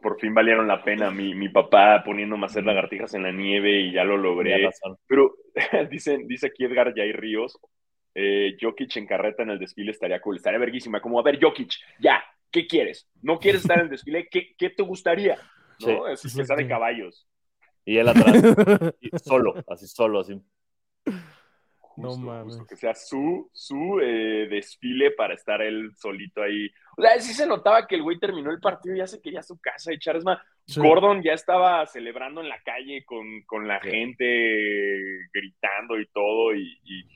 Por 0.00 0.18
fin 0.20 0.32
valieron 0.32 0.68
la 0.68 0.82
pena. 0.82 1.10
Mi, 1.10 1.34
mi 1.34 1.48
papá 1.48 2.02
poniéndome 2.04 2.44
a 2.44 2.46
hacer 2.46 2.64
lagartijas 2.64 3.12
en 3.14 3.24
la 3.24 3.32
nieve 3.32 3.80
y 3.80 3.92
ya 3.92 4.04
lo 4.04 4.16
logré. 4.16 4.70
Pero 5.06 5.34
dicen, 5.90 6.26
dice 6.26 6.46
aquí 6.46 6.64
Edgar 6.64 6.94
Jay 6.94 7.12
Ríos, 7.12 7.58
eh, 8.14 8.56
Jokic 8.58 8.96
en 8.96 9.06
carreta 9.06 9.42
en 9.42 9.50
el 9.50 9.58
desfile 9.58 9.90
estaría 9.90 10.20
cool, 10.20 10.36
estaría 10.36 10.58
verguísima. 10.58 11.02
Como, 11.02 11.18
a 11.18 11.22
ver, 11.22 11.38
Jokic, 11.42 11.72
ya, 11.98 12.22
¿qué 12.50 12.66
quieres? 12.66 13.10
¿No 13.20 13.38
quieres 13.38 13.62
estar 13.62 13.78
en 13.78 13.84
el 13.84 13.90
desfile? 13.90 14.28
¿Qué, 14.30 14.54
qué 14.56 14.70
te 14.70 14.82
gustaría? 14.82 15.36
¿No? 15.80 16.16
Sí, 16.16 16.26
es 16.26 16.34
que 16.34 16.42
está 16.42 16.56
de 16.56 16.68
caballos. 16.68 17.26
Y 17.88 17.96
él 17.96 18.06
atrás, 18.06 18.34
solo, 19.24 19.54
así 19.66 19.86
solo, 19.86 20.20
así. 20.20 20.38
Justo, 21.80 22.02
no 22.02 22.16
mames. 22.18 22.56
Justo, 22.56 22.66
que 22.66 22.76
sea 22.76 22.94
su, 22.94 23.48
su 23.54 23.98
eh, 24.02 24.46
desfile 24.46 25.12
para 25.12 25.32
estar 25.32 25.62
él 25.62 25.92
solito 25.96 26.42
ahí. 26.42 26.68
O 26.98 27.00
sea, 27.00 27.18
sí 27.18 27.32
se 27.32 27.46
notaba 27.46 27.86
que 27.86 27.94
el 27.94 28.02
güey 28.02 28.18
terminó 28.18 28.50
el 28.50 28.60
partido 28.60 28.94
y 28.94 28.98
ya 28.98 29.06
se 29.06 29.22
quería 29.22 29.40
a 29.40 29.42
su 29.42 29.58
casa 29.58 29.90
echar. 29.90 30.16
Es 30.16 30.24
más, 30.24 30.38
sí. 30.66 30.78
Gordon 30.78 31.22
ya 31.22 31.32
estaba 31.32 31.86
celebrando 31.86 32.42
en 32.42 32.50
la 32.50 32.60
calle 32.62 33.06
con, 33.06 33.24
con 33.46 33.66
la 33.66 33.80
sí. 33.80 33.88
gente 33.88 35.26
gritando 35.32 35.98
y 35.98 36.06
todo. 36.08 36.54
Y, 36.54 36.78
y, 36.84 37.08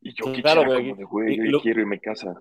y 0.00 0.14
yo 0.14 0.34
sí, 0.34 0.42
claro, 0.42 0.64
güey, 0.64 0.94
de, 0.94 1.04
güey, 1.04 1.36
yo 1.36 1.44
lo, 1.44 1.60
quiero 1.60 1.80
irme 1.80 1.94
a 1.94 2.00
casa. 2.00 2.34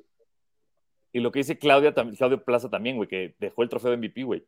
Y 1.12 1.20
lo 1.20 1.32
que 1.32 1.42
dice 1.42 1.60
Claudia, 1.60 1.94
Claudio 1.94 2.44
Plaza 2.44 2.72
también, 2.72 2.96
güey, 2.96 3.08
que 3.08 3.36
dejó 3.38 3.62
el 3.62 3.70
trofeo 3.70 3.92
de 3.92 3.98
MVP, 3.98 4.24
güey. 4.24 4.44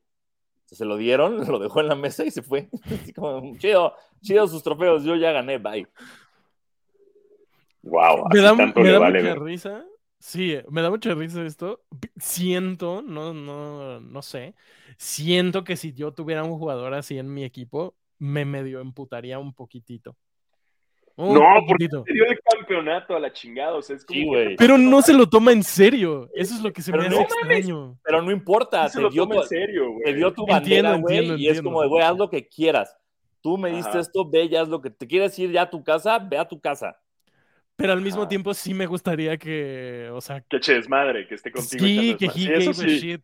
Se 0.71 0.85
lo 0.85 0.97
dieron, 0.97 1.37
lo 1.51 1.59
dejó 1.59 1.81
en 1.81 1.87
la 1.87 1.95
mesa 1.95 2.25
y 2.25 2.31
se 2.31 2.41
fue. 2.41 2.69
Así 2.83 3.13
como, 3.13 3.57
chido, 3.57 3.93
chido 4.21 4.47
sus 4.47 4.63
trofeos, 4.63 5.03
yo 5.03 5.15
ya 5.15 5.31
gané, 5.31 5.57
bye. 5.57 5.87
Wow, 7.83 8.29
me 8.31 8.39
da, 8.41 8.53
me 8.53 8.91
da 8.91 8.99
vale 8.99 9.21
mucha 9.23 9.35
risa. 9.35 9.85
Sí, 10.19 10.55
me 10.69 10.83
da 10.83 10.91
mucha 10.91 11.15
risa 11.15 11.43
esto. 11.43 11.83
Siento, 12.17 13.01
no, 13.01 13.33
no, 13.33 13.99
no 13.99 14.21
sé. 14.21 14.53
Siento 14.97 15.63
que 15.63 15.75
si 15.75 15.93
yo 15.93 16.13
tuviera 16.13 16.43
un 16.43 16.59
jugador 16.59 16.93
así 16.93 17.17
en 17.17 17.33
mi 17.33 17.43
equipo, 17.43 17.95
me 18.19 18.45
medio 18.45 18.81
emputaría 18.81 19.39
un 19.39 19.55
poquitito. 19.55 20.15
Un 21.15 21.33
no, 21.33 21.41
porque 21.67 21.87
dio 21.87 22.25
el 22.25 22.39
campeonato 22.39 23.15
a 23.15 23.19
la 23.19 23.31
chingada. 23.31 23.75
O 23.75 23.81
sea, 23.81 23.95
es 23.95 24.05
como 24.05 24.19
sí, 24.19 24.25
güey. 24.25 24.55
Pero 24.55 24.77
no 24.77 25.01
se 25.01 25.13
lo 25.13 25.27
toma 25.27 25.51
en 25.51 25.63
serio. 25.63 26.29
Eso 26.33 26.55
es 26.55 26.61
lo 26.61 26.71
que 26.71 26.81
se 26.81 26.91
pero 26.91 27.03
me 27.03 27.09
no 27.09 27.15
hace 27.21 27.23
extraño. 27.23 27.97
Pero 28.03 28.21
no 28.21 28.31
importa. 28.31 28.89
Se 28.89 29.01
te, 29.01 29.09
dio 29.09 29.27
tu, 29.27 29.41
en 29.41 29.47
serio, 29.47 29.85
te 30.03 30.13
dio 30.13 30.33
tu 30.33 30.45
bandera, 30.45 30.95
güey. 30.97 31.41
Y 31.41 31.47
es 31.47 31.61
como, 31.61 31.87
güey, 31.87 32.03
haz 32.03 32.17
lo 32.17 32.29
que 32.29 32.47
quieras. 32.47 32.97
Tú 33.41 33.57
me 33.57 33.71
diste 33.71 33.89
Ajá. 33.89 33.99
esto, 33.99 34.29
ve, 34.29 34.49
ya 34.49 34.61
haz 34.61 34.69
lo 34.69 34.81
que 34.81 34.91
te 34.91 35.07
quieres 35.07 35.37
ir 35.39 35.51
ya 35.51 35.63
a 35.63 35.69
tu 35.69 35.83
casa, 35.83 36.19
ve 36.19 36.37
a 36.37 36.47
tu 36.47 36.59
casa 36.59 36.97
pero 37.81 37.93
al 37.93 38.01
mismo 38.01 38.27
tiempo 38.27 38.53
sí 38.53 38.73
me 38.73 38.85
gustaría 38.85 39.37
que, 39.37 40.09
o 40.13 40.21
sea... 40.21 40.41
Que 40.41 40.57
eches 40.57 40.87
madre, 40.87 41.27
que 41.27 41.35
esté 41.35 41.51
contigo. 41.51 41.83
Sí, 41.83 42.15
que 42.17 42.25
he 42.25 42.29
sí, 42.29 42.49
eso 42.51 42.73
sí. 42.73 42.99
shit. 42.99 43.23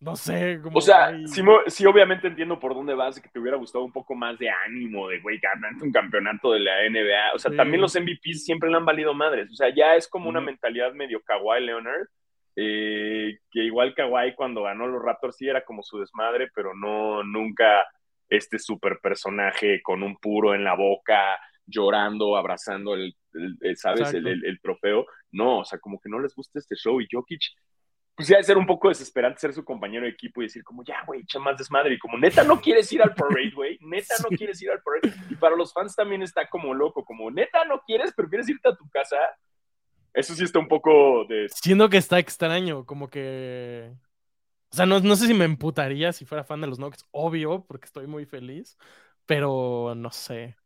No 0.00 0.14
sé, 0.14 0.60
como... 0.62 0.78
O 0.78 0.80
sea, 0.80 1.10
sí, 1.26 1.42
sí, 1.66 1.86
obviamente 1.86 2.28
entiendo 2.28 2.60
por 2.60 2.72
dónde 2.72 2.94
vas, 2.94 3.20
que 3.20 3.28
te 3.28 3.40
hubiera 3.40 3.56
gustado 3.56 3.84
un 3.84 3.92
poco 3.92 4.14
más 4.14 4.38
de 4.38 4.48
ánimo, 4.48 5.08
de, 5.08 5.18
güey, 5.20 5.38
ganando 5.40 5.84
un 5.84 5.90
campeonato 5.90 6.52
de 6.52 6.60
la 6.60 6.88
NBA. 6.88 7.34
O 7.34 7.38
sea, 7.38 7.50
sí. 7.50 7.56
también 7.56 7.80
los 7.80 7.96
MVPs 7.96 8.44
siempre 8.44 8.70
le 8.70 8.76
han 8.76 8.84
valido 8.84 9.12
madres. 9.12 9.50
O 9.50 9.56
sea, 9.56 9.74
ya 9.74 9.96
es 9.96 10.06
como 10.06 10.28
una 10.28 10.40
mentalidad 10.40 10.92
medio 10.92 11.20
Kawhi 11.22 11.64
Leonard, 11.64 12.06
eh, 12.54 13.38
que 13.50 13.64
igual 13.64 13.94
Kawhi 13.94 14.34
cuando 14.36 14.62
ganó 14.62 14.86
los 14.86 15.02
Raptors 15.02 15.36
sí 15.36 15.48
era 15.48 15.64
como 15.64 15.82
su 15.82 15.98
desmadre, 15.98 16.48
pero 16.54 16.74
no, 16.74 17.24
nunca 17.24 17.84
este 18.28 18.58
super 18.58 18.98
personaje 19.02 19.80
con 19.82 20.02
un 20.02 20.16
puro 20.16 20.54
en 20.54 20.62
la 20.62 20.74
boca, 20.74 21.38
llorando, 21.66 22.36
abrazando 22.36 22.94
el, 22.94 23.16
el, 23.34 23.56
el 23.60 23.76
¿sabes? 23.76 24.14
El, 24.14 24.26
el, 24.26 24.60
trofeo. 24.60 25.06
No, 25.32 25.60
o 25.60 25.64
sea, 25.64 25.78
como 25.78 25.98
que 26.00 26.08
no 26.08 26.20
les 26.20 26.34
gusta 26.34 26.58
este 26.58 26.76
show 26.76 27.00
y 27.00 27.08
Jokic, 27.10 27.42
pues 28.18 28.26
ya 28.26 28.36
de 28.36 28.42
ser 28.42 28.58
un 28.58 28.66
poco 28.66 28.88
desesperante 28.88 29.38
ser 29.38 29.52
su 29.52 29.64
compañero 29.64 30.02
de 30.02 30.10
equipo 30.10 30.42
y 30.42 30.46
decir 30.46 30.64
como, 30.64 30.82
ya, 30.82 31.04
güey, 31.06 31.20
echa 31.20 31.38
más 31.38 31.56
desmadre. 31.56 31.94
Y 31.94 32.00
como, 32.00 32.18
neta, 32.18 32.42
no 32.42 32.60
quieres 32.60 32.92
ir 32.92 33.00
al 33.00 33.14
parade, 33.14 33.52
güey. 33.54 33.78
Neta, 33.80 34.16
no 34.28 34.36
quieres 34.36 34.60
ir 34.60 34.72
al 34.72 34.82
parade. 34.82 35.14
Y 35.30 35.36
para 35.36 35.54
los 35.54 35.72
fans 35.72 35.94
también 35.94 36.22
está 36.22 36.48
como 36.48 36.74
loco, 36.74 37.04
como, 37.04 37.30
neta, 37.30 37.64
no 37.64 37.80
quieres, 37.86 38.12
prefieres 38.12 38.48
irte 38.48 38.70
a 38.70 38.74
tu 38.74 38.90
casa. 38.90 39.14
Eso 40.12 40.34
sí 40.34 40.42
está 40.42 40.58
un 40.58 40.66
poco 40.66 41.26
de... 41.26 41.46
Siendo 41.48 41.88
que 41.88 41.98
está 41.98 42.18
extraño, 42.18 42.84
como 42.86 43.08
que... 43.08 43.92
O 44.72 44.76
sea, 44.76 44.84
no, 44.84 44.98
no 44.98 45.14
sé 45.14 45.28
si 45.28 45.34
me 45.34 45.44
emputaría 45.44 46.12
si 46.12 46.24
fuera 46.24 46.42
fan 46.42 46.60
de 46.60 46.66
los 46.66 46.80
Nuggets, 46.80 47.06
obvio, 47.12 47.66
porque 47.68 47.86
estoy 47.86 48.08
muy 48.08 48.26
feliz, 48.26 48.76
pero 49.26 49.94
no 49.96 50.10
sé. 50.10 50.56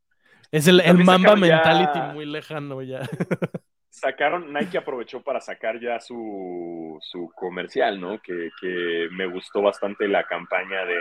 Es 0.51 0.69
el, 0.69 0.81
el 0.81 1.05
Mamba 1.05 1.37
Mentality 1.37 2.01
muy 2.15 2.25
lejano 2.25 2.81
ya. 2.81 3.03
Sacaron, 3.93 4.51
Nike 4.55 4.79
aprovechó 4.79 5.23
para 5.23 5.39
sacar 5.39 5.79
ya 5.79 6.01
su, 6.01 6.99
su 7.03 7.31
comercial, 7.37 8.01
¿no? 8.01 8.23
Que, 8.23 8.49
que, 8.59 9.09
me 9.13 9.27
gustó 9.27 9.61
bastante 9.61 10.09
la 10.09 10.25
campaña 10.25 10.87
de, 10.87 10.97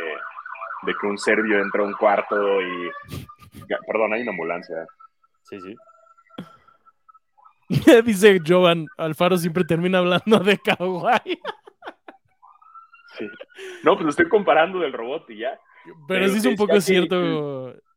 de, 0.83 0.93
que 0.99 1.07
un 1.07 1.17
serbio 1.17 1.61
entra 1.61 1.83
a 1.83 1.85
un 1.85 1.93
cuarto 1.93 2.61
y... 2.61 2.91
Perdón, 3.87 4.13
hay 4.13 4.23
una 4.23 4.31
ambulancia. 4.31 4.85
Sí, 5.43 5.57
sí. 5.61 5.75
Dice 8.03 8.41
Jovan, 8.45 8.87
Alfaro 8.97 9.37
siempre 9.37 9.63
termina 9.63 9.99
hablando 9.99 10.39
de 10.39 10.57
Kawaii. 10.57 11.41
Sí. 13.17 13.25
No, 13.83 13.93
pues 13.93 14.03
lo 14.03 14.09
estoy 14.09 14.27
comparando 14.27 14.79
del 14.79 14.91
robot 14.91 15.29
y 15.29 15.37
ya. 15.37 15.57
Pero, 15.85 15.95
Pero 16.09 16.27
sí 16.27 16.39
es 16.39 16.45
un 16.45 16.57
poco 16.57 16.81
cierto... 16.81 17.73
Que 17.73 17.90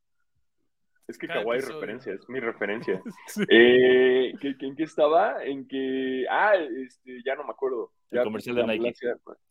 es 1.07 1.19
que 1.19 1.27
Kawhi 1.29 1.59
es 1.59 1.69
referencia, 1.69 2.15
es 2.15 2.29
mi 2.29 2.41
referencia. 2.41 3.03
sí. 3.27 3.43
eh, 3.49 4.33
¿que, 4.41 4.57
que, 4.57 4.67
¿En 4.67 4.77
qué 4.77 4.85
estaba? 4.85 5.45
En 5.45 5.69
que. 5.69 6.25
Ah, 6.31 6.55
este, 6.55 7.23
ya 7.25 7.35
no 7.35 7.45
me 7.45 7.51
acuerdo. 7.51 7.93
Ya, 8.11 8.21
el 8.21 8.27
comercial 8.27 8.57
de 8.57 8.67
Nike. 8.67 8.93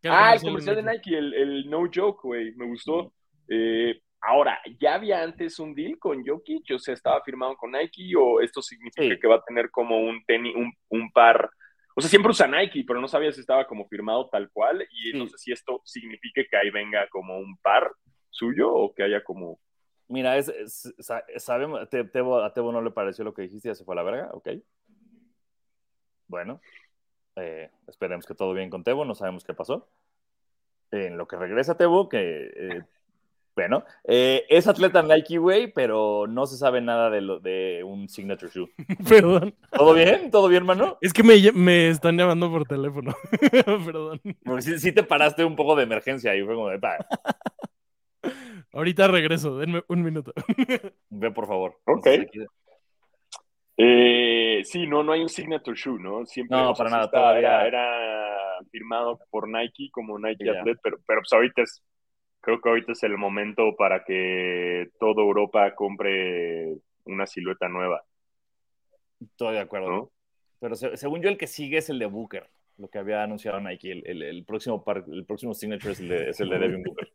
Ah, 0.05 0.33
el 0.33 0.41
comercial 0.41 0.75
de 0.77 0.83
Nike, 0.83 1.17
el, 1.17 1.33
el 1.33 1.69
No 1.69 1.89
Joke, 1.93 2.21
güey. 2.23 2.55
Me 2.55 2.65
gustó. 2.65 3.13
Eh, 3.47 4.01
ahora, 4.21 4.59
¿ya 4.79 4.95
había 4.95 5.21
antes 5.21 5.59
un 5.59 5.75
deal 5.75 5.99
con 5.99 6.25
Jokic? 6.25 6.71
O 6.73 6.79
sea, 6.79 6.93
¿estaba 6.93 7.21
firmado 7.23 7.55
con 7.55 7.71
Nike? 7.71 8.15
¿O 8.17 8.41
esto 8.41 8.61
significa 8.61 9.13
sí. 9.13 9.19
que 9.19 9.27
va 9.27 9.35
a 9.35 9.43
tener 9.43 9.69
como 9.69 9.99
un, 9.99 10.23
tenis, 10.25 10.55
un, 10.55 10.73
un 10.89 11.11
par? 11.11 11.49
O 11.95 12.01
sea, 12.01 12.09
siempre 12.09 12.31
usa 12.31 12.47
Nike, 12.47 12.83
pero 12.87 12.99
no 12.99 13.07
sabía 13.07 13.31
si 13.31 13.41
estaba 13.41 13.67
como 13.67 13.87
firmado 13.87 14.27
tal 14.29 14.49
cual. 14.51 14.87
Y 14.91 15.11
sí. 15.11 15.17
no 15.17 15.27
sé 15.27 15.37
si 15.37 15.51
esto 15.51 15.81
significa 15.83 16.41
que 16.49 16.57
ahí 16.57 16.71
venga 16.71 17.07
como 17.09 17.37
un 17.37 17.57
par 17.57 17.91
suyo 18.31 18.73
o 18.73 18.93
que 18.93 19.03
haya 19.03 19.23
como 19.23 19.59
Mira, 20.07 20.37
es, 20.37 20.49
es, 20.49 20.93
sabemos, 21.37 21.87
Tebo, 21.89 22.41
a 22.41 22.53
Tebo 22.53 22.71
no 22.71 22.81
le 22.81 22.91
pareció 22.91 23.23
lo 23.23 23.33
que 23.33 23.43
dijiste, 23.43 23.69
ya 23.69 23.75
se 23.75 23.83
fue 23.83 23.95
a 23.95 23.97
la 23.97 24.03
verga, 24.03 24.29
ok. 24.33 24.49
Bueno, 26.27 26.61
eh, 27.35 27.71
esperemos 27.87 28.25
que 28.25 28.35
todo 28.35 28.53
bien 28.53 28.69
con 28.69 28.83
Tebo, 28.83 29.05
no 29.05 29.15
sabemos 29.15 29.43
qué 29.43 29.53
pasó. 29.53 29.89
En 30.91 31.17
lo 31.17 31.27
que 31.27 31.37
regresa 31.37 31.77
Tebo, 31.77 32.09
que, 32.09 32.51
eh, 32.55 32.83
bueno, 33.55 33.83
eh, 34.03 34.45
es 34.49 34.67
atleta 34.67 35.03
Nike, 35.03 35.37
güey, 35.37 35.71
pero 35.71 36.25
no 36.27 36.47
se 36.47 36.57
sabe 36.57 36.81
nada 36.81 37.09
de, 37.11 37.21
lo, 37.21 37.39
de 37.39 37.83
un 37.83 38.09
signature 38.09 38.51
shoe. 38.51 38.69
Perdón. 39.07 39.55
¿Todo 39.71 39.93
bien? 39.93 40.31
¿Todo 40.31 40.47
bien, 40.47 40.65
mano? 40.65 40.97
Es 41.01 41.13
que 41.13 41.23
me, 41.23 41.51
me 41.51 41.89
están 41.89 42.17
llamando 42.17 42.49
por 42.49 42.65
teléfono. 42.65 43.13
Perdón. 43.85 44.21
Porque 44.43 44.61
sí, 44.63 44.79
sí, 44.79 44.91
te 44.91 45.03
paraste 45.03 45.45
un 45.45 45.55
poco 45.55 45.75
de 45.75 45.83
emergencia 45.83 46.35
y 46.35 46.43
fue 46.43 46.55
como 46.55 46.69
de... 46.69 46.79
Pa. 46.79 46.97
Ahorita 48.73 49.07
regreso, 49.07 49.57
denme 49.57 49.83
un 49.87 50.03
minuto. 50.03 50.33
Ve, 51.09 51.31
por 51.31 51.45
favor. 51.45 51.79
Ok. 51.85 52.07
Eh, 53.77 54.61
sí, 54.63 54.87
no, 54.87 55.03
no 55.03 55.11
hay 55.13 55.21
un 55.21 55.29
signature 55.29 55.77
shoe, 55.77 55.99
¿no? 55.99 56.25
Siempre 56.25 56.57
no, 56.57 56.73
para 56.73 56.89
nada. 56.89 57.37
Era, 57.37 57.67
era, 57.67 58.65
firmado 58.71 59.19
por 59.29 59.47
Nike 59.47 59.89
como 59.91 60.17
Nike 60.17 60.43
yeah. 60.43 60.59
Athlete, 60.59 60.79
pero, 60.81 60.97
pero 61.05 61.21
pues 61.21 61.33
ahorita 61.33 61.61
es, 61.61 61.83
creo 62.41 62.59
que 62.61 62.69
ahorita 62.69 62.93
es 62.93 63.03
el 63.03 63.17
momento 63.17 63.75
para 63.77 64.03
que 64.03 64.89
toda 64.99 65.21
Europa 65.21 65.75
compre 65.75 66.75
una 67.05 67.27
silueta 67.27 67.67
nueva. 67.67 68.03
Estoy 69.21 69.53
de 69.53 69.59
acuerdo. 69.59 69.89
¿no? 69.89 70.11
Pero 70.59 70.75
se, 70.75 70.97
según 70.97 71.21
yo, 71.21 71.29
el 71.29 71.37
que 71.37 71.47
sigue 71.47 71.77
es 71.77 71.89
el 71.89 71.99
de 71.99 72.07
Booker. 72.07 72.49
lo 72.77 72.87
que 72.87 72.97
había 72.97 73.21
anunciado 73.21 73.59
Nike. 73.59 73.91
El, 73.91 74.03
el, 74.07 74.23
el 74.23 74.45
próximo, 74.45 74.83
par, 74.83 75.03
el 75.11 75.25
próximo 75.25 75.53
signature 75.53 75.91
es 75.91 75.99
el 75.99 76.09
de, 76.09 76.29
es 76.29 76.39
el 76.39 76.49
de 76.49 76.57
Devin 76.59 76.83
Booker. 76.83 77.13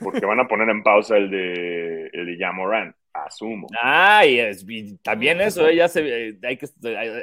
Porque 0.00 0.26
van 0.26 0.40
a 0.40 0.48
poner 0.48 0.68
en 0.68 0.82
pausa 0.82 1.16
el 1.16 1.30
de, 1.30 2.10
el 2.12 2.26
de 2.26 2.36
Jamoran, 2.38 2.94
asumo. 3.12 3.68
Ah, 3.80 4.26
y, 4.26 4.38
es, 4.38 4.64
y 4.68 4.96
también 4.98 5.40
eso, 5.40 5.68
eh, 5.68 5.76
ya 5.76 5.88
se, 5.88 6.28
eh, 6.28 6.38
hay 6.42 6.56
que 6.56 6.66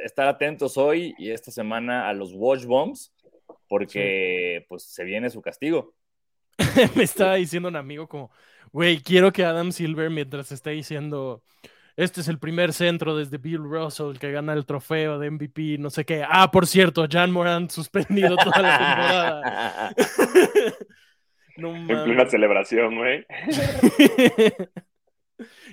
estar 0.04 0.28
atentos 0.28 0.78
hoy 0.78 1.14
y 1.18 1.32
esta 1.32 1.52
semana 1.52 2.08
a 2.08 2.14
los 2.14 2.34
Watch 2.34 2.66
Bombs, 2.66 3.14
porque 3.68 4.66
pues 4.68 4.84
se 4.84 5.04
viene 5.04 5.30
su 5.30 5.42
castigo. 5.42 5.94
Me 6.96 7.04
estaba 7.04 7.36
diciendo 7.36 7.70
un 7.70 7.76
amigo 7.76 8.08
como, 8.08 8.32
güey, 8.72 9.02
quiero 9.02 9.32
que 9.32 9.44
Adam 9.44 9.72
Silver, 9.72 10.10
mientras 10.10 10.52
esté 10.52 10.72
diciendo, 10.72 11.44
este 11.96 12.22
es 12.22 12.28
el 12.28 12.40
primer 12.40 12.74
centro 12.74 13.16
desde 13.16 13.38
Bill 13.38 13.64
Russell 13.64 14.18
que 14.18 14.32
gana 14.32 14.54
el 14.54 14.66
trofeo 14.66 15.20
de 15.20 15.30
MVP, 15.30 15.78
no 15.78 15.90
sé 15.90 16.06
qué. 16.06 16.26
Ah, 16.28 16.50
por 16.52 16.68
cierto, 16.68 17.06
Jan 17.10 17.32
Moran 17.32 17.70
suspendido 17.70 18.36
toda 18.38 18.62
la 18.62 19.94
temporada. 19.94 19.94
no 21.58 21.76
en 21.76 21.88
plena 21.88 22.26
celebración, 22.26 22.98
güey. 22.98 23.26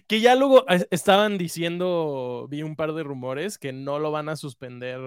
que 0.06 0.20
ya 0.20 0.34
luego 0.34 0.64
estaban 0.90 1.38
diciendo, 1.38 2.46
vi 2.50 2.62
un 2.62 2.76
par 2.76 2.92
de 2.92 3.02
rumores 3.02 3.58
que 3.58 3.72
no 3.72 3.98
lo 3.98 4.10
van 4.10 4.28
a 4.28 4.36
suspender 4.36 4.98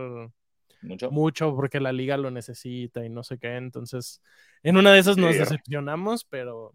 mucho, 0.82 1.12
mucho 1.12 1.56
porque 1.56 1.80
la 1.80 1.92
liga 1.92 2.18
lo 2.18 2.32
necesita 2.32 3.06
y 3.06 3.10
no 3.10 3.24
sé 3.24 3.38
qué. 3.40 3.56
Entonces, 3.56 4.22
en 4.64 4.78
una 4.78 4.92
de 4.92 5.00
esas 5.00 5.18
nos 5.18 5.38
decepcionamos, 5.38 6.26
pero 6.26 6.74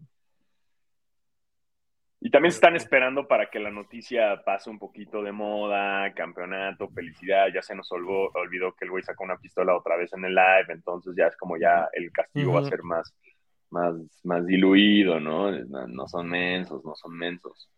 y 2.19 2.31
también 2.31 2.49
están 2.49 2.75
esperando 2.75 3.27
para 3.27 3.49
que 3.49 3.59
la 3.59 3.69
noticia 3.69 4.41
pase 4.43 4.69
un 4.71 4.79
poquito 4.79 5.21
de 5.21 5.31
moda, 5.31 6.11
campeonato, 6.13 6.89
felicidad. 6.89 7.47
Ya 7.53 7.61
se 7.61 7.75
nos 7.75 7.91
olvidó, 7.91 8.31
que 8.75 8.85
el 8.85 8.91
güey 8.91 9.03
sacó 9.03 9.23
una 9.23 9.37
pistola 9.37 9.75
otra 9.75 9.95
vez 9.97 10.11
en 10.13 10.25
el 10.25 10.33
live, 10.33 10.65
entonces 10.69 11.13
ya 11.15 11.27
es 11.27 11.37
como 11.37 11.57
ya 11.57 11.87
el 11.93 12.11
castigo 12.11 12.53
va 12.53 12.61
a 12.61 12.69
ser 12.69 12.81
más, 12.81 13.13
más, 13.69 13.95
más 14.23 14.45
diluido, 14.45 15.19
¿no? 15.19 15.51
¿no? 15.51 16.07
son 16.07 16.29
mensos, 16.29 16.83
no 16.83 16.95
son 16.95 17.17
mensos. 17.17 17.69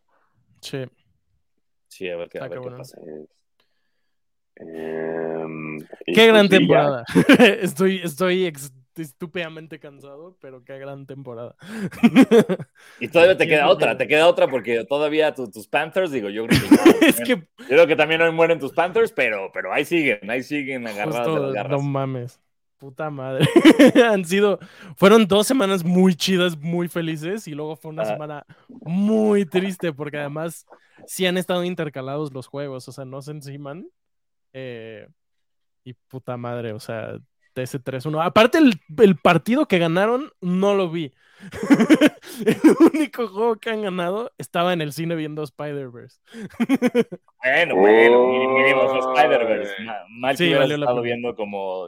Sí. 0.62 0.86
Sí, 1.88 2.10
a 2.10 2.18
ver 2.18 2.30
qué, 2.30 2.40
a 2.40 2.48
ver 2.48 2.62
qué 2.62 2.72
pasa. 2.72 2.98
Em, 4.56 5.80
qué 6.06 6.28
gran 6.28 6.48
pues 6.48 6.60
temporada. 6.60 7.04
estoy, 7.62 8.02
estoy 8.04 8.52
estúpidamente 8.98 9.80
cansado, 9.80 10.38
pero 10.42 10.64
qué 10.64 10.78
gran 10.78 11.06
temporada. 11.08 11.56
y 13.00 13.08
todavía 13.08 13.38
te 13.38 13.48
queda 13.48 13.70
otra, 13.70 13.98
te 13.98 14.08
queda 14.08 14.28
otra 14.28 14.48
porque 14.48 14.84
todavía 14.86 15.34
tus 15.34 15.68
Panthers, 15.68 16.12
digo, 16.12 16.30
yo 16.30 16.46
creo 16.46 16.60
que, 17.00 17.06
es 17.08 17.20
que... 17.22 17.36
yo 17.36 17.68
creo 17.68 17.88
que 17.88 17.96
también 17.96 18.22
no 18.22 18.32
mueren 18.32 18.60
tus 18.60 18.74
Panthers, 18.74 19.12
pero, 19.12 19.50
pero 19.54 19.74
ahí 19.74 19.86
siguen, 19.86 20.30
ahí 20.30 20.44
siguen 20.44 20.88
agarrados 20.88 21.36
de 21.36 21.42
las 21.42 21.54
garras. 21.54 21.82
No 21.82 21.88
mames. 21.88 22.40
Puta 22.80 23.10
madre. 23.10 23.46
Han 24.10 24.26
sido, 24.26 24.58
fueron 24.96 25.28
dos 25.28 25.46
semanas 25.46 25.84
muy 25.84 26.16
chidas, 26.16 26.58
muy 26.58 26.88
felices, 26.88 27.48
y 27.48 27.52
luego 27.52 27.76
fue 27.76 27.92
una 27.92 28.06
semana 28.06 28.46
muy 28.68 29.46
triste, 29.46 29.92
porque 29.92 30.18
además 30.18 30.66
sí 31.06 31.26
han 31.26 31.38
estado 31.38 31.64
intercalados 31.66 32.34
los 32.34 32.48
juegos, 32.48 32.88
o 32.88 32.92
sea, 32.92 33.04
no 33.04 33.22
se 33.22 33.32
enciman. 33.32 33.88
Eh, 34.54 35.08
y 35.84 35.94
puta 35.94 36.38
madre, 36.38 36.72
o 36.72 36.80
sea, 36.80 37.20
ese 37.64 37.80
3-1. 37.80 38.24
Aparte, 38.24 38.58
el, 38.58 39.18
partido 39.18 39.68
que 39.68 39.80
ganaron 39.80 40.32
no 40.42 40.74
lo 40.74 40.90
vi. 40.90 41.14
el 42.46 42.58
único 42.94 43.28
juego 43.28 43.56
que 43.56 43.70
han 43.70 43.82
ganado 43.82 44.32
estaba 44.38 44.74
en 44.74 44.82
el 44.82 44.92
cine 44.92 45.16
viendo 45.16 45.44
Spider-Verse. 45.44 46.20
bueno, 47.44 47.76
bueno, 47.76 48.28
mínimo 48.28 49.16
Spider-Verse. 49.16 49.74
Mal 50.10 50.38
sí, 50.38 50.50
que 50.50 50.64
estado 50.64 51.02
viendo 51.02 51.36
como. 51.36 51.88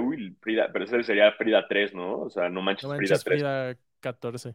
Uy, 0.00 0.36
Frida, 0.40 0.70
pero 0.72 0.84
ese 0.84 1.02
sería 1.02 1.32
Frida 1.32 1.66
3, 1.68 1.94
¿no? 1.94 2.20
O 2.20 2.30
sea, 2.30 2.48
no 2.48 2.62
manches, 2.62 2.84
no 2.84 2.90
manches 2.90 3.22
Frida 3.22 3.24
3. 3.24 3.74
Frida 3.74 3.76
14. 4.00 4.54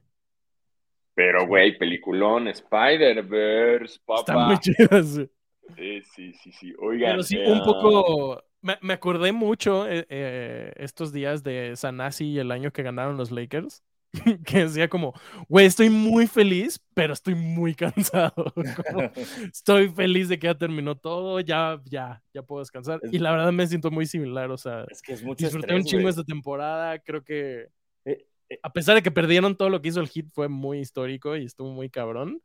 Pero, 1.13 1.47
güey, 1.47 1.77
peliculón, 1.77 2.47
Spider-Verse, 2.47 3.99
papá. 4.05 4.19
Está 4.19 4.37
muy 4.37 4.57
chido, 4.59 5.03
sí. 5.03 5.29
Sí, 5.75 6.33
sí, 6.33 6.51
sí. 6.51 6.73
Oigan. 6.79 7.11
Pero 7.11 7.23
sí, 7.23 7.37
un 7.37 7.63
poco. 7.63 8.43
Me, 8.61 8.77
me 8.81 8.93
acordé 8.93 9.31
mucho 9.31 9.87
eh, 9.87 10.05
eh, 10.09 10.73
estos 10.77 11.13
días 11.13 11.43
de 11.43 11.75
Sanasi 11.75 12.25
y 12.25 12.39
el 12.39 12.51
año 12.51 12.71
que 12.71 12.83
ganaron 12.83 13.17
los 13.17 13.31
Lakers. 13.31 13.83
que 14.45 14.59
decía 14.59 14.87
como, 14.87 15.13
güey, 15.47 15.65
estoy 15.65 15.89
muy 15.89 16.27
feliz, 16.27 16.79
pero 16.93 17.13
estoy 17.13 17.35
muy 17.35 17.75
cansado. 17.75 18.53
estoy 19.51 19.89
feliz 19.89 20.29
de 20.29 20.39
que 20.39 20.47
ya 20.47 20.57
terminó 20.57 20.95
todo, 20.95 21.39
ya, 21.39 21.81
ya, 21.85 22.21
ya 22.33 22.41
puedo 22.43 22.61
descansar. 22.61 22.99
Y 23.11 23.19
la 23.19 23.31
verdad 23.31 23.51
me 23.51 23.67
siento 23.67 23.91
muy 23.91 24.05
similar, 24.05 24.51
o 24.51 24.57
sea, 24.57 24.85
es 24.89 25.01
que 25.01 25.13
es 25.13 25.23
mucho 25.23 25.45
disfruté 25.45 25.75
un 25.75 25.83
chingo 25.83 26.09
esta 26.09 26.23
temporada, 26.23 26.99
creo 26.99 27.23
que 27.23 27.67
eh, 28.05 28.25
eh, 28.49 28.59
a 28.63 28.71
pesar 28.71 28.95
de 28.95 29.03
que 29.03 29.11
perdieron 29.11 29.55
todo 29.55 29.69
lo 29.69 29.81
que 29.81 29.89
hizo 29.89 30.01
el 30.01 30.09
hit, 30.09 30.27
fue 30.33 30.47
muy 30.47 30.79
histórico 30.79 31.35
y 31.35 31.45
estuvo 31.45 31.71
muy 31.71 31.89
cabrón. 31.89 32.41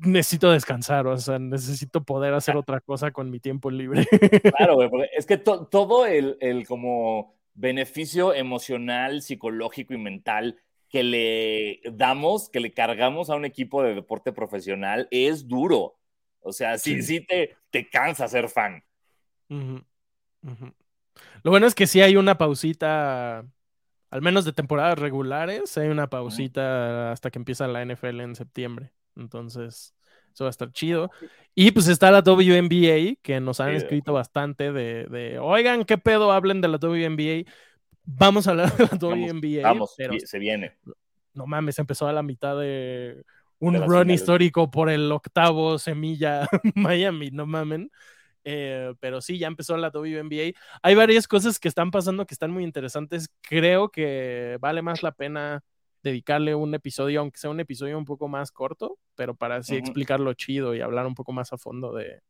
Necesito 0.00 0.52
descansar, 0.52 1.08
o 1.08 1.18
sea, 1.18 1.40
necesito 1.40 2.04
poder 2.04 2.32
hacer 2.32 2.54
ah. 2.54 2.60
otra 2.60 2.80
cosa 2.80 3.10
con 3.10 3.30
mi 3.30 3.40
tiempo 3.40 3.68
libre. 3.68 4.06
claro, 4.56 4.76
güey, 4.76 4.88
porque 4.88 5.08
es 5.16 5.26
que 5.26 5.38
todo 5.38 6.06
el, 6.06 6.36
el 6.40 6.68
como 6.68 7.36
beneficio 7.58 8.32
emocional, 8.32 9.20
psicológico 9.20 9.92
y 9.92 9.98
mental 9.98 10.56
que 10.88 11.02
le 11.02 11.80
damos, 11.92 12.48
que 12.48 12.60
le 12.60 12.72
cargamos 12.72 13.30
a 13.30 13.36
un 13.36 13.44
equipo 13.44 13.82
de 13.82 13.94
deporte 13.94 14.32
profesional 14.32 15.06
es 15.10 15.46
duro. 15.46 15.96
O 16.40 16.52
sea, 16.52 16.78
sí, 16.78 17.02
sí, 17.02 17.20
te, 17.20 17.56
te 17.70 17.90
cansa 17.90 18.28
ser 18.28 18.48
fan. 18.48 18.82
Lo 19.48 21.50
bueno 21.50 21.66
es 21.66 21.74
que 21.74 21.86
sí 21.86 22.00
hay 22.00 22.16
una 22.16 22.38
pausita, 22.38 23.44
al 24.10 24.22
menos 24.22 24.44
de 24.44 24.52
temporadas 24.52 24.98
regulares, 24.98 25.76
hay 25.76 25.88
una 25.88 26.08
pausita 26.08 27.12
hasta 27.12 27.30
que 27.30 27.38
empieza 27.38 27.68
la 27.68 27.84
NFL 27.84 28.20
en 28.20 28.34
septiembre. 28.34 28.92
Entonces, 29.16 29.94
eso 30.32 30.44
va 30.44 30.48
a 30.48 30.50
estar 30.50 30.72
chido. 30.72 31.10
Y 31.54 31.72
pues 31.72 31.88
está 31.88 32.10
la 32.10 32.20
WNBA, 32.20 33.16
que 33.20 33.40
nos 33.40 33.60
han 33.60 33.74
escrito 33.74 34.12
bastante 34.12 34.72
de, 34.72 35.06
de, 35.06 35.38
oigan, 35.38 35.84
¿qué 35.84 35.98
pedo? 35.98 36.32
Hablen 36.32 36.60
de 36.60 36.68
la 36.68 36.78
WNBA. 36.78 37.50
Vamos 38.10 38.46
a 38.46 38.52
hablar 38.52 38.74
de 38.74 38.84
la 38.84 38.96
WNBA. 38.96 39.62
Vamos, 39.62 39.94
pero 39.96 40.14
se 40.18 40.38
viene. 40.38 40.78
No 41.34 41.46
mames, 41.46 41.78
empezó 41.78 42.08
a 42.08 42.12
la 42.12 42.22
mitad 42.22 42.58
de 42.58 43.22
un 43.58 43.76
run 43.86 44.10
histórico 44.10 44.70
por 44.70 44.88
el 44.88 45.12
octavo 45.12 45.78
semilla 45.78 46.48
Miami, 46.74 47.30
no 47.30 47.46
mamen. 47.46 47.90
Eh, 48.44 48.94
pero 49.00 49.20
sí, 49.20 49.38
ya 49.38 49.46
empezó 49.46 49.76
la 49.76 49.90
WNBA. 49.90 50.58
Hay 50.82 50.94
varias 50.94 51.28
cosas 51.28 51.58
que 51.58 51.68
están 51.68 51.90
pasando 51.90 52.24
que 52.24 52.32
están 52.32 52.50
muy 52.50 52.64
interesantes. 52.64 53.28
Creo 53.42 53.90
que 53.90 54.56
vale 54.58 54.80
más 54.80 55.02
la 55.02 55.12
pena 55.12 55.62
dedicarle 56.02 56.54
un 56.54 56.74
episodio, 56.74 57.20
aunque 57.20 57.38
sea 57.38 57.50
un 57.50 57.60
episodio 57.60 57.98
un 57.98 58.06
poco 58.06 58.26
más 58.26 58.52
corto, 58.52 58.98
pero 59.16 59.34
para 59.34 59.56
así 59.56 59.76
explicarlo 59.76 60.32
chido 60.32 60.74
y 60.74 60.80
hablar 60.80 61.06
un 61.06 61.14
poco 61.14 61.32
más 61.32 61.52
a 61.52 61.58
fondo 61.58 61.92
de 61.92 62.22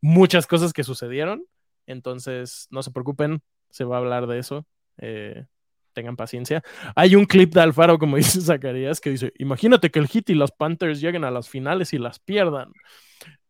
muchas 0.00 0.46
cosas 0.46 0.72
que 0.72 0.84
sucedieron. 0.84 1.44
Entonces, 1.86 2.66
no 2.70 2.82
se 2.82 2.92
preocupen, 2.92 3.42
se 3.68 3.84
va 3.84 3.96
a 3.96 3.98
hablar 3.98 4.26
de 4.26 4.38
eso. 4.38 4.66
Eh, 4.98 5.44
tengan 5.92 6.16
paciencia. 6.16 6.62
Hay 6.94 7.16
un 7.16 7.24
clip 7.24 7.52
de 7.54 7.60
Alfaro, 7.60 7.98
como 7.98 8.16
dice 8.16 8.40
Zacarías, 8.40 9.00
que 9.00 9.10
dice: 9.10 9.32
Imagínate 9.38 9.90
que 9.90 9.98
el 9.98 10.08
Hit 10.08 10.30
y 10.30 10.34
los 10.34 10.52
Panthers 10.52 11.00
lleguen 11.00 11.24
a 11.24 11.30
las 11.30 11.48
finales 11.48 11.92
y 11.92 11.98
las 11.98 12.18
pierdan. 12.18 12.72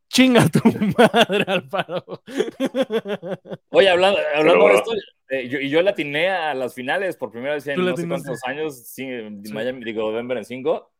Chinga 0.09 0.49
tu 0.49 0.61
madre, 0.99 1.45
Alfaro. 1.47 2.05
Oye, 3.71 3.91
hablando, 3.91 4.19
hablando 4.35 4.69
de 4.69 4.75
esto, 4.75 4.91
eh, 5.29 5.49
yo, 5.49 5.59
y 5.61 5.69
yo 5.69 5.83
latiné 5.83 6.31
a 6.31 6.55
las 6.55 6.75
finales 6.75 7.17
por 7.17 7.31
primera 7.31 7.55
vez 7.55 7.67
en 7.67 7.85
no 7.85 7.95
sé 7.95 8.09
cuántos 8.09 8.43
años, 8.45 8.87
sí, 8.87 9.07
Miami, 9.53 9.85
digo, 9.85 10.11
Denver 10.13 10.39
en 10.39 10.45
cinco, 10.45 10.93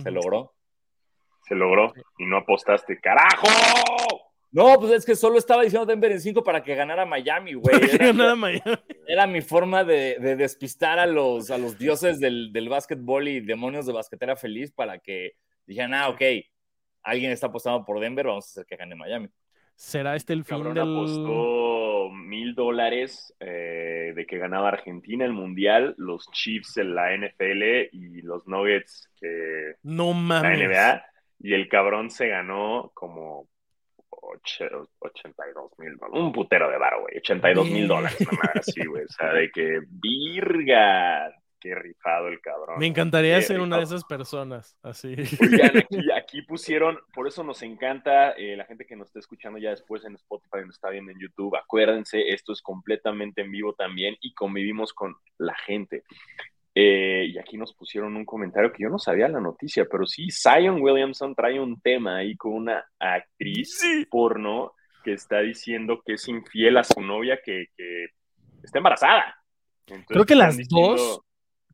se 0.00 0.10
logró. 0.10 0.54
Se 1.48 1.56
logró 1.56 1.92
y 2.18 2.24
no 2.24 2.38
apostaste. 2.38 3.00
¡Carajo! 3.00 3.48
No, 4.52 4.78
pues 4.78 4.92
es 4.92 5.06
que 5.06 5.16
solo 5.16 5.38
estaba 5.38 5.62
diciendo 5.62 5.86
Denver 5.86 6.12
en 6.12 6.20
5 6.20 6.44
para 6.44 6.62
que 6.62 6.74
ganara 6.74 7.06
Miami, 7.06 7.54
güey. 7.54 7.74
Era, 7.90 8.12
era, 9.06 9.26
mi 9.26 9.40
forma 9.40 9.82
de, 9.82 10.18
despistar 10.36 10.98
a 10.98 11.06
los, 11.06 11.50
a 11.50 11.56
los 11.56 11.78
dioses 11.78 12.20
del, 12.20 12.52
del 12.52 12.68
básquetbol 12.68 13.28
y 13.28 13.40
demonios 13.40 13.86
de 13.86 13.94
basquetera 13.94 14.36
feliz 14.36 14.70
para 14.70 14.98
que 14.98 15.36
dijeron, 15.66 15.94
ah, 15.94 16.10
ok, 16.10 16.20
alguien 17.02 17.32
está 17.32 17.46
apostando 17.46 17.84
por 17.84 17.98
Denver, 17.98 18.26
vamos 18.26 18.46
a 18.46 18.50
hacer 18.50 18.66
que 18.66 18.76
gane 18.76 18.94
Miami. 18.94 19.28
¿Será 19.74 20.14
este 20.16 20.34
el 20.34 20.44
fin 20.44 20.58
Cabrón 20.58 20.74
del...? 20.74 20.82
apostó 20.82 22.10
mil 22.10 22.54
dólares 22.54 23.34
eh, 23.40 24.12
de 24.14 24.26
que 24.26 24.38
ganaba 24.38 24.68
Argentina 24.68 25.24
el 25.24 25.32
Mundial, 25.32 25.94
los 25.96 26.30
Chiefs 26.30 26.76
en 26.76 26.94
la 26.94 27.16
NFL 27.16 27.88
y 27.92 28.22
los 28.22 28.46
Nuggets 28.46 29.08
que 29.18 29.76
No 29.82 30.12
la. 30.12 30.42
NBA. 30.42 31.04
Y 31.40 31.54
el 31.54 31.68
cabrón 31.68 32.10
se 32.10 32.28
ganó 32.28 32.92
como 32.94 33.48
82 34.32 35.70
mil 35.78 35.96
dólares. 35.96 36.22
Un 36.22 36.32
putero 36.32 36.70
de 36.70 36.78
varo, 36.78 37.02
güey. 37.02 37.18
82 37.18 37.70
mil 37.70 37.88
dólares, 37.88 38.18
madre 38.32 38.60
así, 38.60 38.84
güey. 38.86 39.04
O 39.04 39.08
sea, 39.08 39.32
de 39.32 39.50
que 39.50 39.80
virga. 39.88 41.34
Qué 41.60 41.76
rifado 41.76 42.26
el 42.26 42.40
cabrón. 42.40 42.80
Me 42.80 42.88
encantaría 42.88 43.40
ser 43.40 43.60
una 43.60 43.76
de 43.76 43.84
esas 43.84 44.02
personas, 44.02 44.76
así. 44.82 45.14
Oigan, 45.40 45.78
aquí, 45.78 46.10
aquí 46.16 46.42
pusieron, 46.42 46.98
por 47.14 47.28
eso 47.28 47.44
nos 47.44 47.62
encanta 47.62 48.32
eh, 48.32 48.56
la 48.56 48.64
gente 48.64 48.84
que 48.84 48.96
nos 48.96 49.06
está 49.06 49.20
escuchando 49.20 49.60
ya 49.60 49.70
después 49.70 50.04
en 50.04 50.16
Spotify, 50.16 50.66
nos 50.66 50.74
está 50.74 50.90
viendo 50.90 51.12
en 51.12 51.20
YouTube. 51.20 51.54
Acuérdense, 51.54 52.30
esto 52.30 52.52
es 52.52 52.60
completamente 52.62 53.42
en 53.42 53.52
vivo 53.52 53.74
también 53.74 54.16
y 54.20 54.34
convivimos 54.34 54.92
con 54.92 55.14
la 55.38 55.54
gente. 55.54 56.02
Eh, 56.74 57.26
y 57.34 57.38
aquí 57.38 57.58
nos 57.58 57.74
pusieron 57.74 58.16
un 58.16 58.24
comentario 58.24 58.72
que 58.72 58.82
yo 58.84 58.88
no 58.88 58.98
sabía 58.98 59.28
la 59.28 59.40
noticia, 59.40 59.84
pero 59.90 60.06
sí, 60.06 60.28
Zion 60.30 60.80
Williamson 60.80 61.34
trae 61.34 61.60
un 61.60 61.78
tema 61.80 62.16
ahí 62.18 62.34
con 62.36 62.54
una 62.54 62.82
actriz 62.98 63.82
porno 64.10 64.72
que 65.04 65.12
está 65.12 65.40
diciendo 65.40 66.00
que 66.04 66.14
es 66.14 66.26
infiel 66.28 66.78
a 66.78 66.84
su 66.84 67.00
novia 67.02 67.38
que, 67.44 67.66
que 67.76 68.06
está 68.62 68.78
embarazada. 68.78 69.36
Entonces, 69.86 70.06
Creo 70.08 70.24
que 70.24 70.34
las 70.34 70.56
diciendo- 70.56 70.96
dos, 70.96 71.20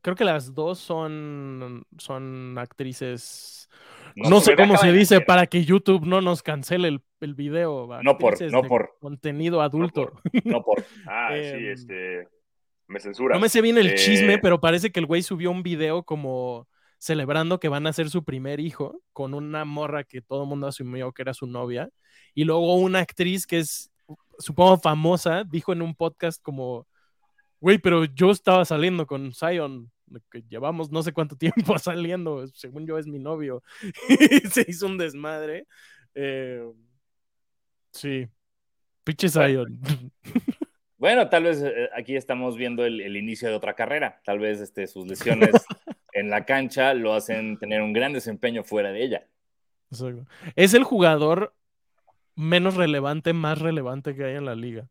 creo 0.01 0.15
que 0.15 0.25
las 0.25 0.53
dos 0.53 0.79
son, 0.79 1.83
son 1.97 2.57
actrices. 2.57 3.69
No, 4.15 4.29
No, 4.31 4.39
sé 4.41 4.55
cómo 4.55 4.75
se 4.77 4.91
dice 4.91 5.21
para 5.21 5.45
que 5.47 5.63
YouTube 5.63 6.05
no 6.05 6.19
nos 6.19 6.41
cancele 6.43 6.87
el, 6.89 7.01
el 7.21 7.35
video. 7.35 7.87
No 8.03 8.17
por- 8.17 8.41
no 8.51 8.63
por- 8.63 8.97
contenido 8.99 9.61
adulto. 9.61 10.11
No 10.43 10.61
por. 10.63 10.83
Ah, 11.07 11.29
sí, 11.31 11.39
Em, 11.45 11.71
este. 11.71 12.27
Me 12.89 12.99
censura. 12.99 13.35
No 13.35 13.39
me 13.41 13.49
sé 13.49 13.61
bien 13.61 13.77
el 13.77 13.91
Eh, 13.91 13.95
chisme, 13.95 14.39
pero 14.39 14.59
parece 14.59 14.91
que 14.91 14.99
el 14.99 15.05
güey 15.05 15.21
subió 15.21 15.51
un 15.51 15.61
video 15.61 16.03
como 16.03 16.67
celebrando 16.97 17.59
que 17.59 17.69
van 17.69 17.87
a 17.87 17.93
ser 17.93 18.09
su 18.09 18.23
primer 18.23 18.59
hijo 18.59 19.01
con 19.13 19.33
una 19.33 19.63
morra 19.63 20.03
que 20.03 20.21
todo 20.21 20.43
el 20.43 20.49
mundo 20.49 20.67
asumió 20.67 21.13
que 21.13 21.21
era 21.21 21.35
su 21.35 21.45
novia. 21.45 21.89
Y 22.33 22.43
luego 22.45 22.75
una 22.75 22.99
actriz 22.99 23.45
que 23.45 23.59
es, 23.59 23.91
supongo, 24.39 24.79
famosa, 24.79 25.43
dijo 25.43 25.71
en 25.71 25.83
un 25.83 25.95
podcast 25.95 26.41
como, 26.41 26.87
güey, 27.61 27.77
pero 27.77 28.05
yo 28.05 28.31
estaba 28.31 28.65
saliendo 28.65 29.05
con 29.05 29.33
Zion, 29.33 29.91
que 30.31 30.41
llevamos 30.49 30.91
no 30.91 31.03
sé 31.03 31.13
cuánto 31.13 31.35
tiempo 31.75 31.77
saliendo, 31.77 32.47
según 32.47 32.87
yo 32.87 32.97
es 32.97 33.05
mi 33.05 33.19
novio. 33.19 33.63
Y 34.09 34.17
se 34.49 34.65
hizo 34.67 34.87
un 34.87 34.97
desmadre. 34.97 35.67
Eh, 36.15 36.63
sí. 37.91 38.27
Pinche 39.03 39.29
Zion. 39.29 39.79
Bueno, 40.99 41.29
tal 41.29 41.43
vez 41.43 41.63
eh, 41.63 41.89
aquí 41.95 42.15
estamos 42.15 42.57
viendo 42.57 42.85
el, 42.85 43.01
el 43.01 43.17
inicio 43.17 43.47
de 43.47 43.55
otra 43.55 43.73
carrera. 43.73 44.21
Tal 44.25 44.37
vez 44.37 44.59
este, 44.59 44.85
sus 44.85 45.07
lesiones 45.07 45.49
en 46.13 46.29
la 46.29 46.45
cancha 46.45 46.93
lo 46.93 47.13
hacen 47.13 47.57
tener 47.57 47.81
un 47.81 47.93
gran 47.93 48.13
desempeño 48.13 48.63
fuera 48.63 48.91
de 48.91 49.03
ella. 49.03 49.27
Exacto. 49.89 50.25
Es 50.55 50.73
el 50.73 50.83
jugador 50.83 51.55
menos 52.35 52.75
relevante, 52.75 53.33
más 53.33 53.59
relevante 53.59 54.13
que 54.13 54.25
hay 54.25 54.35
en 54.35 54.45
la 54.45 54.55
liga. 54.55 54.87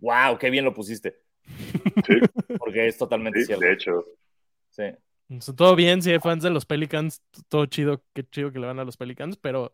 ¡Wow! 0.00 0.38
¡Qué 0.38 0.50
bien 0.50 0.64
lo 0.64 0.74
pusiste! 0.74 1.16
Sí, 2.06 2.20
Porque 2.58 2.88
es 2.88 2.98
totalmente 2.98 3.40
sí, 3.40 3.46
cierto. 3.46 3.64
de 3.64 3.72
hecho. 3.72 4.04
Sí. 4.70 4.84
Todo 5.56 5.74
bien, 5.74 6.02
si 6.02 6.10
hay 6.12 6.18
fans 6.20 6.42
de 6.42 6.50
los 6.50 6.66
Pelicans, 6.66 7.22
todo 7.48 7.66
chido, 7.66 8.02
qué 8.12 8.24
chido 8.28 8.52
que 8.52 8.58
le 8.58 8.66
van 8.66 8.78
a 8.78 8.84
los 8.84 8.96
Pelicans, 8.96 9.36
pero 9.36 9.72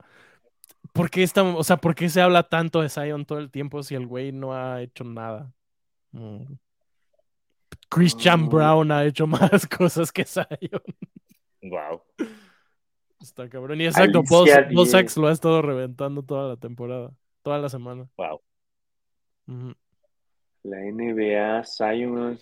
¿por 0.93 1.11
qué, 1.11 1.23
está, 1.23 1.43
o 1.43 1.65
sea, 1.65 1.77
¿por 1.77 1.95
qué 1.95 2.09
se 2.09 2.21
habla 2.23 2.45
tanto 2.45 2.81
de 2.81 2.89
Zion 2.89 3.27
todo 3.27 3.39
el 3.39 3.51
tiempo 3.51 3.83
si 3.83 3.95
el 3.95 4.07
güey 4.07 4.33
no 4.33 4.55
ha 4.55 4.81
hecho 4.81 5.05
nada? 5.05 5.53
Christian 7.89 8.43
Mm. 8.43 8.49
Brown 8.49 8.93
ha 8.93 9.05
hecho 9.05 9.27
más 9.27 9.67
cosas 9.67 10.11
que 10.13 10.25
Zion. 10.25 10.83
¡Wow! 11.63 12.03
Está 13.21 13.49
cabrón. 13.49 13.81
Y 13.81 13.87
exacto, 13.87 14.23
Bo, 14.29 14.43
Alicia 14.43 14.63
Bo 14.73 14.83
Diez. 14.83 14.91
Sachs 14.91 15.17
lo 15.17 15.29
ha 15.29 15.33
estado 15.33 15.63
reventando 15.63 16.23
toda 16.23 16.49
la 16.49 16.57
temporada, 16.57 17.11
toda 17.43 17.59
la 17.59 17.69
semana. 17.69 18.09
¡Wow! 18.17 18.41
La 20.65 20.79
NBA, 20.79 21.65
Zion. 21.65 22.39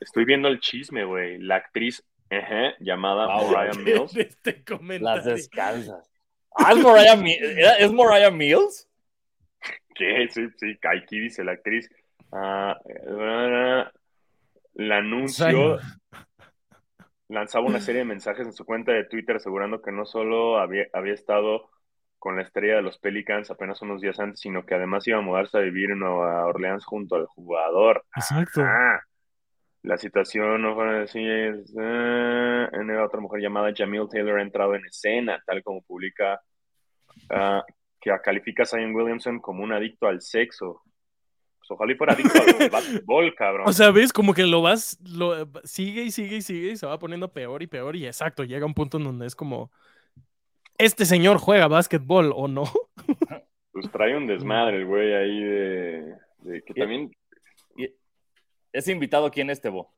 Estoy 0.00 0.24
viendo 0.24 0.48
el 0.48 0.60
chisme, 0.60 1.04
güey. 1.04 1.38
La 1.38 1.56
actriz 1.56 2.02
ajá, 2.30 2.74
llamada 2.80 3.26
Wow. 3.26 3.52
Mariah 3.52 3.74
Mills. 3.78 4.16
Este. 4.16 4.64
Las 5.00 5.24
descansas. 5.24 6.10
Ah, 6.56 6.72
¿es 6.72 6.78
Mariah, 6.82 7.16
Mi- 7.16 7.34
¿era- 7.34 7.74
¿Es 7.78 7.92
Mariah 7.92 8.30
Mills? 8.30 8.88
¿Qué? 9.94 10.26
Sí, 10.30 10.46
sí, 10.56 10.78
aquí 10.88 11.18
dice 11.20 11.44
la 11.44 11.52
actriz. 11.52 11.88
Ah, 12.36 12.76
eh, 12.84 13.84
la 14.74 14.96
anuncio. 14.96 15.46
Zion. 15.46 15.78
lanzaba 17.28 17.66
una 17.66 17.80
serie 17.80 18.00
de 18.00 18.06
mensajes 18.06 18.46
en 18.46 18.52
su 18.52 18.64
cuenta 18.64 18.92
de 18.92 19.04
Twitter 19.04 19.36
asegurando 19.36 19.80
que 19.80 19.92
no 19.92 20.04
solo 20.04 20.58
había, 20.58 20.86
había 20.92 21.14
estado 21.14 21.70
con 22.18 22.36
la 22.36 22.42
estrella 22.42 22.76
de 22.76 22.82
los 22.82 22.98
Pelicans 22.98 23.50
apenas 23.50 23.80
unos 23.82 24.00
días 24.00 24.18
antes, 24.18 24.40
sino 24.40 24.66
que 24.66 24.74
además 24.74 25.06
iba 25.06 25.18
a 25.18 25.22
mudarse 25.22 25.58
a 25.58 25.60
vivir 25.60 25.90
en 25.90 26.00
Nueva 26.00 26.46
Orleans 26.46 26.84
junto 26.84 27.16
al 27.16 27.26
jugador. 27.26 28.04
Exacto. 28.16 28.62
Ah, 28.64 29.00
la 29.82 29.98
situación 29.98 30.62
no 30.62 30.74
fue 30.74 31.02
así. 31.02 31.20
es, 31.22 31.72
eh, 31.78 32.68
en 32.72 32.96
otra 32.96 33.20
mujer 33.20 33.42
llamada 33.42 33.72
Jamil 33.76 34.08
Taylor 34.10 34.38
ha 34.38 34.42
entrado 34.42 34.74
en 34.74 34.86
escena, 34.86 35.40
tal 35.46 35.62
como 35.62 35.82
publica 35.82 36.40
ah, 37.30 37.62
que 38.00 38.10
califica 38.24 38.64
a 38.64 38.66
Zion 38.66 38.94
Williamson 38.94 39.38
como 39.38 39.62
un 39.62 39.72
adicto 39.72 40.08
al 40.08 40.20
sexo. 40.20 40.82
Pues 41.66 41.70
ojalá 41.78 41.92
y 41.92 41.94
fuera 41.96 42.12
adicto 42.12 42.38
al 42.62 42.68
básquetbol, 42.70 43.34
cabrón. 43.38 43.68
O 43.68 43.72
sea, 43.72 43.90
ves 43.90 44.12
como 44.12 44.34
que 44.34 44.44
lo 44.46 44.60
vas, 44.60 44.98
lo 45.02 45.48
sigue 45.64 46.02
y 46.02 46.10
sigue 46.10 46.36
y 46.36 46.42
sigue 46.42 46.72
y 46.72 46.76
se 46.76 46.86
va 46.86 46.98
poniendo 46.98 47.32
peor 47.32 47.62
y 47.62 47.66
peor 47.66 47.96
y 47.96 48.06
exacto, 48.06 48.44
llega 48.44 48.66
un 48.66 48.74
punto 48.74 48.98
en 48.98 49.04
donde 49.04 49.26
es 49.26 49.34
como, 49.34 49.70
este 50.76 51.06
señor 51.06 51.38
juega 51.38 51.68
básquetbol 51.68 52.32
o 52.34 52.48
no. 52.48 52.64
Pues 53.72 53.90
trae 53.90 54.16
un 54.16 54.28
desmadre 54.28 54.76
el 54.76 54.86
güey 54.86 55.12
ahí 55.14 55.42
de, 55.42 56.14
de 56.42 56.62
que 56.62 56.72
Y- 56.76 56.80
también 56.80 57.10
¿Ese 58.72 58.92
invitado 58.92 59.30
quién 59.32 59.50
es, 59.50 59.60
Tebo? 59.60 59.92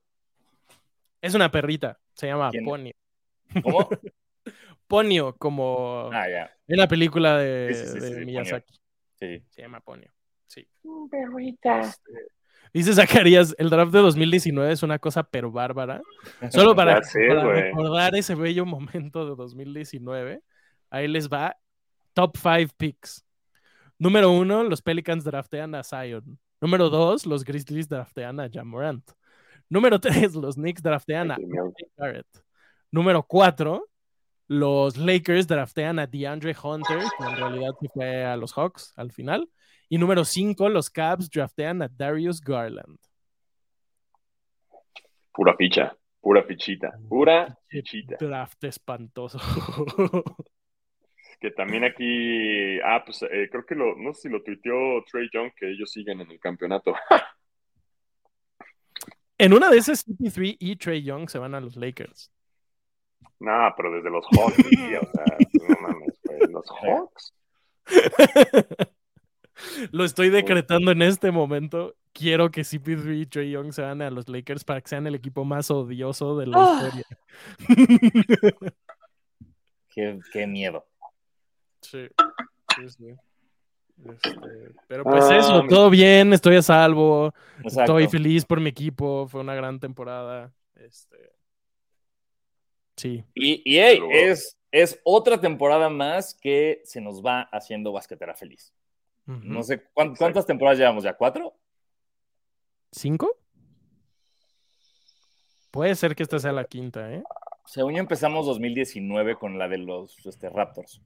Es 1.20 1.34
una 1.34 1.50
perrita, 1.50 1.98
se 2.14 2.26
llama 2.26 2.50
¿Quién? 2.50 2.64
Ponio. 2.64 2.92
¿Cómo? 3.62 3.88
Ponio, 4.86 5.36
como 5.36 6.08
Ah, 6.12 6.26
ya. 6.28 6.50
en 6.68 6.76
la 6.78 6.88
película 6.88 7.36
de, 7.38 7.74
Sí, 7.74 7.80
sí, 7.84 7.86
sí, 7.88 7.94
de 8.00 8.00
sí, 8.06 8.12
Ponyo. 8.14 8.26
Miyazaki. 8.26 8.74
Sí. 9.18 9.42
Se 9.50 9.60
llama 9.62 9.80
Ponio. 9.80 10.10
Sí. 10.46 10.66
Perrita. 11.10 11.80
Este, 11.80 12.28
Dice 12.72 12.92
Zacarías, 12.92 13.54
el 13.58 13.70
draft 13.70 13.92
de 13.92 14.00
2019 14.00 14.72
es 14.72 14.82
una 14.82 14.98
cosa 14.98 15.22
pero 15.22 15.50
bárbara. 15.50 16.02
Solo 16.50 16.74
para, 16.74 17.00
recordar 17.00 18.14
ese 18.14 18.34
bello 18.34 18.66
momento 18.66 19.28
de 19.28 19.34
2019, 19.34 20.42
ahí 20.90 21.08
les 21.08 21.28
va 21.28 21.56
top 22.12 22.36
5 22.36 22.74
picks. 22.76 23.24
Número 23.98 24.30
uno, 24.30 24.62
los 24.64 24.82
Pelicans 24.82 25.24
draftean 25.24 25.74
a 25.74 25.82
Zion. 25.82 26.38
Número 26.60 26.90
dos, 26.90 27.24
los 27.24 27.44
Grizzlies 27.44 27.88
draftean 27.88 28.40
a 28.40 28.50
Jamorant. 28.50 29.10
Número 29.68 29.98
tres, 29.98 30.34
los 30.34 30.56
Knicks 30.56 30.82
draftean 30.82 31.30
a 31.30 31.38
Barrett. 31.96 32.26
Número 32.90 33.22
cuatro, 33.22 33.88
los 34.48 34.96
Lakers 34.96 35.46
draftean 35.46 35.98
a 35.98 36.06
DeAndre 36.06 36.54
Hunter, 36.62 36.98
que 37.18 37.24
en 37.24 37.36
realidad 37.36 37.70
se 37.80 37.88
fue 37.88 38.24
a 38.24 38.36
los 38.36 38.52
Hawks 38.52 38.92
al 38.96 39.12
final. 39.12 39.48
Y 39.88 39.98
número 39.98 40.24
cinco, 40.24 40.68
los 40.68 40.90
Cavs 40.90 41.30
draftean 41.30 41.82
a 41.82 41.88
Darius 41.88 42.40
Garland. 42.40 42.98
pura 45.32 45.54
ficha, 45.54 45.96
pura 46.20 46.42
fichita, 46.42 46.98
pura 47.08 47.56
fichita. 47.68 48.16
Draft 48.18 48.64
espantoso. 48.64 49.38
Que 51.38 51.50
también 51.50 51.84
aquí, 51.84 52.80
ah, 52.80 53.02
pues 53.04 53.22
eh, 53.22 53.50
creo 53.50 53.66
que 53.66 53.74
lo, 53.74 53.94
no 53.94 54.14
sé 54.14 54.22
si 54.22 54.28
lo 54.30 54.42
tuiteó 54.42 55.04
Trey 55.04 55.28
Young, 55.30 55.52
que 55.54 55.70
ellos 55.70 55.92
siguen 55.92 56.22
en 56.22 56.30
el 56.30 56.40
campeonato. 56.40 56.94
en 59.38 59.52
una 59.52 59.68
de 59.68 59.76
esas, 59.76 60.06
CP3 60.06 60.56
y 60.58 60.76
Trey 60.76 61.02
Young 61.02 61.28
se 61.28 61.38
van 61.38 61.54
a 61.54 61.60
los 61.60 61.76
Lakers. 61.76 62.32
nah, 63.38 63.70
pero 63.76 63.92
desde 63.92 64.08
los 64.08 64.24
Hawks, 64.28 64.56
sí, 64.56 64.94
o 64.94 65.10
sea, 65.12 65.24
no 65.68 65.80
mames, 65.82 66.18
güey, 66.24 66.40
los 66.50 66.70
Hawks. 66.80 67.34
Lo 69.92 70.04
estoy 70.04 70.30
decretando 70.30 70.90
en 70.92 71.02
este 71.02 71.30
momento. 71.30 71.94
Quiero 72.12 72.50
que 72.50 72.62
CP3 72.62 73.20
y 73.22 73.26
Trey 73.26 73.50
Young 73.50 73.72
se 73.72 73.82
van 73.82 74.00
a 74.02 74.10
los 74.10 74.28
Lakers 74.28 74.64
para 74.64 74.80
que 74.80 74.88
sean 74.88 75.06
el 75.06 75.14
equipo 75.14 75.44
más 75.44 75.70
odioso 75.70 76.36
de 76.38 76.46
la 76.46 76.56
Ah. 76.58 76.82
historia. 76.86 77.04
Qué, 79.88 80.18
qué 80.32 80.46
miedo. 80.46 80.86
Sí, 81.80 82.06
sí, 82.76 82.88
sí. 82.90 83.14
Este, 84.04 84.74
pero 84.88 85.04
pues 85.04 85.24
Ah, 85.24 85.38
eso, 85.38 85.62
mi- 85.62 85.68
todo 85.70 85.88
bien, 85.88 86.32
estoy 86.34 86.56
a 86.56 86.62
salvo, 86.62 87.32
Exacto. 87.62 87.98
estoy 87.98 88.08
feliz 88.08 88.44
por 88.44 88.60
mi 88.60 88.68
equipo, 88.68 89.26
fue 89.26 89.40
una 89.40 89.54
gran 89.54 89.80
temporada. 89.80 90.52
Este, 90.74 91.16
sí, 92.96 93.24
Y, 93.34 93.62
y 93.64 93.78
hey, 93.78 93.98
Pero- 94.02 94.32
es, 94.32 94.58
es 94.70 95.00
otra 95.02 95.40
temporada 95.40 95.88
más 95.88 96.34
que 96.34 96.82
se 96.84 97.00
nos 97.00 97.24
va 97.24 97.42
haciendo 97.52 97.90
basquetera 97.92 98.34
feliz. 98.34 98.70
No 99.26 99.62
sé, 99.62 99.82
¿cuán- 99.92 100.14
¿cuántas 100.14 100.46
temporadas 100.46 100.78
llevamos 100.78 101.02
ya? 101.04 101.14
¿Cuatro? 101.16 101.54
¿Cinco? 102.92 103.36
Puede 105.70 105.94
ser 105.94 106.14
que 106.14 106.22
esta 106.22 106.38
sea 106.38 106.52
la 106.52 106.64
quinta, 106.64 107.12
¿eh? 107.12 107.22
Según 107.66 107.94
yo 107.94 107.98
empezamos 108.00 108.46
2019 108.46 109.34
con 109.36 109.58
la 109.58 109.68
de 109.68 109.78
los 109.78 110.24
este, 110.24 110.48
Raptors. 110.48 111.00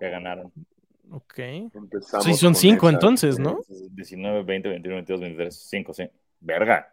Que 0.00 0.08
ganaron. 0.10 0.50
Ok. 1.10 1.38
Empezamos 1.38 2.24
Sí, 2.24 2.34
son 2.34 2.54
cinco 2.54 2.88
esa. 2.88 2.96
entonces, 2.96 3.38
¿no? 3.38 3.60
19, 3.92 4.42
20, 4.42 4.68
21, 4.70 4.96
22, 4.96 5.20
23, 5.20 5.54
5, 5.68 5.92
sí. 5.94 6.04
Verga. 6.40 6.92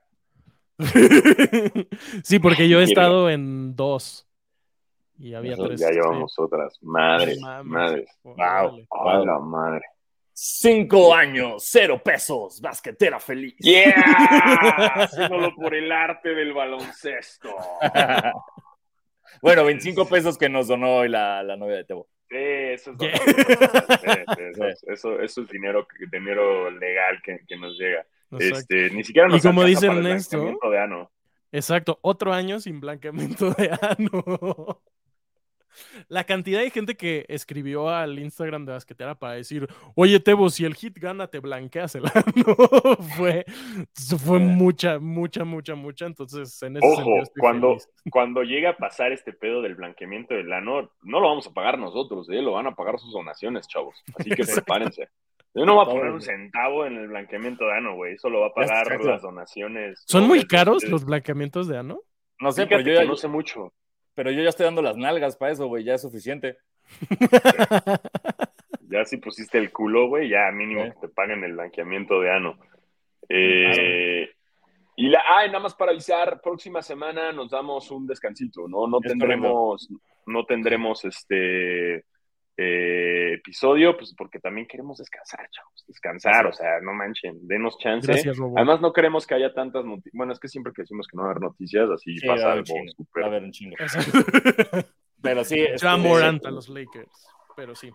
sí, 2.24 2.40
porque 2.40 2.70
yo 2.70 2.80
he 2.80 2.84
estado 2.84 3.30
en 3.30 3.76
dos. 3.76 4.27
Y 5.20 5.34
había 5.34 5.52
Nosotros 5.52 5.80
tres. 5.80 5.90
Ya 5.90 5.94
llevamos 5.96 6.34
otras. 6.38 6.78
Madres, 6.82 7.40
Mames. 7.42 7.66
madres. 7.66 8.10
Wow. 8.24 8.36
Órale. 8.90 9.22
A 9.24 9.26
la 9.26 9.40
madre. 9.40 9.82
Cinco 10.40 11.16
años, 11.16 11.64
cero 11.68 12.00
pesos, 12.04 12.62
basquetera 12.62 13.20
feliz. 13.20 13.56
¡Yeah! 13.60 13.92
Haciéndolo 14.96 15.56
por 15.56 15.74
el 15.74 15.92
arte 15.92 16.30
del 16.36 16.54
baloncesto. 16.54 17.50
bueno, 19.42 19.64
25 19.66 20.08
pesos 20.08 20.38
que 20.38 20.50
nos 20.50 20.68
donó 20.68 20.98
hoy 20.98 21.10
la, 21.10 21.42
la 21.44 21.56
novia 21.58 21.78
de 21.78 21.84
Tebo. 21.86 22.08
Sí, 22.30 22.36
eso 22.38 22.92
es, 23.00 23.22
eso, 23.22 24.66
es- 24.68 24.84
eso, 24.84 25.20
eso 25.22 25.42
es 25.42 25.48
dinero, 25.50 25.88
dinero 26.12 26.70
legal 26.72 27.20
que, 27.24 27.40
que 27.48 27.58
nos 27.58 27.78
llega. 27.78 28.06
Exacto. 28.32 28.58
Este, 28.58 28.90
ni 28.92 29.04
siquiera 29.04 29.28
nos 29.30 29.44
Y 29.44 29.48
como 29.48 29.64
dice 29.64 29.88
Ernesto- 29.88 30.38
blanqueamiento 30.38 30.70
de 30.70 30.80
ano. 30.80 31.12
Exacto, 31.52 31.98
otro 32.02 32.34
año 32.34 32.60
sin 32.60 32.80
blanqueamiento 32.82 33.52
de 33.52 33.72
ano. 33.82 34.82
La 36.08 36.24
cantidad 36.24 36.60
de 36.62 36.70
gente 36.70 36.96
que 36.96 37.26
escribió 37.28 37.90
al 37.90 38.20
Instagram 38.20 38.66
de 38.66 38.74
Basquetera 38.74 39.16
para 39.16 39.34
decir, 39.34 39.68
oye 39.96 40.20
Tebo, 40.20 40.50
si 40.50 40.66
el 40.66 40.76
hit 40.76 40.98
gana, 40.98 41.28
te 41.28 41.40
blanqueas 41.40 41.96
el 41.96 42.06
ano. 42.06 42.24
fue 43.18 43.46
fue 44.18 44.40
mucha, 44.40 45.00
mucha, 45.00 45.44
mucha, 45.44 45.76
mucha. 45.76 46.06
Entonces, 46.06 46.62
en 46.64 46.78
ese 46.78 46.88
Ojo, 46.88 47.24
cuando, 47.40 47.70
feliz. 47.70 47.90
cuando 48.12 48.44
llegue 48.44 48.68
a 48.68 48.78
pasar 48.78 49.12
este 49.12 49.34
pedo 49.34 49.62
del 49.62 49.76
blanqueamiento 49.76 50.34
del 50.34 50.52
ano, 50.52 50.92
no 51.04 51.20
lo 51.20 51.28
vamos 51.28 51.48
a 51.48 51.54
pagar 51.54 51.78
nosotros, 51.80 52.30
¿eh? 52.30 52.42
lo 52.42 52.54
van 52.54 52.68
a 52.68 52.76
pagar 52.76 53.00
sus 53.00 53.12
donaciones, 53.12 53.68
chavos. 53.68 53.96
Así 54.18 54.30
que 54.30 54.42
Exacto. 54.42 54.64
prepárense. 54.66 55.08
Yo 55.54 55.66
no 55.66 55.76
voy 55.76 55.86
a 55.86 55.90
poner 55.90 56.12
un 56.12 56.22
centavo 56.22 56.86
en 56.86 56.98
el 56.98 57.08
blanqueamiento 57.08 57.66
de 57.66 57.74
ano, 57.74 57.96
güey. 57.96 58.14
Eso 58.14 58.30
lo 58.30 58.42
va 58.42 58.48
a 58.48 58.54
pagar 58.54 58.84
Exacto. 58.84 59.08
las 59.10 59.22
donaciones. 59.24 60.04
¿Son 60.06 60.28
muy 60.28 60.46
caros 60.46 60.84
los 60.88 61.04
blanqueamientos 61.04 61.68
de 61.68 61.78
ano? 61.78 62.00
No 62.40 62.52
sé, 62.52 62.68
Fíjate 62.68 62.84
pero 62.84 62.96
yo, 62.96 63.02
ya, 63.02 63.08
no 63.08 63.16
sé 63.16 63.28
mucho. 63.28 63.74
Pero 64.18 64.32
yo 64.32 64.42
ya 64.42 64.50
estoy 64.50 64.64
dando 64.66 64.82
las 64.82 64.98
nalgas 64.98 65.38
para 65.38 65.52
eso, 65.52 65.68
güey, 65.68 65.84
ya 65.84 65.94
es 65.94 66.02
suficiente. 66.02 66.58
Ya 68.90 69.04
si 69.04 69.18
pusiste 69.18 69.58
el 69.58 69.70
culo, 69.72 70.08
güey, 70.08 70.30
ya 70.30 70.50
mínimo 70.52 70.86
Sí. 70.86 70.92
que 70.92 71.08
te 71.08 71.14
paguen 71.14 71.44
el 71.44 71.54
blanqueamiento 71.54 72.22
de 72.22 72.32
ano. 72.32 72.58
Eh, 73.28 74.30
Y 74.96 75.10
la, 75.10 75.22
ah, 75.28 75.46
y 75.46 75.50
nada 75.50 75.60
más 75.60 75.76
para 75.76 75.92
avisar, 75.92 76.40
próxima 76.42 76.82
semana 76.82 77.34
nos 77.34 77.52
damos 77.52 77.92
un 77.92 78.08
descansito, 78.08 78.66
¿no? 78.68 78.88
No 78.88 79.00
Es 79.04 79.10
tendremos, 79.10 79.90
no 80.26 80.46
tendremos 80.46 81.04
este 81.04 82.06
eh, 82.58 83.34
episodio, 83.36 83.96
pues 83.96 84.14
porque 84.18 84.40
también 84.40 84.68
queremos 84.68 84.98
descansar, 84.98 85.48
chavos, 85.52 85.86
descansar, 85.88 86.48
o 86.48 86.52
sea, 86.52 86.80
no 86.82 86.92
manchen, 86.94 87.48
denos 87.48 87.78
chance. 87.78 88.08
Gracias, 88.12 88.36
Robo. 88.38 88.58
Además, 88.58 88.82
no 88.82 88.92
queremos 88.94 89.28
que 89.28 89.36
haya 89.36 89.54
tantas 89.54 89.86
noticias. 89.86 90.14
Bueno, 90.14 90.34
es 90.34 90.40
que 90.40 90.48
siempre 90.48 90.74
que 90.74 90.82
decimos 90.82 91.08
que 91.08 91.16
no 91.18 91.24
va 91.24 91.30
a 91.30 91.32
haber 91.32 91.44
noticias, 91.44 91.90
así 91.90 92.18
Sí, 92.18 92.28
pasa 92.28 92.52
algo 92.54 92.66
súper. 92.96 93.24
va 93.24 93.28
a 93.28 93.30
haber 93.30 93.44
un 93.44 93.52
chingo. 93.52 93.76
Pero 95.22 95.44
sí, 95.44 95.60
este, 95.60 95.78
Ya 95.86 95.98
Morant 95.98 96.46
a 96.46 96.52
los 96.52 96.68
Lakers. 96.70 97.28
Pero 97.56 97.76
sí. 97.76 97.92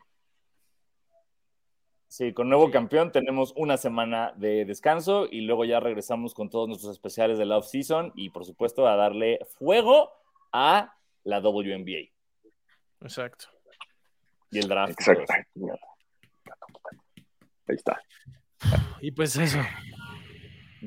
Sí, 2.09 2.33
con 2.35 2.49
nuevo 2.49 2.67
Sí. 2.67 2.73
campeón 2.73 3.11
tenemos 3.11 3.55
una 3.57 3.77
semana 3.79 4.33
de 4.37 4.65
descanso 4.65 5.27
y 5.31 5.41
luego 5.43 5.65
ya 5.65 5.81
regresamos 5.81 6.35
con 6.35 6.51
todos 6.51 6.69
nuestros 6.69 6.93
especiales 6.93 7.39
de 7.39 7.47
la 7.47 7.57
off-season 7.57 8.13
y 8.15 8.31
por 8.31 8.45
supuesto 8.45 8.87
a 8.87 8.97
darle 8.97 9.39
fuego 9.59 10.11
a 10.53 10.95
la 11.25 11.41
WNBA 11.41 12.11
Exacto. 13.01 13.47
Y 14.53 14.59
el 14.59 14.69
draft. 14.69 14.93
Exacto. 14.93 15.33
Ahí 17.67 17.75
está. 17.75 18.01
Y 19.01 19.11
pues 19.11 19.37
eso. 19.37 19.59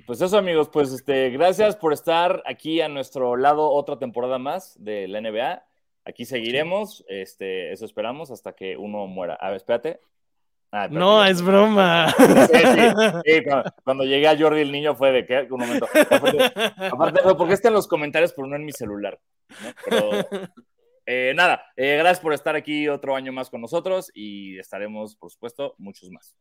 Pues 0.05 0.22
eso 0.22 0.38
amigos, 0.38 0.70
pues 0.70 0.91
este, 0.93 1.30
gracias 1.32 1.76
por 1.76 1.93
estar 1.93 2.43
aquí 2.45 2.82
a 2.82 2.88
nuestro 2.88 3.38
lado 3.38 3.70
otra 3.70 3.97
temporada 3.97 4.38
más 4.38 4.76
de 4.82 5.07
la 5.07 5.20
NBA. 5.20 5.66
Aquí 6.05 6.26
seguiremos, 6.26 7.03
este, 7.07 7.72
eso 7.72 7.86
esperamos 7.86 8.30
hasta 8.30 8.53
que 8.53 8.78
uno 8.78 9.07
muera. 9.07 9.36
A 9.36 9.47
ver, 9.47 9.57
espérate. 9.57 9.99
Ah, 10.72 10.86
espérate, 10.86 10.99
No, 10.99 11.26
es 11.26 11.41
broma. 11.41 12.13
Sí, 12.18 12.59
sí, 12.59 12.82
sí, 13.26 13.43
cuando, 13.43 13.72
cuando 13.84 14.03
llegué 14.03 14.28
a 14.28 14.38
Jordi 14.38 14.61
el 14.61 14.72
niño 14.72 14.95
fue 14.95 15.11
de 15.11 15.26
que 15.26 15.47
un 15.49 15.61
momento. 15.61 15.88
Aparte, 16.11 16.43
aparte, 16.91 17.22
porque 17.36 17.53
está 17.53 17.70
en 17.70 17.76
los 17.76 17.88
comentarios, 17.88 18.34
pero 18.34 18.47
no 18.47 18.55
en 18.57 18.66
mi 18.66 18.74
celular. 18.74 19.20
¿no? 19.49 19.70
Pero 19.86 20.09
eh, 21.06 21.34
nada, 21.36 21.66
eh, 21.76 21.97
gracias 21.97 22.20
por 22.20 22.34
estar 22.34 22.56
aquí 22.56 22.88
otro 22.88 23.16
año 23.16 23.32
más 23.32 23.49
con 23.49 23.62
nosotros 23.62 24.12
y 24.14 24.58
estaremos, 24.60 25.16
por 25.16 25.32
supuesto, 25.32 25.76
muchos 25.78 26.10
más. 26.10 26.36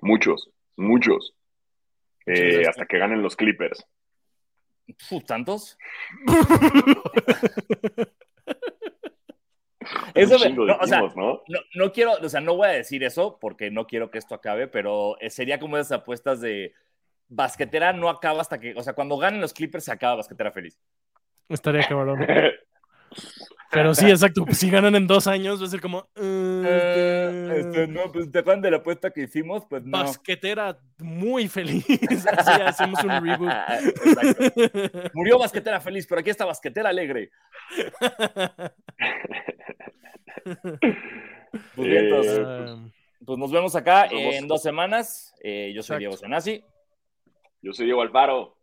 Muchos, 0.00 0.50
muchos. 0.76 1.34
Eh, 2.26 2.66
hasta 2.68 2.86
que 2.86 2.98
ganen 2.98 3.22
los 3.22 3.36
Clippers. 3.36 3.86
Uf, 5.10 5.24
¿Tantos? 5.24 5.76
Eso 10.14 10.38
me- 10.38 10.50
no, 10.50 10.76
o 10.76 10.86
sea, 10.86 11.00
¿no? 11.14 11.42
No, 11.46 11.60
no 11.74 11.92
quiero, 11.92 12.14
o 12.14 12.28
sea, 12.28 12.40
no 12.40 12.56
voy 12.56 12.66
a 12.68 12.72
decir 12.72 13.04
eso 13.04 13.38
porque 13.40 13.70
no 13.70 13.86
quiero 13.86 14.10
que 14.10 14.18
esto 14.18 14.34
acabe, 14.34 14.66
pero 14.66 15.16
sería 15.28 15.60
como 15.60 15.76
esas 15.76 16.00
apuestas 16.00 16.40
de 16.40 16.74
basquetera 17.28 17.92
no 17.92 18.08
acaba 18.08 18.40
hasta 18.40 18.58
que, 18.58 18.74
o 18.76 18.82
sea, 18.82 18.94
cuando 18.94 19.16
ganen 19.18 19.40
los 19.40 19.52
Clippers 19.52 19.84
se 19.84 19.92
acaba 19.92 20.16
basquetera 20.16 20.50
feliz. 20.50 20.78
Estaría 21.48 21.86
cabrón. 21.86 22.26
Pero 23.70 23.94
sí, 23.94 24.08
exacto. 24.08 24.44
pues 24.44 24.58
si 24.58 24.70
ganan 24.70 24.94
en 24.94 25.06
dos 25.06 25.26
años, 25.26 25.60
va 25.60 25.66
a 25.66 25.70
ser 25.70 25.80
como. 25.80 26.08
Eh, 26.16 27.56
este, 27.58 27.86
no, 27.88 28.10
pues 28.12 28.30
te 28.30 28.38
acuerdan 28.38 28.62
de 28.62 28.70
la 28.70 28.76
apuesta 28.78 29.10
que 29.10 29.22
hicimos, 29.22 29.64
pues 29.68 29.84
no. 29.84 29.98
Basquetera 29.98 30.78
muy 30.98 31.48
feliz. 31.48 31.84
Así 32.38 32.62
hacemos 32.62 33.02
un 33.04 33.10
reboot. 33.10 33.52
Exacto. 34.04 35.10
Murió 35.14 35.38
basquetera 35.38 35.80
feliz, 35.80 36.06
pero 36.06 36.20
aquí 36.20 36.30
está 36.30 36.44
basquetera 36.44 36.88
alegre. 36.88 37.30
Pues 41.74 41.88
bien, 41.88 42.04
Eh, 42.04 42.08
entonces, 42.08 42.40
Ah, 42.46 42.76
pues 43.24 43.38
nos 43.38 43.50
vemos 43.50 43.74
acá 43.74 44.06
en 44.06 44.46
dos 44.46 44.62
semanas. 44.62 45.34
Eh, 45.42 45.72
yo 45.74 45.82
soy 45.82 45.96
Exacto. 45.96 45.98
Diego 45.98 46.16
Senasi. 46.16 46.64
Yo 47.62 47.72
soy 47.72 47.86
Diego 47.86 48.02
Alfaro. 48.02 48.55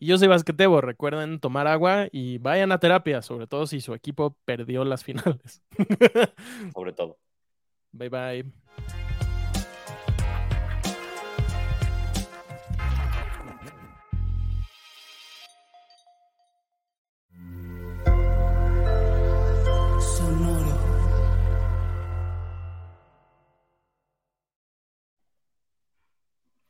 Y 0.00 0.06
yo 0.06 0.18
soy 0.18 0.28
Basquetebo. 0.28 0.80
Recuerden 0.80 1.40
tomar 1.40 1.66
agua 1.66 2.08
y 2.12 2.38
vayan 2.38 2.72
a 2.72 2.78
terapia, 2.78 3.22
sobre 3.22 3.46
todo 3.46 3.66
si 3.66 3.80
su 3.80 3.94
equipo 3.94 4.36
perdió 4.44 4.84
las 4.84 5.04
finales. 5.04 5.62
sobre 6.74 6.92
todo. 6.92 7.18
bye 7.92 8.08
bye. 8.08 8.44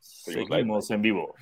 Seguimos 0.00 0.50
live. 0.50 0.56
Seguimos 0.56 0.90
en 0.90 1.02
vivo. 1.02 1.34